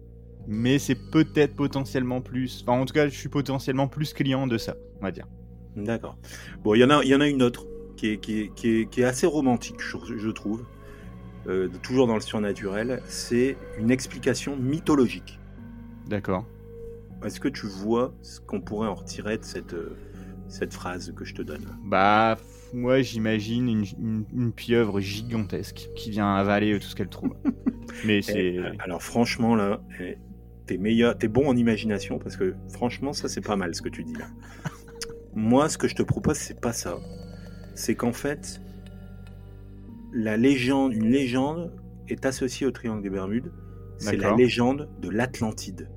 mais 0.47 0.79
c'est 0.79 0.95
peut-être 0.95 1.57
potentiellement 1.57 2.21
plus. 2.21 2.63
Enfin, 2.63 2.81
en 2.81 2.87
tout 2.87 2.95
cas, 2.95 3.09
je 3.09 3.19
suis 3.19 3.29
potentiellement 3.29 3.89
plus 3.89 4.13
client 4.15 4.47
de 4.47 4.57
ça, 4.57 4.77
on 5.01 5.03
va 5.03 5.11
dire. 5.11 5.27
D'accord. 5.75 6.17
Bon, 6.63 6.75
il 6.75 6.79
y 6.79 6.85
en 6.85 6.91
a, 6.91 7.03
il 7.03 7.09
y 7.09 7.15
en 7.17 7.21
a 7.21 7.27
une 7.27 7.43
autre 7.43 7.67
qui 7.97 8.11
est, 8.11 8.19
qui 8.19 8.43
est, 8.43 8.55
qui 8.55 8.69
est, 8.69 8.87
qui 8.87 9.01
est 9.01 9.05
assez 9.05 9.27
romantique, 9.27 9.81
je, 9.81 10.17
je 10.17 10.31
trouve, 10.31 10.65
euh, 11.49 11.69
toujours 11.83 12.07
dans 12.07 12.15
le 12.15 12.21
surnaturel. 12.21 13.03
C'est 13.07 13.57
une 13.77 13.91
explication 13.91 14.57
mythologique. 14.57 15.41
D'accord. 16.07 16.47
Est-ce 17.25 17.41
que 17.41 17.49
tu 17.49 17.67
vois 17.67 18.15
ce 18.23 18.41
qu'on 18.41 18.61
pourrait 18.61 18.89
en 18.89 18.95
retirer 18.95 19.39
de 19.39 19.45
cette, 19.45 19.75
euh, 19.75 19.97
cette 20.49 20.73
phrase 20.75 21.13
que 21.17 21.25
je 21.25 21.35
te 21.35 21.43
donne 21.43 21.67
Bah, 21.85 22.37
moi, 22.73 23.01
j'imagine 23.03 23.69
une, 23.69 23.85
une- 23.99 24.25
une 24.35 24.53
pieuvre 24.53 25.01
gigantesque 25.01 25.89
qui 25.95 26.11
vient 26.11 26.35
avaler 26.35 26.79
tout 26.79 26.87
ce 26.87 26.95
qu'elle 26.97 27.09
trouve. 27.09 27.35
mais 28.07 28.23
c'est. 28.23 28.55
Eh, 28.55 28.61
Alors 28.81 29.03
franchement 29.03 29.55
là, 29.55 29.81
eh, 30.01 30.19
t'es 30.67 30.77
meilleur, 30.79 31.17
t'es 31.17 31.29
bon 31.29 31.47
en 31.49 31.57
imagination 31.57 32.19
parce 32.19 32.37
que 32.37 32.55
franchement 32.73 33.13
ça 33.13 33.29
c'est 33.29 33.41
pas 33.45 33.57
mal 33.57 33.75
ce 33.75 33.83
que 33.83 33.89
tu 33.89 34.03
dis 34.05 34.15
là. 34.15 34.27
Moi 35.35 35.69
ce 35.69 35.79
que 35.79 35.89
je 35.89 35.95
te 35.95 36.03
propose 36.03 36.37
c'est 36.37 36.61
pas 36.61 36.73
ça. 36.73 36.99
C'est 37.75 37.95
qu'en 37.95 38.13
fait 38.13 38.61
la 40.13 40.37
légende, 40.37 40.93
une 40.93 41.11
légende 41.11 41.73
est 42.09 42.25
associée 42.27 42.67
au 42.67 42.71
triangle 42.71 43.03
des 43.03 43.11
Bermudes. 43.11 43.53
C'est 43.99 44.17
la 44.17 44.35
légende 44.35 44.89
de 45.01 45.09
l'Atlantide, 45.09 45.89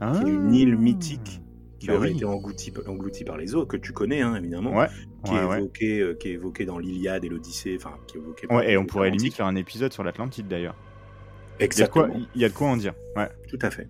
Ah. 0.00 0.12
qui 0.14 0.28
est 0.30 0.32
une 0.34 0.54
île 0.54 0.76
mythique 0.76 1.40
qui 1.78 1.86
Bah 1.86 1.94
aurait 1.96 2.08
oui. 2.10 2.16
été 2.16 2.24
engloutie 2.24 3.24
par 3.24 3.36
les 3.36 3.54
eaux, 3.54 3.64
que 3.66 3.76
tu 3.76 3.92
connais 3.92 4.20
hein, 4.20 4.34
évidemment, 4.36 4.76
Ouais, 4.76 4.88
qui, 5.24 5.32
ouais, 5.32 5.38
est 5.38 5.44
ouais. 5.44 5.58
évoqué, 5.58 6.00
euh, 6.00 6.14
qui 6.14 6.28
est 6.28 6.32
évoqué 6.32 6.64
dans 6.64 6.78
l'Iliade 6.78 7.24
et 7.24 7.28
l'Odyssée, 7.28 7.76
enfin 7.76 7.94
qui 8.06 8.16
est 8.16 8.20
évoqué. 8.20 8.46
par 8.48 8.62
et 8.62 8.76
on 8.76 8.84
pourrait 8.86 9.10
limite 9.10 9.34
faire 9.34 9.46
un 9.46 9.54
épisode 9.56 9.92
sur 9.92 10.02
l'Atlantide 10.02 10.48
d'ailleurs. 10.48 10.74
Il 10.76 10.82
y, 10.82 11.54
a 11.54 11.58
de 11.58 11.64
Exactement. 11.64 12.06
quoi, 12.08 12.16
il 12.34 12.40
y 12.40 12.44
a 12.44 12.48
de 12.48 12.54
quoi 12.54 12.68
en 12.68 12.76
dire. 12.76 12.94
Ouais. 13.16 13.28
Tout 13.48 13.58
à 13.62 13.70
fait. 13.70 13.88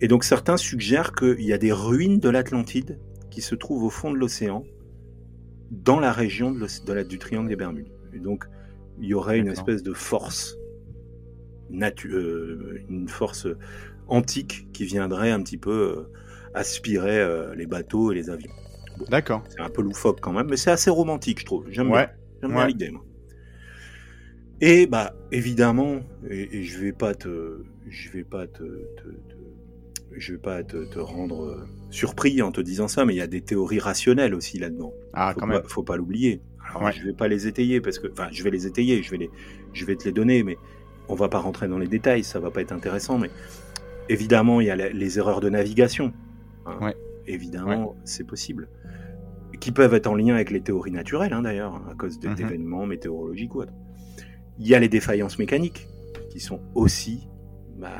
Et 0.00 0.08
donc 0.08 0.24
certains 0.24 0.56
suggèrent 0.56 1.12
qu'il 1.12 1.42
y 1.42 1.52
a 1.52 1.58
des 1.58 1.72
ruines 1.72 2.18
de 2.18 2.28
l'Atlantide 2.28 2.98
qui 3.30 3.40
se 3.40 3.54
trouvent 3.54 3.82
au 3.84 3.90
fond 3.90 4.10
de 4.10 4.16
l'océan, 4.16 4.64
dans 5.70 5.98
la 6.00 6.12
région 6.12 6.50
de 6.52 6.92
la- 6.92 7.04
du 7.04 7.18
triangle 7.18 7.48
des 7.48 7.56
Bermudes. 7.56 7.88
Et 8.14 8.18
donc 8.18 8.44
il 9.00 9.06
y 9.08 9.14
aurait 9.14 9.38
une 9.38 9.48
espèce 9.48 9.82
de 9.82 9.92
force, 9.92 10.56
natu- 11.70 12.10
euh, 12.12 12.80
une 12.88 13.08
force 13.08 13.46
antique 14.08 14.68
qui 14.72 14.84
viendrait 14.84 15.30
un 15.30 15.42
petit 15.42 15.58
peu 15.58 15.70
euh, 15.72 16.12
aspirer 16.56 17.18
euh, 17.20 17.54
les 17.54 17.66
bateaux 17.66 18.10
et 18.10 18.14
les 18.16 18.30
avions. 18.30 18.50
D'accord. 19.10 19.44
C'est 19.48 19.60
un 19.60 19.68
peu 19.68 19.82
loufoque 19.82 20.20
quand 20.20 20.32
même, 20.32 20.48
mais 20.50 20.56
c'est 20.56 20.70
assez 20.70 20.90
romantique, 20.90 21.40
je 21.40 21.44
trouve. 21.44 21.66
J'aime 21.70 21.90
Ouais. 21.90 22.06
bien, 22.06 22.10
J'aime 22.42 22.50
bien 22.52 22.60
Ouais. 22.62 22.68
l'idée. 22.68 22.90
moi. 22.90 23.02
Et 24.62 24.86
bah 24.86 25.12
évidemment, 25.32 26.00
et, 26.30 26.58
et 26.58 26.62
je 26.62 26.78
vais 26.78 26.92
pas 26.92 27.14
te, 27.14 27.62
je 27.88 28.10
vais 28.10 28.24
pas 28.24 28.46
te, 28.46 28.62
te- 28.62 29.02
te- 29.02 30.16
je 30.16 30.32
vais 30.32 30.38
pas 30.38 30.62
te, 30.64 30.84
te 30.86 30.98
rendre 30.98 31.44
euh, 31.44 31.68
surpris 31.90 32.40
en 32.40 32.52
te 32.52 32.62
disant 32.62 32.88
ça, 32.88 33.04
mais 33.04 33.12
il 33.14 33.18
y 33.18 33.20
a 33.22 33.26
des 33.26 33.42
théories 33.42 33.80
rationnelles 33.80 34.34
aussi 34.34 34.58
là-dedans. 34.58 34.94
Ah, 35.12 35.32
faut 35.34 35.40
quand 35.40 35.46
pas, 35.46 35.52
même. 35.54 35.62
faut 35.68 35.82
pas 35.82 35.96
l'oublier. 35.98 36.40
Alors 36.70 36.84
Ouais. 36.84 36.92
je 36.92 37.04
vais 37.04 37.12
pas 37.12 37.28
les 37.28 37.46
étayer 37.46 37.82
parce 37.82 37.98
que, 37.98 38.08
enfin, 38.10 38.28
je 38.32 38.42
vais 38.42 38.50
les 38.50 38.66
étayer, 38.66 39.02
je 39.02 39.10
vais 39.10 39.18
les, 39.18 39.30
je 39.74 39.84
vais 39.84 39.94
te 39.94 40.04
les 40.04 40.12
donner, 40.12 40.42
mais 40.42 40.56
on 41.08 41.14
va 41.14 41.28
pas 41.28 41.38
rentrer 41.38 41.68
dans 41.68 41.78
les 41.78 41.86
détails, 41.86 42.24
ça 42.24 42.40
va 42.40 42.50
pas 42.50 42.62
être 42.62 42.72
intéressant. 42.72 43.18
Mais 43.18 43.30
évidemment, 44.08 44.62
il 44.62 44.68
y 44.68 44.70
a 44.70 44.76
les 44.76 45.18
erreurs 45.18 45.40
de 45.40 45.50
navigation. 45.50 46.14
Ouais. 46.80 46.94
Évidemment, 47.26 47.96
c'est 48.04 48.24
possible. 48.26 48.68
Qui 49.60 49.72
peuvent 49.72 49.94
être 49.94 50.06
en 50.06 50.14
lien 50.14 50.34
avec 50.34 50.50
les 50.50 50.60
théories 50.60 50.90
naturelles, 50.92 51.32
hein, 51.32 51.42
d'ailleurs, 51.42 51.80
à 51.90 51.94
cause 51.94 52.18
de- 52.20 52.28
Mhm. 52.28 52.34
d'événements 52.34 52.86
météorologiques 52.86 53.54
ou 53.54 53.60
autres. 53.62 53.72
Il 54.58 54.66
y 54.66 54.74
a 54.74 54.78
les 54.78 54.88
défaillances 54.88 55.38
mécaniques, 55.38 55.88
qui 56.30 56.40
sont 56.40 56.60
aussi 56.74 57.28
bah, 57.78 57.90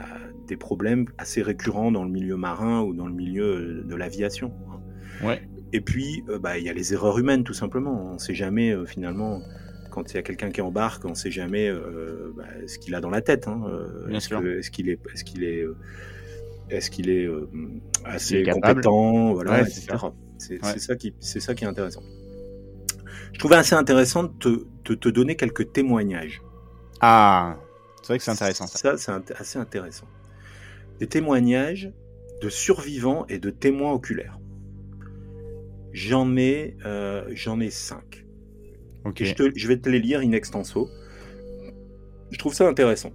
des 0.48 0.56
problèmes 0.56 1.04
assez 1.18 1.42
récurrents 1.42 1.92
dans 1.92 2.02
le 2.04 2.10
milieu 2.10 2.36
marin 2.36 2.80
ou 2.82 2.94
dans 2.94 3.06
le 3.06 3.12
milieu 3.12 3.82
de 3.84 3.94
l'aviation. 3.94 4.52
hein. 4.70 5.26
Ouais. 5.26 5.42
Et 5.74 5.80
puis, 5.82 6.22
euh, 6.30 6.38
bah, 6.38 6.56
il 6.56 6.64
y 6.64 6.70
a 6.70 6.72
les 6.72 6.94
erreurs 6.94 7.18
humaines, 7.18 7.44
tout 7.44 7.52
simplement. 7.52 8.10
On 8.10 8.14
ne 8.14 8.18
sait 8.18 8.32
jamais, 8.34 8.70
euh, 8.72 8.86
finalement, 8.86 9.42
quand 9.90 10.12
il 10.12 10.16
y 10.16 10.18
a 10.18 10.22
quelqu'un 10.22 10.50
qui 10.50 10.62
embarque, 10.62 11.04
on 11.04 11.10
ne 11.10 11.14
sait 11.14 11.30
jamais 11.30 11.68
euh, 11.68 12.32
bah, 12.36 12.44
ce 12.66 12.78
qu'il 12.78 12.94
a 12.94 13.00
dans 13.02 13.10
la 13.10 13.20
tête. 13.20 13.48
hein. 13.48 13.60
Bien 14.06 14.16
est-ce 14.16 14.28
sûr. 14.28 14.40
que- 14.40 14.58
est-ce 14.60 14.70
qu'il 14.70 14.88
est, 14.88 14.98
est-ce 15.12 15.24
qu'il 15.24 15.44
est, 15.44 15.64
est-ce 16.70 16.90
qu'il 16.90 17.10
est 17.10 17.24
euh, 17.26 17.48
assez 18.04 18.36
est 18.38 18.50
compétent, 18.50 19.32
voilà, 19.34 19.62
Ouais, 19.62 19.64
c'est 19.68 19.90
Ouais. 20.62 20.78
ça 20.78 20.96
qui, 20.96 21.14
c'est 21.20 21.40
ça 21.40 21.54
qui 21.54 21.64
est 21.64 21.66
intéressant. 21.68 22.02
Je 23.32 23.38
trouvais 23.38 23.56
assez 23.56 23.74
intéressant 23.74 24.24
de 24.24 24.32
te, 24.38 24.64
de 24.84 24.94
te 24.94 25.08
donner 25.08 25.36
quelques 25.36 25.72
témoignages. 25.72 26.42
Ah, 27.00 27.56
c'est 28.02 28.08
vrai 28.08 28.18
que 28.18 28.24
c'est 28.24 28.30
intéressant 28.30 28.66
ça. 28.66 28.78
Ça, 28.78 28.96
c'est 28.96 29.12
int- 29.12 29.34
assez 29.38 29.58
intéressant. 29.58 30.06
Des 31.00 31.06
témoignages 31.06 31.92
de 32.42 32.48
survivants 32.48 33.26
et 33.28 33.38
de 33.38 33.50
témoins 33.50 33.92
oculaires. 33.92 34.38
J'en 35.92 36.36
ai, 36.36 36.76
euh, 36.84 37.24
j'en 37.34 37.60
ai 37.60 37.70
cinq. 37.70 38.26
Ok. 39.04 39.20
Et 39.22 39.24
je, 39.24 39.34
te- 39.34 39.52
je 39.54 39.68
vais 39.68 39.78
te 39.78 39.88
les 39.88 39.98
lire 39.98 40.20
in 40.20 40.32
extenso. 40.32 40.88
Je 42.30 42.38
trouve 42.38 42.54
ça 42.54 42.66
intéressant. 42.68 43.12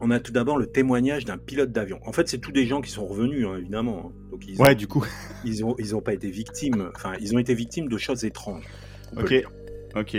On 0.00 0.10
a 0.10 0.20
tout 0.20 0.32
d'abord 0.32 0.58
le 0.58 0.66
témoignage 0.66 1.24
d'un 1.24 1.38
pilote 1.38 1.72
d'avion. 1.72 1.98
En 2.04 2.12
fait, 2.12 2.28
c'est 2.28 2.38
tous 2.38 2.52
des 2.52 2.66
gens 2.66 2.80
qui 2.80 2.90
sont 2.90 3.06
revenus, 3.06 3.46
hein, 3.46 3.56
évidemment. 3.56 4.12
Donc 4.30 4.46
ils 4.46 4.60
ont, 4.60 4.64
Ouais, 4.64 4.74
du 4.74 4.86
coup. 4.86 5.04
ils 5.44 5.64
ont, 5.64 5.74
ils 5.78 5.96
ont 5.96 6.02
pas 6.02 6.12
été 6.12 6.30
victimes. 6.30 6.90
Enfin, 6.94 7.14
ils 7.20 7.34
ont 7.34 7.38
été 7.38 7.54
victimes 7.54 7.88
de 7.88 7.96
choses 7.96 8.24
étranges. 8.24 8.66
Ok. 9.16 10.16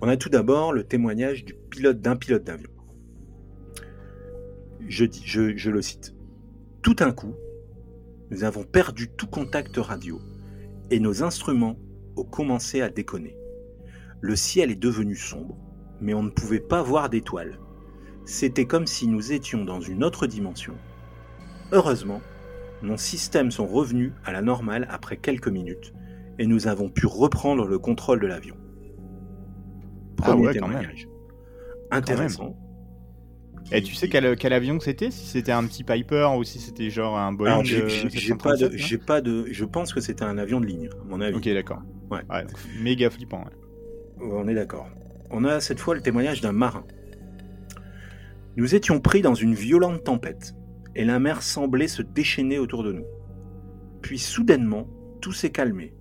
On 0.00 0.08
a 0.08 0.16
tout 0.16 0.28
d'abord 0.28 0.72
le 0.72 0.84
témoignage 0.84 1.44
du 1.44 1.54
pilote 1.54 2.00
d'un 2.00 2.16
pilote 2.16 2.44
d'avion. 2.44 2.70
Je, 4.88 5.04
dis, 5.04 5.22
je, 5.24 5.56
je 5.56 5.70
le 5.70 5.82
cite. 5.82 6.14
Tout 6.82 6.94
d'un 6.94 7.12
coup, 7.12 7.34
nous 8.30 8.44
avons 8.44 8.64
perdu 8.64 9.08
tout 9.08 9.26
contact 9.26 9.76
radio 9.76 10.20
et 10.90 11.00
nos 11.00 11.22
instruments 11.22 11.78
ont 12.16 12.24
commencé 12.24 12.80
à 12.80 12.88
déconner. 12.88 13.36
Le 14.20 14.34
ciel 14.36 14.70
est 14.70 14.76
devenu 14.76 15.14
sombre, 15.14 15.56
mais 16.00 16.14
on 16.14 16.22
ne 16.22 16.30
pouvait 16.30 16.60
pas 16.60 16.82
voir 16.82 17.10
d'étoiles. 17.10 17.58
C'était 18.30 18.66
comme 18.66 18.86
si 18.86 19.08
nous 19.08 19.32
étions 19.32 19.64
dans 19.64 19.80
une 19.80 20.04
autre 20.04 20.26
dimension. 20.26 20.74
Heureusement, 21.72 22.20
nos 22.82 22.98
systèmes 22.98 23.50
sont 23.50 23.66
revenus 23.66 24.12
à 24.22 24.32
la 24.32 24.42
normale 24.42 24.86
après 24.90 25.16
quelques 25.16 25.48
minutes 25.48 25.94
et 26.38 26.46
nous 26.46 26.68
avons 26.68 26.90
pu 26.90 27.06
reprendre 27.06 27.66
le 27.66 27.78
contrôle 27.78 28.20
de 28.20 28.26
l'avion. 28.26 28.54
Ah 30.20 30.24
Premier 30.32 30.48
ouais, 30.48 30.58
quand 30.58 30.66
témoignage. 30.66 31.08
Intéressant. 31.90 32.54
Et 33.72 33.82
tu 33.82 33.94
sais 33.94 34.10
quel, 34.10 34.36
quel 34.36 34.52
avion 34.52 34.78
c'était? 34.78 35.10
Si 35.10 35.24
c'était 35.26 35.52
un 35.52 35.64
petit 35.64 35.82
Piper 35.82 36.28
ou 36.36 36.44
si 36.44 36.58
c'était 36.58 36.90
genre 36.90 37.16
un 37.18 37.32
Boeing 37.32 37.64
j'ai- 37.64 37.80
euh, 37.82 37.88
j'ai 37.88 38.34
pas 38.34 38.56
de, 38.56 38.68
737, 38.68 38.72
j'ai 38.74 38.98
pas 38.98 39.20
de, 39.22 39.46
je 39.50 39.64
pense 39.64 39.94
que 39.94 40.00
c'était 40.02 40.24
un 40.24 40.36
avion 40.36 40.60
de 40.60 40.66
ligne, 40.66 40.90
à 41.00 41.04
mon 41.08 41.22
avis. 41.22 41.36
Ok, 41.38 41.48
d'accord. 41.48 41.80
Ouais. 42.10 42.20
donc 42.42 42.50
méga 42.82 43.08
flippant. 43.08 43.42
ouais. 43.42 44.28
On 44.30 44.46
est 44.48 44.54
d'accord. 44.54 44.86
on 45.30 45.44
a 45.44 45.60
cette 45.60 45.80
fois 45.80 45.94
le 45.94 46.02
témoignage 46.02 46.42
d'un 46.42 46.52
marin. 46.52 46.84
Nous 48.58 48.74
étions 48.74 48.98
pris 48.98 49.22
dans 49.22 49.36
une 49.36 49.54
violente 49.54 50.02
tempête, 50.02 50.56
et 50.96 51.04
la 51.04 51.20
mer 51.20 51.42
semblait 51.42 51.86
se 51.86 52.02
déchaîner 52.02 52.58
autour 52.58 52.82
de 52.82 52.90
nous. 52.90 53.04
Puis 54.02 54.18
soudainement, 54.18 54.88
tout 55.20 55.30
s'est 55.30 55.52
calmé. 55.52 55.94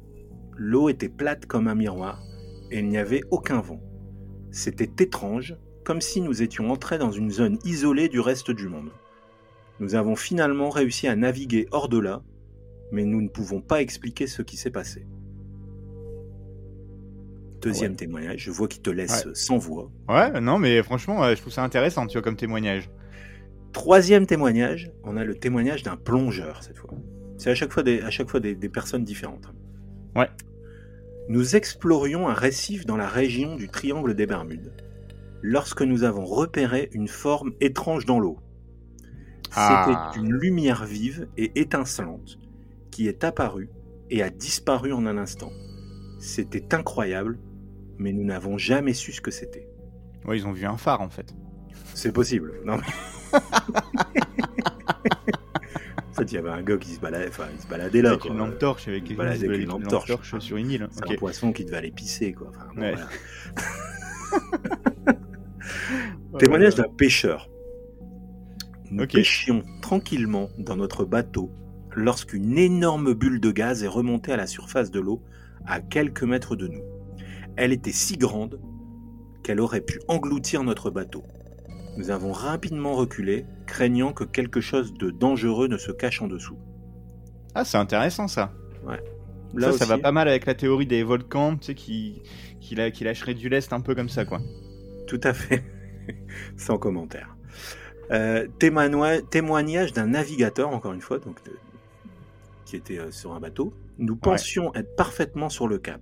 L'eau 0.56 0.90
était 0.90 1.08
plate 1.08 1.46
comme 1.46 1.68
un 1.68 1.76
miroir, 1.76 2.24
et 2.72 2.80
il 2.80 2.88
n'y 2.88 2.98
avait 2.98 3.22
aucun 3.30 3.62
vent. 3.62 3.80
C'était 4.50 5.04
étrange, 5.04 5.56
comme 5.86 6.02
si 6.02 6.20
nous 6.20 6.42
étions 6.42 6.72
entrés 6.72 6.98
dans 6.98 7.12
une 7.12 7.30
zone 7.30 7.60
isolée 7.64 8.10
du 8.10 8.20
reste 8.20 8.50
du 8.50 8.68
monde. 8.68 8.90
Nous 9.80 9.94
avons 9.94 10.16
finalement 10.16 10.72
réussi 10.72 11.08
à 11.08 11.16
naviguer 11.16 11.68
hors 11.70 11.90
de 11.90 12.00
là, 12.00 12.24
mais 12.92 13.06
nous 13.06 13.22
ne 13.22 13.30
pouvons 13.30 13.62
pas 13.62 13.84
expliquer 13.84 14.26
ce 14.26 14.42
qui 14.42 14.58
s'est 14.58 14.72
passé. 14.72 15.06
Deuxième 17.68 17.96
témoignage, 17.96 18.40
je 18.40 18.52
vois 18.52 18.68
qu'il 18.68 18.82
te 18.82 18.90
laisse 18.90 19.28
sans 19.34 19.58
voix. 19.58 19.92
Ouais, 20.08 20.40
non, 20.42 20.58
mais 20.58 20.82
franchement, 20.84 21.28
je 21.30 21.42
trouve 21.42 21.54
ça 21.54 21.64
intéressant, 21.64 22.08
tu 22.08 22.14
vois, 22.14 22.22
comme 22.22 22.38
témoignage. 22.38 22.90
Troisième 23.74 24.26
témoignage, 24.26 24.92
on 25.04 25.18
a 25.18 25.24
le 25.24 25.36
témoignage 25.36 25.84
d'un 25.84 25.98
plongeur 25.98 26.64
cette 26.64 26.78
fois. 26.78 26.92
C'est 27.38 27.52
à 27.52 27.56
chaque 27.56 27.72
fois 27.72 27.84
des, 27.84 28.02
à 28.02 28.10
chaque 28.10 28.30
fois 28.30 28.40
des, 28.40 28.56
des 28.56 28.70
personnes 28.70 29.04
différentes. 29.04 29.54
Ouais. 30.16 30.30
Nous 31.30 31.56
explorions 31.56 32.28
un 32.28 32.34
récif 32.34 32.86
dans 32.86 32.98
la 32.98 33.08
région 33.08 33.56
du 33.56 33.68
Triangle 33.68 34.16
des 34.16 34.26
Bermudes 34.26 34.72
lorsque 35.42 35.82
nous 35.82 36.04
avons 36.04 36.26
repéré 36.26 36.90
une 36.94 37.08
forme 37.08 37.54
étrange 37.60 38.06
dans 38.06 38.20
l'eau. 38.20 38.40
Ah. 39.56 39.86
C'était 40.14 40.26
une 40.26 40.34
lumière 40.34 40.86
vive 40.86 41.28
et 41.38 41.60
étincelante 41.60 42.40
qui 42.92 43.08
est 43.08 43.24
apparue 43.24 43.70
et 44.10 44.24
a 44.24 44.30
disparu 44.30 44.94
en 44.94 45.06
un 45.06 45.18
instant. 45.18 45.52
C'était 46.20 46.74
incroyable, 46.74 47.38
mais 48.00 48.12
nous 48.14 48.24
n'avons 48.24 48.58
jamais 48.58 48.94
su 48.94 49.12
ce 49.12 49.22
que 49.22 49.32
c'était. 49.32 49.68
Ouais, 50.26 50.38
ils 50.38 50.48
ont 50.48 50.52
vu 50.52 50.66
un 50.66 50.78
phare 50.78 51.02
en 51.02 51.10
fait. 51.10 51.34
C'est 51.94 52.12
possible. 52.12 52.54
Non, 52.66 52.78
mais... 52.78 53.40
en 56.10 56.14
fait, 56.14 56.32
il 56.32 56.34
y 56.34 56.38
avait 56.38 56.50
un 56.50 56.62
gars 56.62 56.78
qui 56.78 56.92
se 56.92 57.00
baladait, 57.00 57.30
enfin, 57.30 57.46
il 57.56 57.62
se 57.62 57.68
baladait 57.68 58.02
là. 58.02 58.10
avec 58.12 58.22
quoi. 58.22 58.32
une 58.32 58.38
lampe 58.38 58.58
torche, 58.60 58.88
avec, 58.88 59.04
Il 59.10 59.14
se 59.14 59.18
baladait 59.18 59.48
avec 59.48 59.62
une 59.62 59.70
lampe 59.70 59.88
torche. 59.88 60.12
sur 60.40 60.58
une 60.58 60.72
île. 60.72 60.88
C'est 60.92 61.12
un 61.12 61.16
poisson 61.16 61.52
qui 61.54 61.66
devait 61.66 61.78
aller 61.78 61.92
pisser, 61.92 62.34
quoi. 62.34 62.48
Enfin, 62.50 62.68
bon, 62.76 62.82
Ouais. 62.82 62.94
voilà. 62.94 63.08
Ouais, 66.34 66.40
Témoignage 66.40 66.76
d'un 66.76 66.90
pêcheur. 66.90 67.50
Nous 68.92 69.08
pêchions 69.08 69.64
tranquillement 69.82 70.50
dans 70.58 70.76
notre 70.76 71.06
bateau 71.06 71.52
lorsqu'une 71.96 72.58
énorme 72.58 73.14
bulle 73.14 73.40
de 73.40 73.52
gaz 73.52 73.84
est 73.84 73.88
remontée 73.88 74.34
à 74.34 74.38
la 74.38 74.48
surface 74.48 74.92
de 74.92 75.00
l'eau 75.00 75.22
à 75.66 75.80
quelques 75.82 76.24
mètres 76.24 76.56
de 76.56 76.68
nous. 76.68 76.82
Elle 77.58 77.74
était 77.74 77.92
si 77.92 78.18
grande 78.18 78.60
qu'elle 79.44 79.60
aurait 79.60 79.82
pu 79.82 80.00
engloutir 80.08 80.64
notre 80.64 80.90
bateau. 80.90 81.24
Nous 81.98 82.12
avons 82.12 82.32
rapidement 82.32 82.94
reculé, 82.96 83.46
craignant 83.66 84.14
que 84.14 84.24
quelque 84.24 84.62
chose 84.62 84.94
de 84.94 85.10
dangereux 85.10 85.68
ne 85.68 85.78
se 85.78 85.92
cache 85.92 86.22
en 86.22 86.28
dessous. 86.28 86.58
Ah, 87.56 87.66
c'est 87.66 87.78
intéressant 87.78 88.28
ça. 88.28 88.54
Là 89.56 89.72
ça, 89.72 89.80
ça 89.80 89.86
va 89.86 89.98
pas 89.98 90.12
mal 90.12 90.28
avec 90.28 90.46
la 90.46 90.54
théorie 90.54 90.86
des 90.86 91.04
volcans, 91.04 91.56
tu 91.58 91.68
sais, 91.68 91.76
qui, 91.76 92.22
qui, 92.60 92.76
la- 92.76 92.92
qui 92.92 93.04
lâcherait 93.04 93.34
du 93.34 93.50
lest 93.50 93.74
un 93.74 93.82
peu 93.82 93.96
comme 93.96 94.10
ça, 94.10 94.26
quoi. 94.26 94.40
Tout 95.08 95.22
à 95.24 95.34
fait. 95.34 95.64
Sans 96.58 96.78
commentaire. 96.78 97.36
Euh, 98.12 98.46
témoignage 98.60 99.94
d'un 99.94 100.08
navigateur, 100.08 100.70
encore 100.70 100.94
une 100.94 101.02
fois, 101.02 101.20
donc 101.20 101.44
de- 101.46 101.58
qui 102.66 102.76
était 102.76 103.00
euh, 103.00 103.12
sur 103.12 103.34
un 103.34 103.40
bateau. 103.40 103.74
Nous 103.98 104.16
pensions 104.18 104.74
être 104.76 104.96
parfaitement 104.96 105.50
sur 105.50 105.68
le 105.68 105.78
cap. 105.80 106.02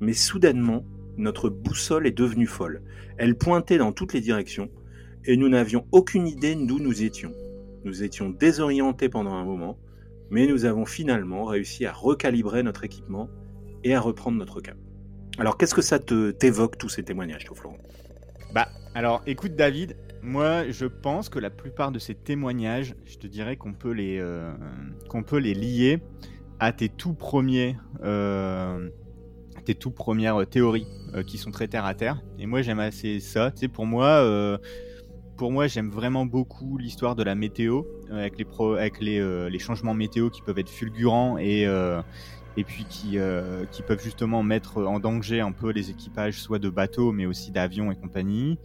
Mais 0.00 0.12
soudainement, 0.12 0.84
notre 1.16 1.48
boussole 1.48 2.06
est 2.06 2.16
devenue 2.16 2.46
folle. 2.46 2.82
Elle 3.16 3.36
pointait 3.36 3.78
dans 3.78 3.92
toutes 3.92 4.12
les 4.12 4.20
directions 4.20 4.70
et 5.24 5.36
nous 5.36 5.48
n'avions 5.48 5.86
aucune 5.92 6.26
idée 6.26 6.54
d'où 6.54 6.78
nous 6.78 7.02
étions. 7.02 7.32
Nous 7.84 8.02
étions 8.02 8.30
désorientés 8.30 9.08
pendant 9.08 9.34
un 9.34 9.44
moment, 9.44 9.78
mais 10.30 10.46
nous 10.46 10.64
avons 10.64 10.84
finalement 10.84 11.44
réussi 11.44 11.86
à 11.86 11.92
recalibrer 11.92 12.62
notre 12.62 12.84
équipement 12.84 13.28
et 13.84 13.94
à 13.94 14.00
reprendre 14.00 14.38
notre 14.38 14.60
cap. 14.60 14.76
Alors, 15.38 15.56
qu'est-ce 15.56 15.74
que 15.74 15.82
ça 15.82 15.98
t'évoque 15.98 16.78
tous 16.78 16.88
ces 16.88 17.04
témoignages, 17.04 17.44
toi, 17.44 17.56
Florent? 17.56 17.78
Bah, 18.52 18.68
alors, 18.94 19.22
écoute, 19.26 19.54
David, 19.54 19.96
moi, 20.22 20.68
je 20.70 20.86
pense 20.86 21.28
que 21.28 21.38
la 21.38 21.50
plupart 21.50 21.92
de 21.92 21.98
ces 21.98 22.14
témoignages, 22.14 22.94
je 23.04 23.18
te 23.18 23.26
dirais 23.26 23.56
qu'on 23.56 23.72
peut 23.72 23.92
les, 23.92 24.18
euh, 24.18 24.52
lier 25.40 26.00
à 26.58 26.72
tes 26.72 26.88
tout 26.88 27.14
premiers, 27.14 27.76
euh, 28.02 28.88
tes 29.68 29.74
tout 29.74 29.90
premières 29.90 30.46
théories 30.46 30.86
euh, 31.14 31.22
qui 31.22 31.36
sont 31.36 31.50
très 31.50 31.68
terre 31.68 31.84
à 31.84 31.92
terre. 31.92 32.22
Et 32.38 32.46
moi, 32.46 32.62
j'aime 32.62 32.78
assez 32.78 33.20
ça. 33.20 33.50
Tu 33.50 33.58
sais, 33.60 33.68
pour 33.68 33.84
moi, 33.84 34.06
euh, 34.06 34.56
pour 35.36 35.52
moi, 35.52 35.66
j'aime 35.66 35.90
vraiment 35.90 36.24
beaucoup 36.24 36.78
l'histoire 36.78 37.14
de 37.14 37.22
la 37.22 37.34
météo, 37.34 37.82
euh, 38.10 38.20
avec 38.20 38.38
les 38.38 38.46
pro- 38.46 38.76
avec 38.76 38.98
les, 39.02 39.20
euh, 39.20 39.50
changements 39.58 39.92
météo 39.92 40.30
qui 40.30 40.40
peuvent 40.40 40.58
être 40.58 40.70
fulgurants 40.70 41.36
et 41.36 41.66
euh, 41.66 42.00
et 42.56 42.64
puis 42.64 42.86
qui, 42.86 43.18
euh, 43.18 43.66
qui 43.70 43.82
peuvent 43.82 44.02
justement 44.02 44.42
mettre 44.42 44.82
en 44.82 45.00
danger 45.00 45.40
un 45.40 45.52
peu 45.52 45.70
les 45.70 45.90
équipages, 45.90 46.40
soit 46.40 46.58
de 46.58 46.70
bateaux, 46.70 47.12
mais 47.12 47.26
aussi 47.26 47.52
d'avions 47.52 47.92
et 47.92 47.94
compagnie. 47.94 48.58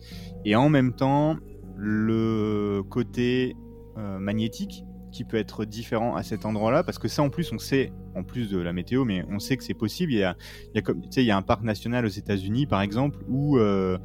Et 0.45 0.55
en 0.55 0.69
même 0.69 0.93
temps, 0.93 1.35
le 1.75 2.81
côté 2.89 3.55
euh, 3.97 4.19
magnétique 4.19 4.83
qui 5.13 5.23
peut 5.23 5.37
être 5.37 5.63
différent 5.63 6.15
à 6.15 6.23
cet 6.23 6.45
endroit-là, 6.45 6.83
parce 6.83 6.99
que 6.99 7.07
ça 7.07 7.23
en 7.23 7.29
plus 7.29 7.53
on 7.53 7.59
sait, 7.59 7.93
en 8.15 8.23
plus 8.23 8.49
de 8.49 8.57
la 8.57 8.73
météo, 8.73 9.05
mais 9.05 9.23
on 9.29 9.39
sait 9.39 9.55
que 9.55 9.63
c'est 9.63 9.73
possible. 9.73 10.11
Il 10.11 10.17
y 10.17 10.23
a, 10.23 10.35
il 10.73 10.75
y 10.75 10.79
a 10.79 10.81
comme, 10.81 11.01
tu 11.01 11.07
sais, 11.11 11.23
il 11.23 11.27
y 11.27 11.31
a 11.31 11.37
un 11.37 11.41
parc 11.41 11.63
national 11.63 12.05
aux 12.05 12.09
États-Unis, 12.09 12.65
par 12.65 12.81
exemple, 12.81 13.19
où 13.29 13.57
euh, 13.57 13.97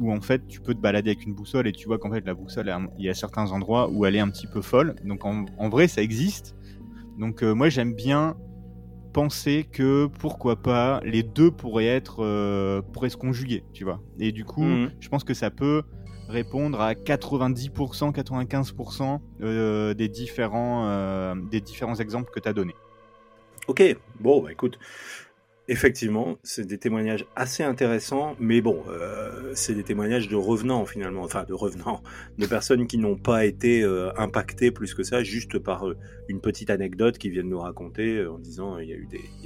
où 0.00 0.12
en 0.12 0.20
fait 0.20 0.46
tu 0.46 0.60
peux 0.60 0.74
te 0.74 0.80
balader 0.80 1.10
avec 1.10 1.24
une 1.24 1.34
boussole 1.34 1.66
et 1.66 1.72
tu 1.72 1.86
vois 1.86 1.98
qu'en 1.98 2.10
fait 2.10 2.26
la 2.26 2.34
boussole, 2.34 2.74
il 2.98 3.04
y 3.04 3.08
a 3.08 3.14
certains 3.14 3.52
endroits 3.52 3.88
où 3.90 4.04
elle 4.04 4.16
est 4.16 4.20
un 4.20 4.28
petit 4.28 4.46
peu 4.46 4.62
folle. 4.62 4.96
Donc 5.04 5.24
en, 5.24 5.68
vrai, 5.68 5.88
ça 5.88 6.02
existe. 6.02 6.54
Donc 7.18 7.42
euh, 7.42 7.54
moi 7.54 7.68
j'aime 7.68 7.94
bien 7.94 8.36
penser 9.16 9.64
que 9.72 10.08
pourquoi 10.20 10.56
pas 10.56 11.00
les 11.02 11.22
deux 11.22 11.50
pourraient 11.50 11.86
être 11.86 12.22
euh, 12.22 12.82
pourraient 12.92 13.08
se 13.08 13.16
conjuguer, 13.16 13.64
tu 13.72 13.82
vois. 13.82 13.98
Et 14.18 14.30
du 14.30 14.44
coup, 14.44 14.62
Mhm. 14.66 14.90
je 15.00 15.08
pense 15.08 15.24
que 15.24 15.32
ça 15.32 15.50
peut 15.50 15.84
répondre 16.28 16.78
à 16.82 16.94
90%, 16.94 18.12
95% 18.12 19.22
euh, 19.40 19.94
des 19.94 20.10
différents 20.10 20.84
euh, 20.88 21.34
des 21.50 21.62
différents 21.62 21.94
exemples 21.94 22.30
que 22.30 22.40
tu 22.40 22.48
as 22.48 22.52
donnés. 22.52 22.74
Ok, 23.68 23.82
bon, 24.20 24.42
bah 24.42 24.52
écoute, 24.52 24.78
effectivement, 25.68 26.38
c'est 26.42 26.66
des 26.66 26.78
témoignages 26.78 27.26
assez 27.34 27.62
intéressants, 27.62 28.36
mais 28.38 28.60
bon, 28.60 28.84
euh, 28.88 29.52
c'est 29.54 29.74
des 29.74 29.82
témoignages 29.82 30.28
de 30.28 30.36
revenants 30.36 30.84
finalement, 30.86 31.22
enfin 31.22 31.44
de 31.44 31.54
revenants, 31.54 32.02
de 32.38 32.46
personnes 32.46 32.86
qui 32.86 32.98
n'ont 32.98 33.16
pas 33.16 33.44
été 33.44 33.82
euh, 33.82 34.10
impactées 34.16 34.70
plus 34.70 34.94
que 34.94 35.02
ça, 35.02 35.22
juste 35.22 35.58
par 35.58 35.88
euh, 35.88 35.96
une 36.28 36.40
petite 36.40 36.70
anecdote 36.70 37.18
qu'ils 37.18 37.32
viennent 37.32 37.48
nous 37.48 37.58
raconter 37.58 38.24
en 38.26 38.38
disant 38.38 38.78
il 38.78 38.88
y 38.88 38.92
a 38.92 38.96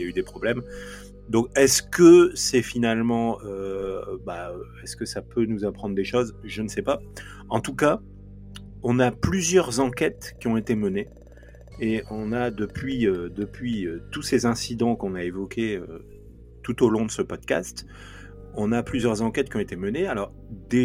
eu 0.04 0.12
des, 0.12 0.22
problèmes. 0.22 0.62
Donc, 1.30 1.48
est-ce 1.56 1.82
que 1.82 2.32
c'est 2.34 2.62
finalement, 2.62 3.38
bah, 4.26 4.52
est-ce 4.82 4.96
que 4.96 5.04
ça 5.04 5.22
peut 5.22 5.46
nous 5.46 5.64
apprendre 5.64 5.94
des 5.94 6.04
choses? 6.04 6.34
Je 6.44 6.60
ne 6.60 6.68
sais 6.68 6.82
pas. 6.82 7.00
En 7.48 7.60
tout 7.60 7.74
cas, 7.74 8.00
on 8.82 8.98
a 8.98 9.10
plusieurs 9.10 9.80
enquêtes 9.80 10.34
qui 10.40 10.48
ont 10.48 10.56
été 10.56 10.74
menées. 10.74 11.08
Et 11.80 12.02
on 12.10 12.32
a 12.32 12.50
depuis, 12.50 13.06
euh, 13.06 13.30
depuis 13.30 13.86
euh, 13.86 14.02
tous 14.10 14.22
ces 14.22 14.44
incidents 14.44 14.96
qu'on 14.96 15.14
a 15.14 15.24
évoqués 15.24 15.76
euh, 15.76 16.04
tout 16.62 16.84
au 16.84 16.90
long 16.90 17.06
de 17.06 17.10
ce 17.10 17.22
podcast, 17.22 17.86
on 18.54 18.70
a 18.70 18.82
plusieurs 18.82 19.22
enquêtes 19.22 19.48
qui 19.48 19.56
ont 19.56 19.60
été 19.60 19.76
menées. 19.76 20.06
Alors, 20.06 20.32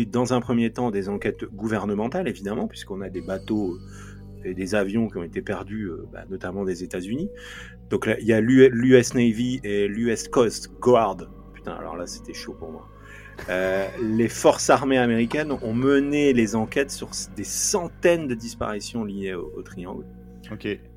dans 0.08 0.34
un 0.34 0.39
premier 0.39 0.72
temps, 0.72 0.91
des 0.91 1.10
enquêtes 1.10 1.43
gouvernementales, 1.46 2.28
évidemment, 2.28 2.68
puisqu'on 2.68 3.02
a 3.02 3.10
des 3.10 3.22
bateaux 3.22 3.78
et 4.46 4.54
des 4.54 4.76
avions 4.76 5.10
qui 5.10 5.18
ont 5.18 5.24
été 5.24 5.41
perdus, 5.41 5.89
bah, 6.14 6.24
notamment 6.30 6.64
des 6.64 6.84
États-Unis. 6.84 7.30
Donc 7.89 8.06
là, 8.06 8.18
il 8.20 8.28
y 8.28 8.34
a 8.34 8.39
l'US 8.39 9.16
Navy 9.16 9.60
et 9.64 9.88
l'US 9.88 10.28
Coast 10.28 10.72
Guard. 10.80 11.18
Putain, 11.56 11.74
alors 11.74 11.98
là, 11.98 12.06
c'était 12.06 12.36
chaud 12.36 12.54
pour 12.54 12.72
moi. 12.72 12.88
Les 14.00 14.30
forces 14.30 14.70
armées 14.70 15.00
américaines 15.00 15.52
ont 15.52 15.74
mené 15.74 16.34
les 16.34 16.56
enquêtes 16.56 16.91
sur 16.91 17.10
des 17.36 17.43
centaines 17.43 18.28
de 18.28 18.36
disparitions 18.36 19.04
liées 19.04 19.34
au 19.34 19.64
triangle 19.64 20.06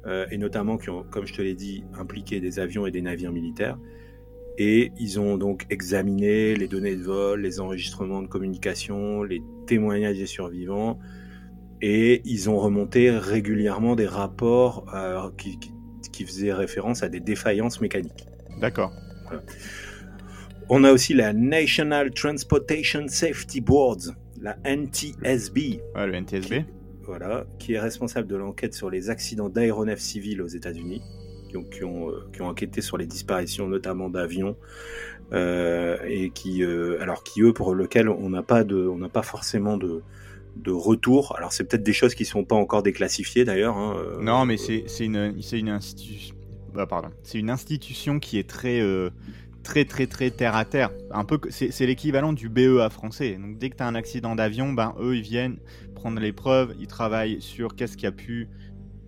Euh, 0.06 0.26
et 0.30 0.38
notamment 0.38 0.76
qui 0.78 0.90
ont, 0.90 1.04
comme 1.10 1.26
je 1.26 1.34
te 1.34 1.42
l'ai 1.42 1.54
dit, 1.54 1.84
impliqué 1.98 2.40
des 2.40 2.58
avions 2.58 2.86
et 2.86 2.90
des 2.90 3.02
navires 3.02 3.32
militaires. 3.32 3.78
Et 4.58 4.92
ils 4.98 5.20
ont 5.20 5.36
donc 5.38 5.66
examiné 5.70 6.54
les 6.56 6.66
données 6.66 6.96
de 6.96 7.02
vol, 7.02 7.42
les 7.42 7.60
enregistrements 7.60 8.22
de 8.22 8.26
communication, 8.26 9.22
les 9.22 9.40
témoignages 9.66 10.18
des 10.18 10.26
survivants, 10.26 10.98
et 11.80 12.22
ils 12.24 12.50
ont 12.50 12.58
remonté 12.58 13.10
régulièrement 13.10 13.94
des 13.94 14.06
rapports 14.06 14.84
euh, 14.94 15.30
qui, 15.38 15.58
qui- 15.58 15.72
qui 16.12 16.24
faisaient 16.24 16.52
référence 16.52 17.02
à 17.04 17.08
des 17.08 17.20
défaillances 17.20 17.80
mécaniques. 17.80 18.26
D'accord. 18.60 18.90
On 20.68 20.82
a 20.84 20.92
aussi 20.92 21.14
la 21.14 21.32
National 21.32 22.10
Transportation 22.10 23.06
Safety 23.08 23.60
Board, 23.60 24.14
la 24.40 24.56
NTSB, 24.64 25.80
Ouais, 25.94 26.06
le 26.06 26.14
NTSB. 26.14 26.64
Voilà, 27.08 27.46
qui 27.58 27.72
est 27.72 27.80
responsable 27.80 28.28
de 28.28 28.36
l'enquête 28.36 28.74
sur 28.74 28.88
les 28.88 29.10
accidents 29.10 29.48
d'aéronefs 29.48 29.98
civils 29.98 30.40
aux 30.40 30.46
États-Unis. 30.46 31.02
qui 31.48 31.56
ont, 31.56 31.64
qui 31.64 31.82
ont, 31.82 32.12
qui 32.32 32.42
ont 32.42 32.48
enquêté 32.48 32.80
sur 32.82 32.98
les 32.98 33.06
disparitions, 33.06 33.66
notamment 33.66 34.10
d'avions, 34.10 34.56
et 35.32 36.30
qui, 36.34 36.62
alors 37.00 37.22
qui 37.22 37.42
eux, 37.42 37.52
pour 37.52 37.74
lesquels 37.74 38.08
on 38.08 38.30
n'a 38.30 38.42
pas 38.42 38.64
de, 38.64 38.76
on 38.76 38.98
n'a 38.98 39.08
pas 39.08 39.22
forcément 39.22 39.76
de, 39.76 40.02
de 40.56 40.70
retour. 40.70 41.34
Alors 41.36 41.52
c'est 41.52 41.64
peut-être 41.64 41.82
des 41.82 41.92
choses 41.92 42.14
qui 42.14 42.24
sont 42.24 42.44
pas 42.44 42.56
encore 42.56 42.82
déclassifiées 42.82 43.44
d'ailleurs. 43.44 43.76
Hein, 43.76 43.96
non, 44.20 44.44
mais 44.44 44.56
c'est 44.56 44.84
une, 45.00 45.34
une 45.52 45.68
institution. 45.68 46.36
Bah, 46.74 46.86
pardon. 46.86 47.08
C'est 47.22 47.38
une 47.38 47.50
institution 47.50 48.20
qui 48.20 48.38
est 48.38 48.48
très 48.48 48.80
très 49.62 49.84
très 49.84 50.06
très 50.06 50.30
terre 50.30 50.56
à 50.56 50.64
terre. 50.64 50.90
Un 51.10 51.24
peu, 51.24 51.38
c'est 51.50 51.86
l'équivalent 51.86 52.32
du 52.32 52.48
BEA 52.48 52.88
français. 52.90 53.38
Donc 53.40 53.58
dès 53.58 53.70
que 53.70 53.76
tu 53.76 53.82
as 53.82 53.86
un 53.86 53.94
accident 53.94 54.34
d'avion, 54.34 54.72
ben 54.72 54.94
eux 55.00 55.16
ils 55.16 55.22
viennent 55.22 55.58
prendre 55.94 56.20
les 56.20 56.32
preuves, 56.32 56.74
ils 56.80 56.86
travaillent 56.86 57.40
sur 57.40 57.74
qu'est-ce 57.74 57.96
qui 57.96 58.06
a 58.06 58.12
pu 58.12 58.48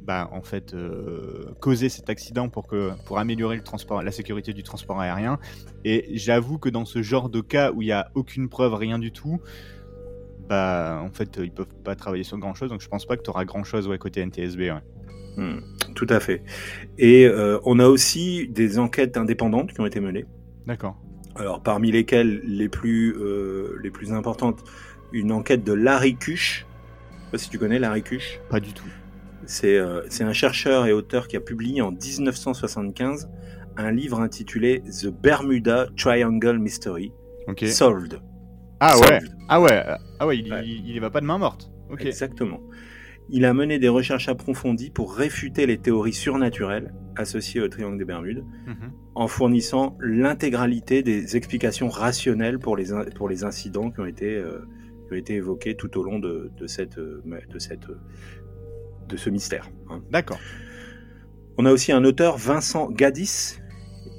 bah, 0.03 0.29
en 0.33 0.43
fait 0.43 0.75
euh, 0.75 1.55
causer 1.61 1.89
cet 1.89 2.11
accident 2.11 2.49
pour 2.49 2.67
que 2.67 2.91
pour 3.07 3.19
améliorer 3.19 3.57
le 3.57 3.63
transport, 3.63 4.03
la 4.03 4.11
sécurité 4.11 4.53
du 4.53 4.63
transport 4.63 5.01
aérien. 5.01 5.39
Et 5.85 6.09
j'avoue 6.15 6.59
que 6.59 6.69
dans 6.69 6.85
ce 6.85 7.03
genre 7.03 7.29
de 7.29 7.41
cas 7.41 7.73
où 7.73 7.83
il 7.83 7.89
y 7.89 7.93
a 7.93 8.11
aucune 8.15 8.49
preuve, 8.49 8.75
rien 8.75 8.99
du 8.99 9.13
tout, 9.13 9.41
bah 10.49 11.01
en 11.03 11.11
fait 11.11 11.39
ils 11.41 11.53
peuvent 11.53 11.75
pas 11.85 11.95
travailler 11.95 12.25
sur 12.25 12.39
grand 12.39 12.55
chose. 12.55 12.71
Donc 12.71 12.81
je 12.81 12.89
pense 12.89 13.07
pas 13.07 13.17
que 13.17 13.23
tu 13.23 13.31
auras 13.31 13.45
grand 13.45 13.63
chose 13.63 13.89
côté 14.01 14.25
NTSB. 14.25 14.73
Hmm, 15.37 15.61
tout 15.95 16.09
à 16.09 16.19
fait. 16.19 16.43
Et 16.99 17.27
euh, 17.27 17.61
on 17.65 17.79
a 17.79 17.87
aussi 17.87 18.49
des 18.49 18.79
enquêtes 18.79 19.17
indépendantes 19.17 19.73
qui 19.73 19.81
ont 19.81 19.87
été 19.87 20.01
menées. 20.01 20.27
D'accord. 20.67 20.97
Alors, 21.37 21.63
parmi 21.63 21.91
lesquelles 21.91 22.41
les 22.45 22.69
plus, 22.69 23.15
euh, 23.17 23.79
les 23.83 23.91
plus 23.91 24.13
importantes, 24.13 24.65
une 25.13 25.33
enquête 25.33 25.65
de 25.65 25.73
Larry 25.73 26.17
Kush. 26.17 26.67
Je 27.11 27.25
sais 27.25 27.31
pas 27.31 27.39
si 27.39 27.51
tu 27.51 27.59
connais 27.59 27.79
Larry 27.79 28.03
Kush. 28.03 28.41
Pas 28.49 28.61
du 28.61 28.73
tout. 28.73 28.89
C'est 29.47 29.77
euh, 29.77 30.03
un 30.21 30.33
chercheur 30.33 30.87
et 30.87 30.93
auteur 30.93 31.29
qui 31.29 31.37
a 31.37 31.41
publié 31.41 31.83
en 31.83 31.93
1975 31.93 33.29
un 33.77 33.91
livre 33.93 34.21
intitulé 34.21 34.83
The 34.83 35.07
Bermuda 35.07 35.89
Triangle 35.97 36.59
Mystery. 36.59 37.13
Solved. 37.67 38.21
Ah 38.79 38.99
ouais. 38.99 39.21
Ah 39.49 39.61
ouais. 39.61 39.83
Ah 40.19 40.27
ouais. 40.27 40.39
Il, 40.39 40.83
Il, 40.87 41.01
va 41.01 41.11
pas 41.11 41.21
de 41.21 41.27
main 41.27 41.39
morte. 41.39 41.71
Exactement. 41.99 42.61
Il 43.29 43.45
a 43.45 43.53
mené 43.55 43.79
des 43.79 43.89
recherches 43.89 44.29
approfondies 44.29 44.91
pour 44.91 45.15
réfuter 45.15 45.67
les 45.67 45.79
théories 45.79 46.13
surnaturelles 46.13 46.93
associées 47.17 47.61
au 47.61 47.69
triangle 47.69 47.99
des 47.99 48.05
Bermudes, 48.05 48.45
mhm. 48.67 48.93
en 49.15 49.29
fournissant 49.29 49.97
l'intégralité 50.01 51.03
des 51.03 51.37
explications 51.37 51.89
rationnelles 51.89 52.59
pour 52.59 52.77
les, 52.77 52.87
pour 53.15 53.29
les 53.29 53.45
incidents 53.45 53.91
qui 53.91 54.01
ont 54.01 54.07
été, 54.07 54.37
euh, 54.37 54.61
qui 55.07 55.15
ont 55.15 55.17
été 55.17 55.35
évoqués 55.35 55.75
tout 55.75 55.99
au 55.99 56.03
long 56.03 56.19
de, 56.19 56.51
de 56.57 56.67
cette, 56.67 56.99
de, 56.99 57.59
cette, 57.59 57.87
de 59.09 59.17
ce 59.17 59.31
mystère. 59.31 59.69
Hein. 59.89 60.03
D'accord. 60.11 60.39
On 61.59 61.67
a 61.67 61.73
aussi 61.73 61.93
un 61.93 62.05
auteur, 62.05 62.39
Vincent 62.39 62.91
Gaddis, 62.91 63.59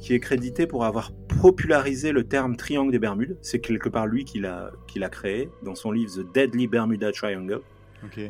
qui 0.02 0.14
est 0.14 0.20
crédité 0.20 0.68
pour 0.68 0.86
avoir 0.86 1.12
popularisé 1.42 2.12
le 2.12 2.24
terme 2.24 2.56
triangle 2.56 2.92
des 2.92 3.00
Bermudes. 3.00 3.38
C'est 3.42 3.60
quelque 3.60 3.90
part 3.90 4.08
lui 4.08 4.26
qui 4.26 4.40
l'a 4.40 4.72
créé 5.12 5.50
dans 5.64 5.76
son 5.76 5.92
livre 5.92 6.12
The 6.14 6.34
Deadly 6.34 6.68
Bermuda 6.68 7.12
Triangle 7.12 7.62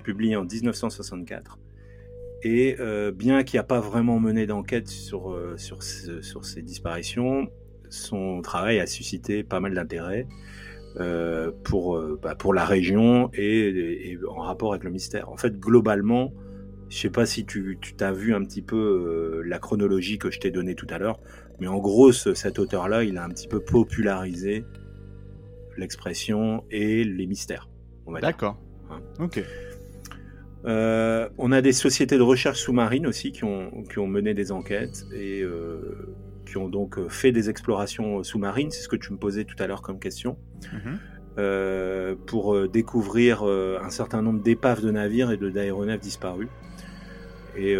publié 0.03 0.36
en 0.36 0.43
1964. 0.43 1.57
Et 2.44 2.76
euh, 2.80 3.12
bien 3.12 3.44
qu'il 3.44 3.58
n'y 3.58 3.62
a 3.62 3.66
pas 3.66 3.80
vraiment 3.80 4.20
mené 4.20 4.46
d'enquête 4.46 4.88
sur, 4.88 5.32
euh, 5.32 5.56
sur, 5.58 5.84
sur, 5.84 6.46
ces 6.46 6.62
disparitions, 6.62 7.48
son 7.89 8.42
travail 8.42 8.80
a 8.80 8.88
suscité 8.88 9.44
pas 9.44 9.60
mal 9.60 9.74
d'intérêt 9.74 10.28
euh, 11.00 11.52
pour, 11.64 12.02
bah, 12.22 12.36
pour 12.36 12.54
la 12.54 12.66
région 12.66 13.30
et, 13.34 14.18
en 14.28 14.42
rapport 14.42 14.72
avec 14.72 14.84
le 14.84 14.89
mystère. 14.89 15.30
En 15.30 15.38
fait, 15.38 15.60
globalement, 15.60 16.34
je 16.89 16.98
sais 16.98 17.10
pas 17.10 17.26
si 17.26 17.46
tu 17.46 17.78
t'as 17.96 18.12
vu 18.12 18.34
un 18.34 18.44
petit 18.44 18.62
peu 18.62 19.42
la 19.46 19.60
chronologie 19.60 20.18
que 20.18 20.32
je 20.32 20.39
t'ai 20.39 20.52
donnée 20.52 20.76
tout 20.76 20.88
à 20.89 20.98
l'heure, 20.98 21.20
mais 21.60 21.68
en 21.68 21.78
gros, 21.78 22.12
cet 22.12 22.58
auteur-là, 22.60 23.04
il 23.04 23.18
a 23.18 23.24
un 23.24 23.30
petit 23.30 23.48
peu 23.48 23.60
popularisé 23.60 24.66
l'expression 25.78 26.64
et 26.72 27.04
les 27.04 27.28
mystères. 27.28 27.70
D'accord. 28.22 28.58
Hein. 28.89 29.00
ok. 29.20 29.44
Euh, 30.66 31.28
on 31.38 31.51
a 31.51 31.62
des 31.62 31.74
sociétés 31.74 32.18
de 32.18 32.24
recherche 32.24 32.59
sous-marine 32.59 33.07
aussi 33.07 33.32
qui 33.32 33.43
ont, 33.43 33.72
qui 33.89 33.99
ont 33.99 34.07
mené 34.07 34.34
des 34.34 34.51
enquêtes 34.51 35.05
et 35.14 35.41
euh, 35.41 36.16
qui 36.45 36.57
ont 36.57 36.70
donc 36.70 36.97
euh, 36.97 37.09
fait 37.09 37.32
des 37.32 37.49
explorations 37.49 38.24
sous-marines. 38.24 38.70
C'est 38.72 38.84
ce 38.84 38.88
que 38.88 38.95
tu 38.95 39.12
me 39.12 39.18
posais 39.18 39.45
tout 39.45 39.55
à 39.59 39.68
l'heure 39.68 39.82
comme 39.82 39.99
question. 39.99 40.38
Mhm. 40.74 40.99
pour 42.28 42.70
découvrir 42.70 43.43
un 43.43 43.89
certain 43.89 44.22
nombre 44.22 44.43
d'épaves 44.43 44.84
de 44.84 44.91
navires 44.91 45.32
et 45.32 45.38
d'aéronefs 45.38 45.99
disparus. 45.99 46.49
Et 47.57 47.76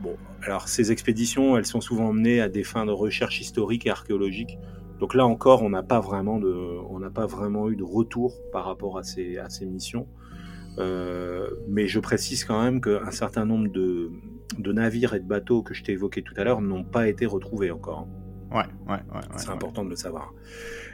bon, 0.00 0.16
alors 0.42 0.68
ces 0.68 0.92
expéditions, 0.92 1.58
elles 1.58 1.66
sont 1.66 1.82
souvent 1.82 2.12
menées 2.12 2.40
à 2.40 2.48
des 2.48 2.64
fins 2.64 2.86
de 2.86 2.92
recherche 2.92 3.40
historique 3.40 3.86
et 3.86 3.90
archéologique. 3.90 4.56
Donc 4.98 5.14
là 5.14 5.26
encore, 5.26 5.62
on 5.62 5.68
n'a 5.68 5.82
pas 5.82 6.00
vraiment 6.00 6.38
de, 6.38 6.54
on 6.88 6.98
n'a 6.98 7.10
pas 7.10 7.26
vraiment 7.26 7.68
eu 7.68 7.76
de 7.76 7.84
retour 7.84 8.40
par 8.50 8.64
rapport 8.64 8.96
à 8.96 9.02
ces, 9.02 9.36
à 9.36 9.50
ces 9.50 9.66
missions. 9.66 10.06
Euh, 10.78 11.48
mais 11.68 11.86
je 11.86 12.00
précise 12.00 12.44
quand 12.44 12.62
même 12.62 12.80
qu'un 12.80 13.10
certain 13.10 13.46
nombre 13.46 13.68
de, 13.68 14.10
de, 14.58 14.72
navires 14.72 15.14
et 15.14 15.20
de 15.20 15.24
bateaux 15.24 15.62
que 15.62 15.72
je 15.72 15.82
t'ai 15.82 15.92
évoqués 15.92 16.22
tout 16.22 16.34
à 16.36 16.44
l'heure 16.44 16.60
n'ont 16.60 16.84
pas 16.84 17.08
été 17.08 17.24
retrouvés 17.24 17.70
encore. 17.70 18.06
Ouais, 18.50 18.64
ouais, 18.88 18.94
ouais. 18.94 19.20
c'est 19.36 19.50
important 19.50 19.84
de 19.84 19.90
le 19.90 19.96
savoir. 19.96 20.32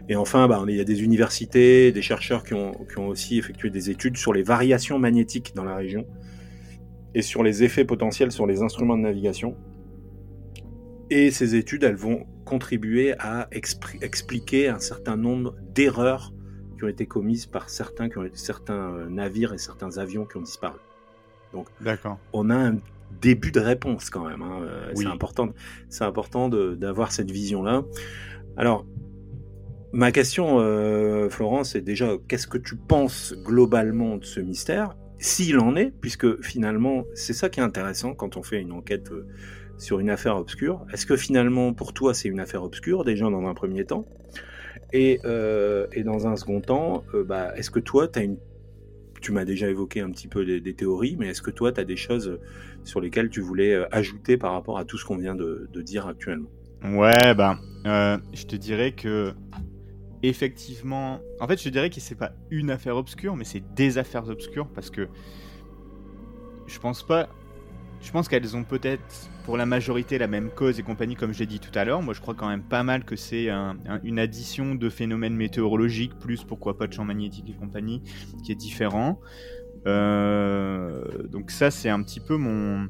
Et 0.09 0.17
enfin, 0.17 0.49
bah, 0.49 0.65
il 0.69 0.77
y 0.77 0.81
a 0.81 0.85
des 0.85 1.03
universités, 1.03 1.93
des 1.93 2.03
chercheurs 2.03 2.45
qui 2.45 2.55
ont, 2.55 2.73
qui 2.73 2.99
ont 2.99 3.09
aussi 3.09 3.39
effectué 3.39 3.71
des 3.71 3.91
études 3.91 4.17
sur 4.17 4.33
les 4.33 4.43
variations 4.43 4.99
magnétiques 4.99 5.53
dans 5.55 5.65
la 5.65 5.77
région 5.77 6.07
et 7.15 7.23
sur 7.23 7.43
les 7.43 7.63
effets 7.63 7.85
potentiels 7.85 8.33
sur 8.33 8.47
les 8.47 8.63
instruments 8.63 8.97
de 8.97 9.03
navigation. 9.03 9.57
Et 11.11 11.31
ces 11.31 11.57
études, 11.57 11.85
elles 11.85 11.97
vont 11.97 12.27
contribuer 12.47 13.15
à 13.19 13.49
expliquer 13.53 14.69
un 14.69 14.79
certain 14.79 15.17
nombre 15.17 15.55
d'erreurs 15.75 16.33
qui 16.83 16.87
ont 16.87 16.89
été 16.89 17.07
commises 17.07 17.47
par 17.47 17.71
certains, 17.71 18.09
qui 18.09 18.19
ont, 18.19 18.29
certains 18.35 18.93
euh, 18.93 19.09
navires 19.09 19.55
et 19.55 19.59
certains 19.59 19.99
avions 19.99 20.25
qui 20.25 20.37
ont 20.39 20.43
disparu. 20.43 20.79
Donc, 21.53 21.69
on 22.33 22.51
a 22.51 22.57
un 22.57 22.79
début 23.21 23.53
de 23.53 23.61
réponse 23.61 24.11
quand 24.11 24.29
même. 24.29 24.43
Hein. 24.43 24.63
Euh, 24.63 24.91
c'est 24.97 25.07
important, 25.07 25.51
c'est 25.89 26.03
important 26.03 26.49
d'avoir 26.49 27.13
cette 27.13 27.31
vision-là. 27.31 27.85
Alors, 28.57 28.85
ma 29.93 30.11
question, 30.11 30.59
euh, 30.59 31.29
Florence, 31.29 31.77
est 31.77 31.83
déjà 31.83 32.17
qu'est-ce 32.27 32.49
que 32.49 32.59
tu 32.59 32.75
penses 32.75 33.33
globalement 33.45 34.17
de 34.17 34.25
ce 34.25 34.41
mystère, 34.41 34.97
s'il 35.19 35.61
en 35.61 35.77
est, 35.77 35.93
puisque 36.01 36.43
finalement, 36.43 37.05
c'est 37.15 37.35
ça 37.35 37.49
qui 37.49 37.61
est 37.61 37.63
intéressant 37.63 38.15
quand 38.15 38.37
on 38.37 38.43
fait 38.43 38.61
une 38.61 38.73
enquête 38.73 39.13
sur 39.79 40.01
une 40.01 40.11
affaire 40.11 40.37
obscure. 40.37 40.85
Est-ce 40.93 41.07
que 41.07 41.17
finalement, 41.17 41.75
pour 41.75 41.93
toi, 41.93 42.13
c'est 42.13 42.29
une 42.29 42.41
affaire 42.41 42.65
obscure, 42.65 43.05
déjà 43.05 43.31
dans 43.31 43.47
un 43.47 43.55
premier 43.55 43.85
temps? 43.85 44.05
Euh, 44.95 45.87
et, 45.93 46.03
dans 46.03 46.27
un 46.27 46.37
second 46.37 46.61
temps, 46.61 47.05
euh, 47.15 47.25
bah, 47.25 47.57
est-ce 47.57 47.71
que 47.71 47.81
toi, 47.81 48.09
as 48.15 48.21
une... 48.21 48.37
tu 49.21 49.33
m'as 49.33 49.45
déjà 49.45 49.69
évoqué 49.69 50.01
un 50.01 50.11
petit 50.11 50.29
peu 50.29 50.45
des, 50.45 50.75
théories, 50.75 51.17
mais 51.19 51.29
est-ce 51.29 51.43
que 51.43 51.51
toi, 51.51 51.73
tu 51.73 51.81
as 51.81 51.85
des 51.85 51.97
choses 51.97 52.39
sur 52.85 53.01
lesquelles 53.01 53.31
tu 53.31 53.41
voulais 53.41 53.75
euh, 53.75 53.87
ajouter 53.91 54.37
par 54.37 54.53
rapport 54.53 54.79
à 54.79 54.85
tout 54.85 54.99
ce 54.99 55.05
qu'on 55.05 55.17
vient 55.17 55.35
de, 55.35 55.69
dire 55.83 56.07
actuellement? 56.07 56.51
Ouais, 56.85 57.35
ben, 57.35 57.59
je 57.85 58.45
te 58.45 58.57
dirais 58.57 58.93
que 58.93 59.33
effectivement, 60.23 61.21
en 61.41 61.49
fait, 61.49 61.61
je 61.61 61.69
dirais 61.69 61.91
que 61.91 62.01
c'est 62.01 62.15
pas 62.15 62.33
une 62.51 62.71
affaire 62.71 62.97
obscure, 62.97 63.37
mais 63.37 63.45
c'est 63.45 63.63
des 63.75 63.99
affaires 63.99 64.29
obscures 64.29 64.69
parce 64.69 64.91
que 64.91 65.09
je 66.67 66.79
pense 66.79 67.05
pas 67.05 67.29
je 68.03 68.11
pense 68.11 68.29
qu'elles 68.29 68.57
ont 68.57 68.65
peut-être 68.65 69.31
pour 69.45 69.57
la 69.57 69.67
majorité 69.67 70.19
la 70.19 70.27
même 70.27 70.51
cause 70.51 70.79
et 70.79 70.83
compagnie 70.83 71.17
comme 71.17 71.33
j'ai 71.33 71.47
dit 71.47 71.59
tout 71.59 71.77
à 71.77 71.85
l'heure. 71.85 72.03
Moi 72.03 72.15
je 72.15 72.21
crois 72.21 72.35
quand 72.35 72.49
même 72.49 72.63
pas 72.63 72.83
mal 72.83 73.05
que 73.05 73.17
c'est 73.17 73.49
une 74.03 74.19
addition 74.19 74.75
de 74.75 74.89
phénomènes 74.89 75.35
météorologiques 75.35 76.19
plus 76.19 76.45
pourquoi 76.45 76.77
pas 76.77 76.87
de 76.87 76.93
champs 76.93 77.05
magnétiques 77.05 77.51
et 77.51 77.55
compagnie 77.55 78.03
qui 78.45 78.53
est 78.53 78.57
différent. 78.57 79.21
Euh, 79.87 81.05
donc 81.29 81.51
ça 81.51 81.71
c'est 81.71 81.89
un 81.89 82.03
petit 82.03 82.21
peu 82.21 82.37
mon, 82.37 82.89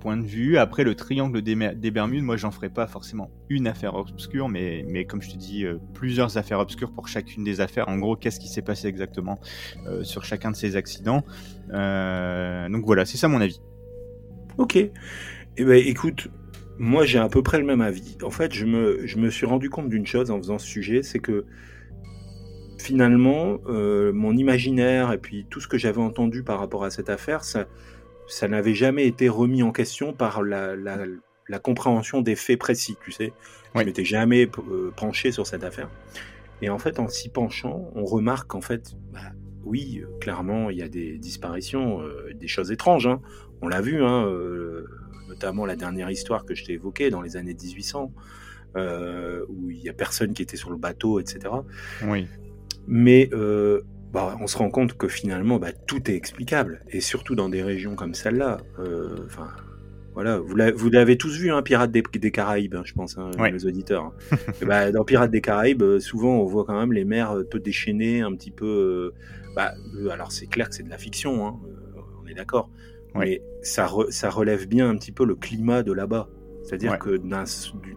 point 0.00 0.16
de 0.16 0.26
vue. 0.26 0.58
Après 0.58 0.84
le 0.84 0.94
triangle 0.94 1.42
des, 1.42 1.56
des 1.74 1.90
Bermudes, 1.90 2.22
moi 2.22 2.36
j'en 2.36 2.50
ferai 2.50 2.68
pas 2.68 2.86
forcément 2.86 3.30
une 3.48 3.66
affaire 3.66 3.94
obscure, 3.94 4.48
mais, 4.48 4.84
mais 4.88 5.04
comme 5.04 5.20
je 5.20 5.30
te 5.30 5.36
dis, 5.36 5.64
euh, 5.64 5.78
plusieurs 5.94 6.36
affaires 6.36 6.60
obscures 6.60 6.92
pour 6.92 7.08
chacune 7.08 7.42
des 7.42 7.60
affaires. 7.60 7.88
En 7.88 7.98
gros, 7.98 8.14
qu'est-ce 8.14 8.38
qui 8.38 8.48
s'est 8.48 8.62
passé 8.62 8.86
exactement 8.86 9.40
euh, 9.86 10.04
sur 10.04 10.24
chacun 10.24 10.52
de 10.52 10.56
ces 10.56 10.76
accidents. 10.76 11.24
donc 11.70 12.84
voilà, 12.84 13.04
c'est 13.04 13.18
ça 13.18 13.26
mon 13.28 13.40
avis. 13.40 13.60
Ok. 14.58 14.78
Eh 15.56 15.64
ben, 15.64 15.76
écoute, 15.76 16.28
moi 16.78 17.04
j'ai 17.04 17.18
à 17.18 17.28
peu 17.28 17.42
près 17.42 17.58
le 17.58 17.64
même 17.64 17.80
avis. 17.80 18.16
En 18.22 18.30
fait, 18.30 18.52
je 18.52 18.66
me, 18.66 19.06
je 19.06 19.18
me 19.18 19.30
suis 19.30 19.46
rendu 19.46 19.70
compte 19.70 19.88
d'une 19.88 20.06
chose 20.06 20.30
en 20.30 20.38
faisant 20.38 20.58
ce 20.58 20.66
sujet, 20.66 21.02
c'est 21.02 21.20
que 21.20 21.44
finalement, 22.80 23.58
euh, 23.68 24.12
mon 24.12 24.36
imaginaire 24.36 25.12
et 25.12 25.18
puis 25.18 25.46
tout 25.48 25.60
ce 25.60 25.68
que 25.68 25.78
j'avais 25.78 26.00
entendu 26.00 26.42
par 26.42 26.58
rapport 26.58 26.84
à 26.84 26.90
cette 26.90 27.08
affaire, 27.08 27.44
ça, 27.44 27.66
ça 28.26 28.48
n'avait 28.48 28.74
jamais 28.74 29.06
été 29.06 29.28
remis 29.28 29.62
en 29.62 29.70
question 29.70 30.12
par 30.12 30.42
la, 30.42 30.74
la, 30.74 31.58
compréhension 31.60 32.20
des 32.20 32.34
faits 32.34 32.58
précis, 32.58 32.96
tu 33.04 33.12
sais. 33.12 33.32
Je 33.74 33.80
Je 33.80 33.86
m'étais 33.86 34.04
jamais 34.04 34.50
euh, 34.58 34.90
penché 34.96 35.30
sur 35.30 35.46
cette 35.46 35.62
affaire. 35.62 35.88
Et 36.62 36.68
en 36.68 36.78
fait, 36.78 36.98
en 36.98 37.08
s'y 37.08 37.28
penchant, 37.28 37.90
on 37.94 38.04
remarque 38.04 38.48
qu'en 38.48 38.60
fait, 38.60 38.96
bah, 39.12 39.20
oui, 39.64 40.02
clairement, 40.20 40.68
il 40.70 40.78
y 40.78 40.82
a 40.82 40.88
des 40.88 41.16
disparitions, 41.16 42.02
euh, 42.02 42.32
des 42.34 42.48
choses 42.48 42.72
étranges. 42.72 43.06
Hein 43.06 43.20
on 43.62 43.68
l'a 43.68 43.80
vu, 43.80 44.02
hein, 44.04 44.26
notamment 45.28 45.66
la 45.66 45.76
dernière 45.76 46.10
histoire 46.10 46.44
que 46.44 46.54
je 46.54 46.64
t'ai 46.64 46.72
évoquée 46.72 47.10
dans 47.10 47.22
les 47.22 47.36
années 47.36 47.54
1800, 47.54 48.12
où 48.76 49.70
il 49.70 49.78
y 49.78 49.88
a 49.88 49.92
personne 49.92 50.34
qui 50.34 50.42
était 50.42 50.56
sur 50.56 50.70
le 50.70 50.76
bateau, 50.76 51.20
etc. 51.20 51.54
Oui. 52.06 52.26
Mais 52.86 53.30
bah, 54.12 54.36
on 54.40 54.46
se 54.46 54.56
rend 54.56 54.70
compte 54.70 54.96
que 54.96 55.08
finalement, 55.08 55.58
bah, 55.58 55.72
tout 55.72 56.10
est 56.10 56.14
explicable, 56.14 56.82
et 56.90 57.00
surtout 57.00 57.34
dans 57.34 57.48
des 57.48 57.62
régions 57.62 57.94
comme 57.94 58.14
celle-là. 58.14 58.58
Enfin, 59.26 59.48
voilà, 60.14 60.38
vous 60.38 60.90
l'avez 60.90 61.18
tous 61.18 61.36
vu, 61.36 61.50
hein, 61.50 61.60
Pirates 61.62 61.90
des, 61.90 62.30
Caraïbes, 62.30 62.76
hein, 62.76 62.82
je 62.84 62.92
pense, 62.92 63.18
hein, 63.18 63.32
les 63.50 63.66
auditeurs. 63.66 64.04
Hein. 64.30 64.36
bah, 64.64 64.92
dans 64.92 65.04
Pirates 65.04 65.32
des 65.32 65.40
Caraïbes, 65.40 65.82
euh, 65.82 65.98
souvent 65.98 66.38
on 66.38 66.44
voit 66.44 66.64
quand 66.64 66.78
même 66.78 66.92
les 66.92 67.04
mers 67.04 67.36
peu 67.50 67.58
déchaînées, 67.58 68.20
un 68.20 68.32
petit 68.32 68.52
peu. 68.52 69.12
Euh, 69.12 69.18
bah, 69.56 69.74
euh, 69.96 70.10
alors 70.10 70.30
c'est 70.30 70.46
clair 70.46 70.68
que 70.68 70.74
c'est 70.76 70.84
de 70.84 70.90
la 70.90 70.98
fiction, 70.98 71.46
hein, 71.46 71.58
on 72.22 72.28
est 72.28 72.34
d'accord. 72.34 72.70
Mais 73.14 73.42
ça, 73.62 73.88
ça 74.10 74.30
relève 74.30 74.66
bien 74.66 74.88
un 74.88 74.96
petit 74.96 75.12
peu 75.12 75.24
le 75.24 75.34
climat 75.34 75.82
de 75.82 75.92
là-bas. 75.92 76.28
C'est-à-dire 76.64 76.98
que 76.98 77.20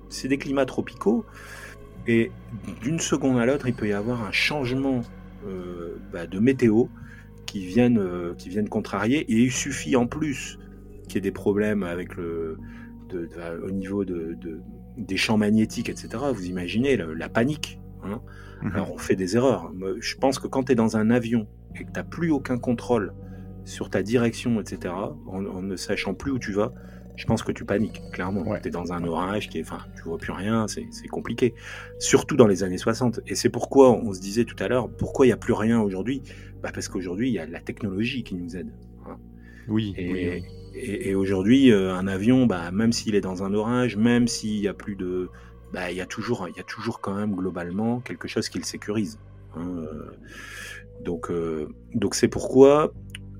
c'est 0.09 0.27
des 0.27 0.37
climats 0.37 0.65
tropicaux, 0.65 1.25
et 2.05 2.31
d'une 2.81 2.99
seconde 2.99 3.39
à 3.39 3.45
l'autre, 3.45 3.67
il 3.67 3.73
peut 3.73 3.87
y 3.87 3.93
avoir 3.93 4.23
un 4.23 4.31
changement 4.31 5.01
bah, 6.11 6.27
de 6.27 6.39
météo 6.39 6.85
qui 7.45 7.65
viennent, 7.65 8.01
qui 8.37 8.49
viennent 8.49 8.69
contrarier, 8.69 9.19
et 9.21 9.35
il 9.35 9.51
suffit 9.51 9.95
en 9.95 10.05
plus 10.05 10.59
qu'il 11.07 11.15
y 11.15 11.17
ait 11.17 11.21
des 11.21 11.31
problèmes 11.31 11.83
avec 11.83 12.15
le, 12.15 12.57
au 13.63 13.71
niveau 13.71 14.05
de, 14.05 14.37
des 14.97 15.17
champs 15.17 15.37
magnétiques, 15.37 15.89
etc. 15.89 16.09
Vous 16.33 16.45
imaginez 16.45 16.97
la, 16.97 17.29
panique. 17.29 17.79
Hein. 18.03 18.21
Mhm. 18.61 18.71
Alors 18.73 18.93
on 18.93 18.97
fait 18.97 19.15
des 19.15 19.35
erreurs. 19.35 19.71
Je 19.99 20.15
pense 20.15 20.39
que 20.39 20.47
quand 20.47 20.65
tu 20.65 20.71
es 20.73 20.75
dans 20.75 20.97
un 20.97 21.09
avion 21.09 21.47
et 21.75 21.83
que 21.83 21.91
tu 21.91 21.93
n'as 21.93 22.03
plus 22.03 22.31
aucun 22.31 22.57
contrôle 22.57 23.13
sur 23.67 23.89
ta 23.89 24.01
direction, 24.01 24.59
etc., 24.59 24.93
en, 25.27 25.61
ne 25.61 25.75
sachant 25.75 26.13
plus 26.13 26.31
où 26.31 26.39
tu 26.39 26.53
vas, 26.53 26.73
je 27.15 27.25
pense 27.25 27.41
que 27.41 27.51
tu 27.51 27.65
paniques, 27.65 28.01
clairement. 28.11 28.43
Tu 28.61 28.67
es 28.67 28.71
dans 28.71 28.93
un 28.93 29.03
orage 29.03 29.49
qui 29.49 29.59
est, 29.59 29.61
enfin, 29.61 29.79
tu 29.95 30.03
vois 30.03 30.17
plus 30.17 30.31
rien, 30.31 30.67
c'est 30.67 31.07
compliqué. 31.07 31.55
Surtout 31.99 32.35
dans 32.35 32.47
les 32.47 32.63
années 32.63 32.77
60. 32.77 33.21
Et 33.27 33.35
c'est 33.35 33.49
pourquoi 33.49 33.91
on 33.91 34.13
se 34.13 34.21
disait 34.21 34.45
tout 34.45 34.55
à 34.59 34.67
l'heure, 34.67 34.87
pourquoi 34.89 35.25
il 35.25 35.29
n'y 35.29 35.33
a 35.33 35.37
plus 35.37 35.53
rien 35.53 35.81
aujourd'hui? 35.81 36.21
Bah 36.61 36.69
Parce 36.73 36.87
qu'aujourd'hui, 36.87 37.29
il 37.29 37.33
y 37.33 37.39
a 37.39 37.45
la 37.45 37.59
technologie 37.59 38.23
qui 38.23 38.35
nous 38.35 38.55
aide. 38.55 38.71
Hein. 39.07 39.17
Oui, 39.67 39.93
et, 39.97 40.43
et, 40.75 41.15
aujourd'hui, 41.15 41.71
euh, 41.71 41.93
un 41.93 42.07
avion, 42.07 42.45
bah, 42.45 42.71
même 42.71 42.93
s'il 42.93 43.15
est 43.15 43.21
dans 43.21 43.43
un 43.43 43.53
orage, 43.53 43.97
même 43.97 44.27
s'il 44.27 44.59
y 44.59 44.67
a 44.67 44.73
plus 44.73 44.95
de, 44.95 45.29
bah, 45.73 45.91
il 45.91 45.97
y 45.97 46.01
a 46.01 46.05
toujours, 46.05 46.47
il 46.47 46.55
y 46.55 46.59
a 46.59 46.63
toujours 46.63 47.01
quand 47.01 47.15
même 47.15 47.35
globalement 47.35 47.99
quelque 47.99 48.27
chose 48.27 48.47
qui 48.49 48.59
le 48.59 48.63
sécurise. 48.63 49.19
Hein, 49.55 49.67
euh. 49.77 50.11
donc, 51.03 51.31
euh, 51.31 51.67
donc 51.93 52.15
c'est 52.15 52.27
pourquoi, 52.27 52.93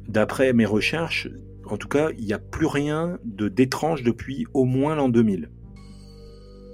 d'après 0.07 0.53
mes 0.53 0.65
recherches, 0.65 1.29
en 1.65 1.77
tout 1.77 1.87
cas, 1.87 2.09
il 2.17 2.25
n'y 2.25 2.33
a 2.33 2.39
plus 2.39 2.65
rien 2.67 3.19
de 3.25 3.49
d'étrange 3.49 4.03
depuis 4.03 4.45
au 4.53 4.65
moins 4.65 4.95
l'an 4.95 5.09
2000 5.09 5.49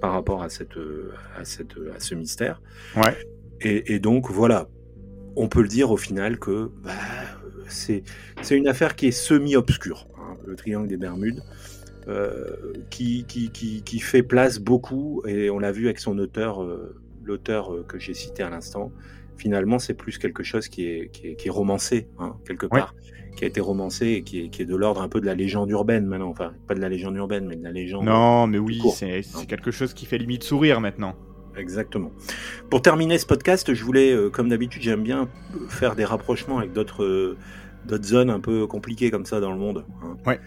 par 0.02 0.12
rapport 0.12 0.44
à 0.44 0.50
cette, 0.50 0.78
à 1.38 1.46
cette, 1.46 1.76
à 1.96 2.00
ce 2.00 2.14
mystère. 2.14 2.62
Ouais. 2.98 3.18
Et, 3.62 3.94
et 3.94 4.00
donc 4.00 4.30
voilà, 4.30 4.68
on 5.36 5.48
peut 5.48 5.62
le 5.62 5.70
dire 5.70 5.92
au 5.92 5.98
final 5.98 6.38
que 6.40 6.72
bah, 6.84 6.92
c'est 7.68 8.04
une 8.52 8.68
affaire 8.68 8.96
qui 8.96 9.08
est 9.08 9.12
semi-obscure 9.12 10.08
le 10.46 10.56
triangle 10.56 10.88
des 10.88 10.98
Bermudes, 10.98 11.44
euh, 12.08 12.74
qui, 12.90 13.26
qui, 13.26 13.50
qui, 13.50 14.00
fait 14.00 14.24
place 14.24 14.60
beaucoup, 14.60 15.24
et 15.26 15.50
on 15.50 15.60
l'a 15.60 15.72
vu 15.72 15.86
avec 15.86 16.00
son 16.00 16.18
auteur, 16.20 16.64
euh, 16.64 16.96
l'auteur 17.24 17.74
euh, 17.74 17.86
que 17.88 17.98
j'ai 17.98 18.14
cité 18.14 18.44
à 18.44 18.50
l'instant, 18.50 18.92
finalement 19.38 19.80
c'est 19.80 19.94
plus 19.94 20.18
quelque 20.18 20.44
chose 20.44 20.68
qui 20.68 20.86
est, 20.86 21.10
qui 21.10 21.28
est, 21.28 21.50
romancé, 21.50 22.08
hein, 22.20 22.36
quelque 22.46 22.66
part, 22.66 22.94
qui 23.36 23.44
a 23.44 23.48
été 23.48 23.62
romancé 23.62 24.08
et 24.08 24.24
qui 24.24 24.42
est, 24.42 24.50
qui 24.50 24.62
est 24.62 24.66
de 24.66 24.76
l'ordre 24.76 25.02
un 25.02 25.10
peu 25.10 25.20
de 25.22 25.26
la 25.26 25.36
légende 25.36 25.70
urbaine 25.70 26.06
maintenant, 26.06 26.30
enfin 26.30 26.54
pas 26.68 26.76
de 26.76 26.80
la 26.80 26.90
légende 26.90 27.16
urbaine, 27.16 27.46
mais 27.48 27.56
de 27.56 27.64
la 27.64 27.72
légende... 27.72 28.06
Non, 28.06 28.48
mais 28.48 28.60
oui, 28.60 28.82
c'est 28.94 29.24
quelque 29.48 29.72
chose 29.72 29.94
qui 29.94 30.06
fait 30.06 30.18
limite 30.18 30.44
sourire 30.44 30.82
maintenant. 30.82 31.16
Exactement. 31.56 32.12
Pour 32.72 32.82
terminer 32.82 33.18
ce 33.20 33.28
podcast, 33.28 33.74
je 33.74 33.84
voulais, 33.84 34.16
comme 34.32 34.50
d'habitude, 34.50 34.82
j'aime 34.82 35.04
bien 35.04 35.30
faire 35.70 35.96
des 35.96 36.06
rapprochements 36.06 36.58
avec 36.58 36.74
d'autres 36.74 37.38
d'autres 37.86 38.06
zones 38.06 38.30
un 38.30 38.40
peu 38.40 38.68
compliquées 38.68 39.12
comme 39.12 39.26
ça 39.26 39.40
dans 39.40 39.52
le 39.52 39.58
monde. 39.58 39.86
Hein. 40.04 40.18
Ouais. 40.26 40.40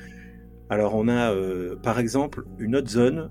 Alors 0.69 0.95
on 0.95 1.09
a 1.09 1.33
euh, 1.33 1.77
par 1.77 1.99
exemple 1.99 2.45
une 2.59 2.77
autre 2.77 2.89
zone 2.89 3.31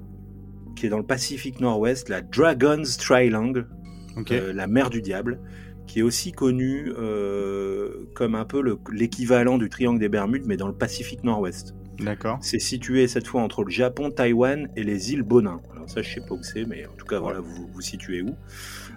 qui 0.75 0.85
est 0.85 0.89
dans 0.89 0.97
le 0.97 1.05
Pacifique 1.05 1.59
Nord-Ouest, 1.59 2.09
la 2.09 2.21
Dragon's 2.21 2.97
Triangle, 2.97 3.67
euh, 4.31 4.53
la 4.53 4.67
mer 4.67 4.89
du 4.89 5.01
diable, 5.01 5.39
qui 5.87 5.99
est 5.99 6.03
aussi 6.03 6.31
connue 6.31 6.91
euh, 6.97 8.07
comme 8.13 8.35
un 8.35 8.45
peu 8.45 8.63
l'équivalent 8.91 9.57
du 9.57 9.69
triangle 9.69 9.99
des 9.99 10.09
Bermudes, 10.09 10.43
mais 10.45 10.57
dans 10.57 10.67
le 10.67 10.73
Pacifique 10.73 11.23
Nord-Ouest. 11.23 11.75
D'accord. 11.99 12.39
C'est 12.41 12.59
situé 12.59 13.07
cette 13.07 13.27
fois 13.27 13.41
entre 13.41 13.63
le 13.63 13.69
Japon, 13.69 14.11
Taïwan 14.11 14.67
et 14.75 14.83
les 14.83 15.13
îles 15.13 15.23
Bonin. 15.23 15.61
Alors 15.73 15.89
ça, 15.89 16.01
je 16.01 16.13
sais 16.13 16.19
pas 16.19 16.33
où 16.33 16.43
c'est, 16.43 16.65
mais 16.65 16.85
en 16.85 16.95
tout 16.97 17.05
cas, 17.05 17.19
voilà, 17.19 17.39
vous 17.39 17.67
vous 17.71 17.81
situez 17.81 18.21
où 18.21 18.35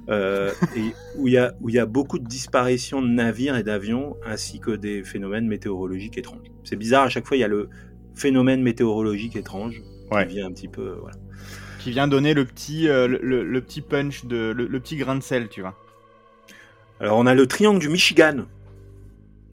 euh, 0.08 0.50
et 0.76 0.94
où 1.16 1.28
il 1.28 1.34
y 1.34 1.38
a 1.38 1.54
où 1.60 1.68
il 1.68 1.74
y 1.74 1.78
a 1.78 1.86
beaucoup 1.86 2.18
de 2.18 2.26
disparitions 2.26 3.02
de 3.02 3.08
navires 3.08 3.56
et 3.56 3.62
d'avions, 3.62 4.16
ainsi 4.26 4.58
que 4.58 4.70
des 4.70 5.04
phénomènes 5.04 5.46
météorologiques 5.46 6.18
étranges. 6.18 6.50
C'est 6.64 6.76
bizarre, 6.76 7.04
à 7.04 7.08
chaque 7.08 7.26
fois, 7.26 7.36
il 7.36 7.40
y 7.40 7.44
a 7.44 7.48
le 7.48 7.68
phénomène 8.14 8.62
météorologique 8.62 9.36
étrange 9.36 9.82
qui 10.10 10.26
vient 10.26 10.46
un 10.46 10.52
petit 10.52 10.68
peu, 10.68 10.96
voilà. 11.00 11.16
Qui 11.78 11.90
vient 11.90 12.08
donner 12.08 12.34
le 12.34 12.44
petit 12.44 12.88
euh, 12.88 13.06
le, 13.06 13.60
petit 13.60 13.80
punch 13.80 14.24
de 14.24 14.52
le, 14.56 14.66
le, 14.66 14.80
petit 14.80 14.96
grain 14.96 15.16
de 15.16 15.22
sel, 15.22 15.48
tu 15.48 15.60
vois. 15.60 15.76
Alors 17.00 17.18
on 17.18 17.26
a 17.26 17.34
le 17.34 17.46
triangle 17.46 17.78
du 17.78 17.88
Michigan. 17.88 18.46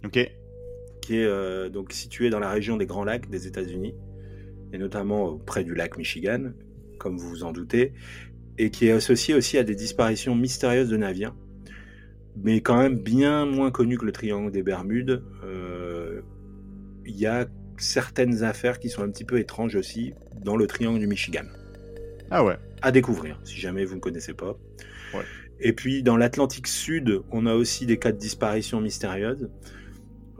Ok 0.03 0.29
qui 1.05 1.17
est 1.17 1.25
euh, 1.25 1.69
donc 1.69 1.93
situé 1.93 2.31
dans 2.31 2.39
la 2.39 2.49
région 2.49 2.77
des 2.77 2.87
Grands 2.87 3.03
Lacs 3.03 3.29
des 3.29 3.45
États-Unis, 3.45 3.93
et 4.73 4.77
notamment 4.77 5.37
près 5.37 5.63
du 5.63 5.75
lac 5.75 5.97
Michigan, 5.97 6.51
comme 6.97 7.17
vous 7.17 7.29
vous 7.29 7.43
en 7.43 7.51
doutez, 7.51 7.93
et 8.57 8.71
qui 8.71 8.87
est 8.87 8.91
associé 8.91 9.35
aussi 9.35 9.57
à 9.59 9.63
des 9.63 9.75
disparitions 9.75 10.33
mystérieuses 10.33 10.89
de 10.89 10.97
navires, 10.97 11.35
mais 12.35 12.61
quand 12.61 12.77
même 12.77 12.97
bien 12.97 13.45
moins 13.45 13.69
connu 13.69 13.97
que 13.97 14.05
le 14.05 14.11
triangle 14.11 14.51
des 14.51 14.63
Bermudes. 14.63 15.23
Euh, 15.43 16.21
il 17.05 17.15
y 17.15 17.27
a 17.27 17.45
certaines 17.77 18.43
affaires 18.43 18.79
qui 18.79 18.89
sont 18.89 19.03
un 19.03 19.09
petit 19.09 19.25
peu 19.25 19.37
étranges 19.37 19.75
aussi 19.75 20.13
dans 20.43 20.57
le 20.57 20.65
triangle 20.65 20.99
du 20.99 21.07
Michigan. 21.07 21.45
Ah 22.31 22.43
ouais. 22.43 22.57
À 22.81 22.91
découvrir, 22.91 23.39
si 23.43 23.59
jamais 23.59 23.85
vous 23.85 23.95
ne 23.95 23.99
connaissez 23.99 24.33
pas. 24.33 24.57
Et 25.59 25.71
puis 25.71 26.03
dans 26.03 26.17
l'Atlantique 26.17 26.67
Sud, 26.67 27.21
on 27.31 27.45
a 27.45 27.55
aussi 27.55 27.85
des 27.85 27.97
cas 27.97 28.11
de 28.11 28.17
disparition 28.17 28.81
mystérieuse. 28.81 29.49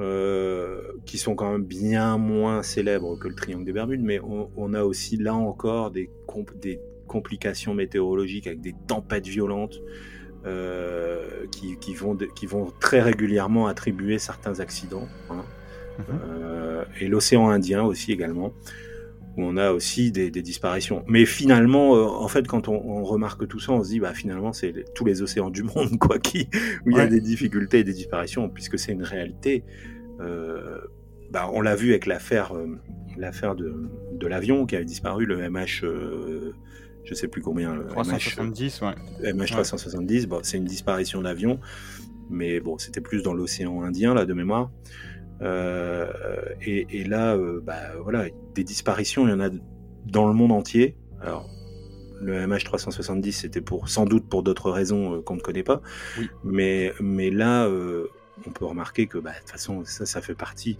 Euh, 0.02 0.82
qui 1.06 1.18
sont 1.18 1.36
quand 1.36 1.50
même 1.50 1.64
bien 1.64 2.18
moins 2.18 2.64
célèbres 2.64 3.18
que 3.18 3.30
le 3.30 3.34
triangle 3.34 3.64
des 3.64 3.72
Bermudes, 3.72 4.02
mais 4.04 4.20
on, 4.20 4.74
a 4.74 4.84
aussi 4.84 5.16
là 5.16 5.34
encore 5.34 5.90
des, 5.90 6.10
des, 6.62 6.82
complications 7.08 7.74
météorologiques 7.74 8.46
avec 8.46 8.60
des 8.60 8.76
tempêtes 8.88 9.26
violentes 9.26 9.80
euh, 10.46 11.48
qui, 11.50 11.78
qui, 11.78 11.94
vont 11.94 12.18
qui 12.36 12.46
vont 12.46 12.74
très 12.82 13.02
régulièrement 13.02 13.68
attribuer 13.68 14.20
certains 14.20 14.60
accidents. 14.60 15.08
Hein. 15.30 15.46
Mhm. 15.98 16.06
Euh, 16.30 16.84
et 17.00 17.08
l'océan 17.08 17.48
Indien 17.48 17.84
aussi 17.84 18.12
également, 18.12 18.54
où 19.38 19.44
on 19.44 19.58
a 19.58 19.72
aussi 19.72 20.12
des, 20.12 20.32
des 20.32 20.42
disparitions. 20.42 21.04
Mais 21.08 21.26
finalement, 21.26 21.92
en 21.92 22.28
fait, 22.28 22.48
quand 22.48 22.68
on, 22.68 22.82
on, 22.86 23.04
remarque 23.04 23.48
tout 23.48 23.60
ça, 23.60 23.74
on 23.74 23.84
se 23.84 23.90
dit, 23.90 24.00
bah 24.00 24.14
finalement, 24.14 24.54
c'est 24.54 24.86
tous 24.94 25.06
les 25.06 25.22
océans 25.22 25.50
du 25.50 25.64
monde, 25.64 25.98
quoi, 26.00 26.20
qui, 26.20 26.48
où 26.86 26.92
il 26.92 26.98
y 26.98 27.02
a 27.02 27.08
des 27.08 27.22
difficultés 27.22 27.80
et 27.80 27.84
des 27.84 27.94
disparitions, 27.94 28.50
puisque 28.50 28.80
c'est 28.80 28.94
une 28.94 29.04
réalité. 29.04 29.64
Euh, 30.22 30.80
bah, 31.32 31.50
on 31.52 31.62
l'a 31.62 31.76
vu 31.76 31.90
avec 31.90 32.06
l'affaire, 32.06 32.56
euh, 32.56 32.80
l'affaire 33.18 33.56
de, 33.56 33.90
de 34.14 34.28
l'avion 34.28 34.66
qui 34.66 34.76
avait 34.76 34.86
disparu, 34.86 35.26
le 35.26 35.50
MH, 35.50 35.84
euh, 35.84 36.54
je 37.04 37.14
sais 37.14 37.28
plus 37.28 37.42
combien, 37.42 37.76
le 37.76 37.88
370, 37.88 38.82
MH, 38.82 38.88
ouais. 39.22 39.34
MH 39.34 39.48
370. 39.48 40.28
Bon, 40.28 40.40
c'est 40.44 40.58
une 40.58 40.66
disparition 40.66 41.22
d'avion, 41.22 41.60
mais 42.30 42.60
bon, 42.60 42.78
c'était 42.78 43.02
plus 43.02 43.24
dans 43.24 43.34
l'océan 43.34 43.82
Indien 43.84 44.14
là 44.14 44.26
de 44.26 44.34
mémoire. 44.34 44.72
Et, 45.42 46.88
et, 46.90 47.04
là, 47.04 47.38
bah, 47.62 47.76
voilà, 48.02 48.26
des 48.54 48.64
disparitions, 48.64 49.28
il 49.28 49.32
y 49.32 49.34
en 49.34 49.40
a 49.40 49.50
dans 50.06 50.28
le 50.28 50.34
monde 50.34 50.52
entier. 50.52 50.96
Alors, 51.22 51.50
le 52.22 52.46
MH370, 52.46 53.32
c'était 53.32 53.62
pour, 53.62 53.90
sans 53.90 54.06
doute 54.06 54.28
pour 54.30 54.44
d'autres 54.44 54.72
raisons 54.72 55.22
qu'on 55.22 55.36
ne 55.36 55.42
connaît 55.42 55.64
pas. 55.64 55.82
Oui. 56.18 56.30
Mais, 56.44 56.94
mais 57.00 57.30
là, 57.30 57.70
on 58.48 58.52
peut 58.52 58.66
remarquer 58.66 59.08
que 59.08 59.18
bah, 59.18 59.32
de 59.32 59.40
toute 59.40 59.52
façon, 59.52 59.84
ça, 59.86 60.06
ça 60.06 60.22
fait 60.22 60.36
partie 60.36 60.78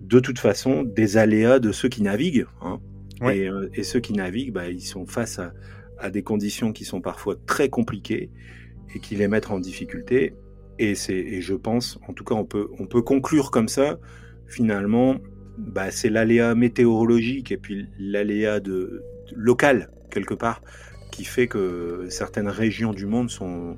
de 0.00 0.18
toute 0.18 0.38
façon 0.38 0.82
des 0.82 1.16
aléas 1.16 1.58
de 1.58 1.72
ceux 1.72 1.88
qui 1.88 2.02
naviguent. 2.02 2.46
Hein. 2.62 2.80
Euh, 3.22 3.68
et, 3.74 3.82
ceux 3.82 4.00
qui 4.00 4.14
naviguent, 4.14 4.52
bah, 4.52 4.68
ils 4.68 4.80
sont 4.80 5.06
face 5.06 5.38
à, 5.98 6.10
des 6.10 6.22
conditions 6.22 6.72
qui 6.72 6.86
sont 6.86 7.02
parfois 7.02 7.36
très 7.46 7.68
compliquées 7.68 8.30
et 8.94 9.00
qui 9.00 9.16
les 9.16 9.28
mettent 9.28 9.50
en 9.50 9.60
difficulté. 9.60 10.34
Et, 10.80 10.94
et 11.10 11.40
je 11.42 11.54
pense, 11.54 12.00
en 12.08 12.14
tout 12.14 12.24
cas, 12.24 12.34
on 12.34 12.46
peut, 12.46 12.70
on 12.78 12.86
peut 12.86 13.02
conclure 13.02 13.50
comme 13.50 13.68
ça, 13.68 13.98
finalement, 14.46 15.16
bah, 15.58 15.90
c'est 15.90 16.08
l'aléa 16.08 16.54
météorologique 16.54 17.52
et 17.52 17.58
puis 17.58 17.86
l'aléa 17.98 18.60
de, 18.60 19.02
local, 19.36 19.90
quelque 20.10 20.32
part, 20.32 20.62
qui 21.12 21.24
fait 21.24 21.48
que 21.48 22.06
certaines 22.08 22.48
régions 22.48 22.94
du 22.94 23.04
monde 23.04 23.28
sont, 23.28 23.76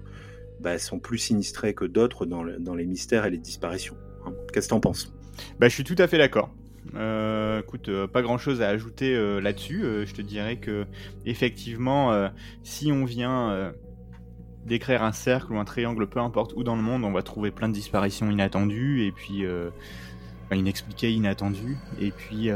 bah, 0.61 0.79
sont 0.79 1.01
plus 1.01 1.19
sinistrés 1.19 1.75
que 1.75 1.85
d'autres 1.85 2.25
dans, 2.25 2.45
les 2.45 2.87
mystères 2.87 3.27
et 3.27 3.31
les 3.31 3.39
disparitions. 3.39 3.97
Hein. 4.25 4.33
Qu'est-ce 4.53 4.69
que 4.69 4.73
tu 4.73 4.77
en 4.77 4.81
penses? 4.81 5.13
Bah, 5.59 5.69
Je 5.69 5.75
suis 5.75 5.85
tout 5.85 5.97
à 5.99 6.07
fait 6.07 6.19
d'accord. 6.19 6.55
écoute, 7.59 7.91
pas 8.13 8.23
grand 8.23 8.39
chose 8.39 8.63
à 8.63 8.69
ajouter 8.69 9.41
là-dessus. 9.41 9.83
je 10.07 10.15
te 10.15 10.23
dirais 10.23 10.59
que, 10.59 10.87
effectivement, 11.27 12.31
si 12.63 12.93
on 12.93 13.05
vient 13.05 13.73
d'écrire 14.67 15.03
un 15.03 15.13
cercle 15.13 15.53
ou 15.53 15.59
un 15.59 15.65
triangle, 15.65 16.07
peu 16.07 16.21
importe 16.21 16.55
où 16.57 16.63
dans 16.63 16.77
le 16.77 16.83
monde, 16.83 17.05
on 17.05 17.13
va 17.13 17.23
trouver 17.23 17.51
plein 17.51 17.69
de 17.69 17.75
disparitions 17.75 18.31
inattendues 18.31 19.05
et 19.07 19.13
puis 19.13 19.45
inexpliquées, 20.53 21.13
inattendues. 21.13 21.79
Et 22.01 22.11
puis, 22.11 22.49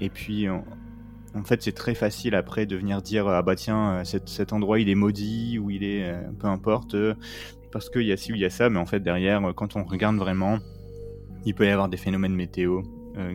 et 0.00 0.08
puis 0.10 0.48
en 1.34 1.44
fait, 1.44 1.62
c'est 1.62 1.72
très 1.72 1.94
facile 1.94 2.34
après 2.34 2.66
de 2.66 2.76
venir 2.76 3.00
dire 3.00 3.26
ah 3.26 3.42
bah 3.42 3.56
tiens, 3.56 4.00
euh, 4.00 4.04
cet, 4.04 4.52
endroit 4.52 4.80
il 4.80 4.88
est 4.88 4.94
maudit 4.94 5.58
ou 5.58 5.70
il 5.70 5.84
est 5.84 6.04
euh, 6.04 6.20
peu 6.38 6.46
importe 6.46 6.94
euh, 6.94 7.14
parce 7.70 7.88
qu'il 7.88 8.02
y 8.02 8.12
a 8.12 8.16
ci 8.16 8.32
ou 8.32 8.34
il 8.34 8.40
y 8.40 8.44
a 8.44 8.50
ça, 8.50 8.68
mais 8.68 8.78
en 8.78 8.86
fait 8.86 9.00
derrière, 9.00 9.40
quand 9.56 9.76
on 9.76 9.84
regarde 9.84 10.16
vraiment, 10.16 10.58
il 11.46 11.54
peut 11.54 11.64
y 11.64 11.70
avoir 11.70 11.88
des 11.88 11.96
phénomènes 11.96 12.34
météo 12.34 12.82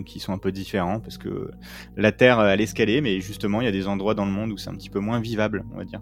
qui 0.07 0.19
sont 0.19 0.33
un 0.33 0.39
peu 0.39 0.51
différents 0.51 0.99
parce 0.99 1.19
que 1.19 1.51
la 1.97 2.11
Terre 2.11 2.41
elle 2.41 2.61
escalée, 2.61 2.99
mais 2.99 3.19
justement 3.19 3.61
il 3.61 3.65
y 3.65 3.67
a 3.67 3.71
des 3.71 3.87
endroits 3.87 4.15
dans 4.15 4.25
le 4.25 4.31
monde 4.31 4.51
où 4.51 4.57
c'est 4.57 4.71
un 4.71 4.75
petit 4.75 4.89
peu 4.89 4.99
moins 4.99 5.19
vivable, 5.19 5.65
on 5.73 5.77
va 5.77 5.85
dire. 5.85 6.01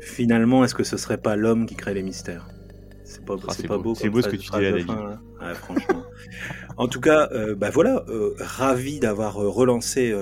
Finalement, 0.00 0.64
est-ce 0.64 0.74
que 0.74 0.84
ce 0.84 0.96
serait 0.96 1.18
pas 1.18 1.36
l'homme 1.36 1.66
qui 1.66 1.74
crée 1.76 1.94
les 1.94 2.02
mystères? 2.02 2.48
C'est 3.04 3.24
pas, 3.24 3.34
ah, 3.48 3.54
pas 3.66 3.78
beau. 3.78 3.94
C'est 3.94 4.08
beau, 4.08 4.22
ce 4.22 4.28
que 4.28 4.36
tu 4.36 4.50
dis 4.50 4.60
là, 4.60 4.70
David. 4.70 4.88
Ouais, 4.88 5.54
franchement. 5.54 6.04
En 6.76 6.88
tout 6.88 7.00
cas, 7.00 7.28
euh, 7.32 7.54
bah 7.54 7.68
voilà, 7.68 8.04
euh, 8.08 8.34
ravi 8.38 9.00
d'avoir 9.00 9.36
euh, 9.42 9.48
relancé 9.48 10.14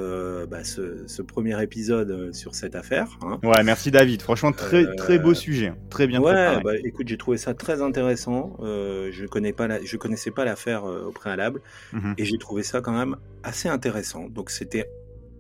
bah, 0.51 0.65
ce, 0.65 1.23
premier 1.23 1.63
épisode 1.63 2.35
sur 2.35 2.55
cette 2.55 2.75
affaire. 2.75 3.19
Hein. 3.23 3.39
Ouais, 3.43 3.63
merci 3.63 3.91
David. 3.91 4.23
Franchement, 4.23 4.53
très 4.53 4.97
très 4.97 5.19
beau 5.19 5.35
sujet, 5.35 5.69
hein. 5.69 5.77
très 5.91 6.07
bien 6.07 6.21
ouais, 6.21 6.61
Bah, 6.63 6.73
écoute, 6.83 7.07
j'ai 7.09 7.19
trouvé 7.19 7.37
ça 7.37 7.55
très 7.55 7.83
intéressant. 7.83 8.57
je 8.61 9.27
connais 9.27 9.53
pas, 9.53 9.69
je 9.85 9.97
connaissais 9.97 10.31
pas 10.31 10.45
l'affaire 10.45 10.85
au 10.85 11.13
préalable, 11.13 11.61
mhm. 11.93 12.15
et 12.19 12.25
j'ai 12.25 12.39
trouvé 12.39 12.63
ça 12.63 12.81
quand 12.81 12.97
même 12.97 13.17
assez 13.43 13.69
intéressant. 13.69 14.29
Donc 14.29 14.51
c'était, 14.51 14.89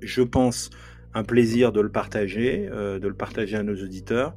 je 0.02 0.22
pense, 0.22 0.70
un 1.18 1.24
plaisir 1.24 1.72
de 1.72 1.80
le 1.80 1.88
partager, 1.88 2.68
de 2.68 3.06
le 3.06 3.14
partager 3.14 3.56
à 3.56 3.62
nos 3.62 3.74
auditeurs. 3.74 4.34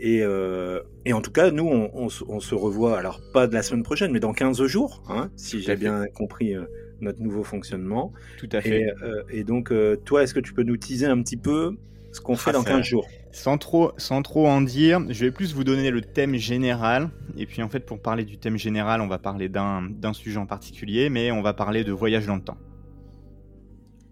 Et, 0.00 0.20
euh, 0.22 0.80
et, 1.04 1.12
en 1.12 1.20
tout 1.20 1.32
cas, 1.32 1.50
nous, 1.50 1.66
on, 1.66 1.90
on, 1.94 2.08
on, 2.28 2.40
se 2.40 2.54
revoit, 2.54 2.98
alors 2.98 3.20
pas 3.32 3.46
de 3.46 3.54
la 3.54 3.62
semaine 3.62 3.82
prochaine, 3.82 4.12
mais 4.12 4.20
dans 4.20 4.32
15 4.32 4.64
jours, 4.66 5.02
hein, 5.08 5.30
si 5.36 5.60
j'ai 5.60 5.74
bien 5.74 6.04
compris 6.14 6.54
euh, 6.54 6.64
notre 7.00 7.20
nouveau 7.20 7.42
fonctionnement. 7.42 8.12
Tout 8.38 8.48
à 8.52 8.60
fait. 8.60 8.82
Et, 8.82 8.90
euh, 9.02 9.22
et 9.30 9.44
donc, 9.44 9.72
euh, 9.72 9.96
toi, 9.96 10.22
est-ce 10.22 10.34
que 10.34 10.40
tu 10.40 10.52
peux 10.52 10.62
nous 10.62 10.76
teaser 10.76 11.06
un 11.06 11.20
petit 11.22 11.36
peu 11.36 11.76
ce 12.12 12.20
qu'on 12.20 12.36
fait 12.36 12.50
ah, 12.50 12.54
dans 12.54 12.62
15 12.62 12.84
jours? 12.84 13.08
Sans 13.32 13.58
trop, 13.58 13.92
sans 13.96 14.22
trop 14.22 14.46
en 14.46 14.60
dire, 14.60 15.00
je 15.08 15.24
vais 15.24 15.32
plus 15.32 15.52
vous 15.52 15.64
donner 15.64 15.90
le 15.90 16.00
thème 16.00 16.36
général. 16.36 17.10
Et 17.36 17.46
puis 17.46 17.62
en 17.62 17.68
fait, 17.68 17.80
pour 17.80 18.00
parler 18.00 18.24
du 18.24 18.38
thème 18.38 18.56
général, 18.56 19.00
on 19.00 19.08
va 19.08 19.18
parler 19.18 19.48
d'un 19.48 20.12
sujet 20.12 20.38
en 20.38 20.46
particulier, 20.46 21.10
mais 21.10 21.32
on 21.32 21.42
va 21.42 21.54
parler 21.54 21.82
de 21.82 21.92
voyage 21.92 22.26
dans 22.26 22.36
le 22.36 22.42
temps. 22.42 22.56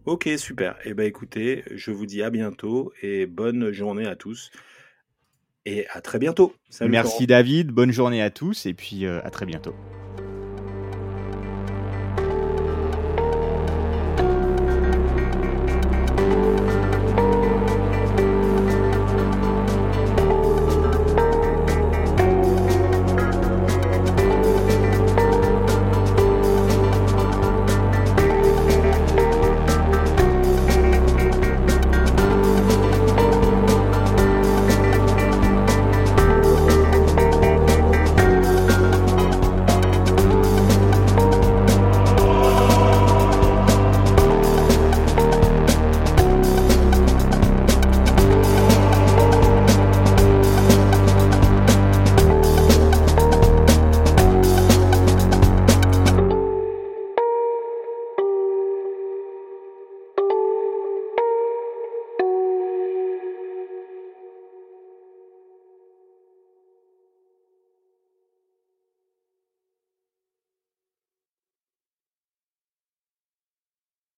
Ok, 0.06 0.28
super. 0.36 0.76
Eh 0.84 0.94
ben 0.94 1.04
écoutez, 1.04 1.64
je 1.74 1.90
vous 1.90 2.06
dis 2.06 2.22
à 2.22 2.30
bientôt 2.30 2.92
et 3.02 3.26
bonne 3.26 3.72
journée 3.72 4.06
à 4.06 4.14
tous 4.14 4.52
et 5.64 5.86
à 5.88 6.00
très 6.00 6.20
bientôt. 6.20 6.54
Merci 6.80 7.26
David, 7.26 7.72
bonne 7.72 7.90
journée 7.90 8.22
à 8.22 8.30
tous 8.30 8.66
et 8.66 8.74
puis 8.74 9.04
euh, 9.04 9.20
à 9.24 9.30
très 9.30 9.46
bientôt. 9.46 9.74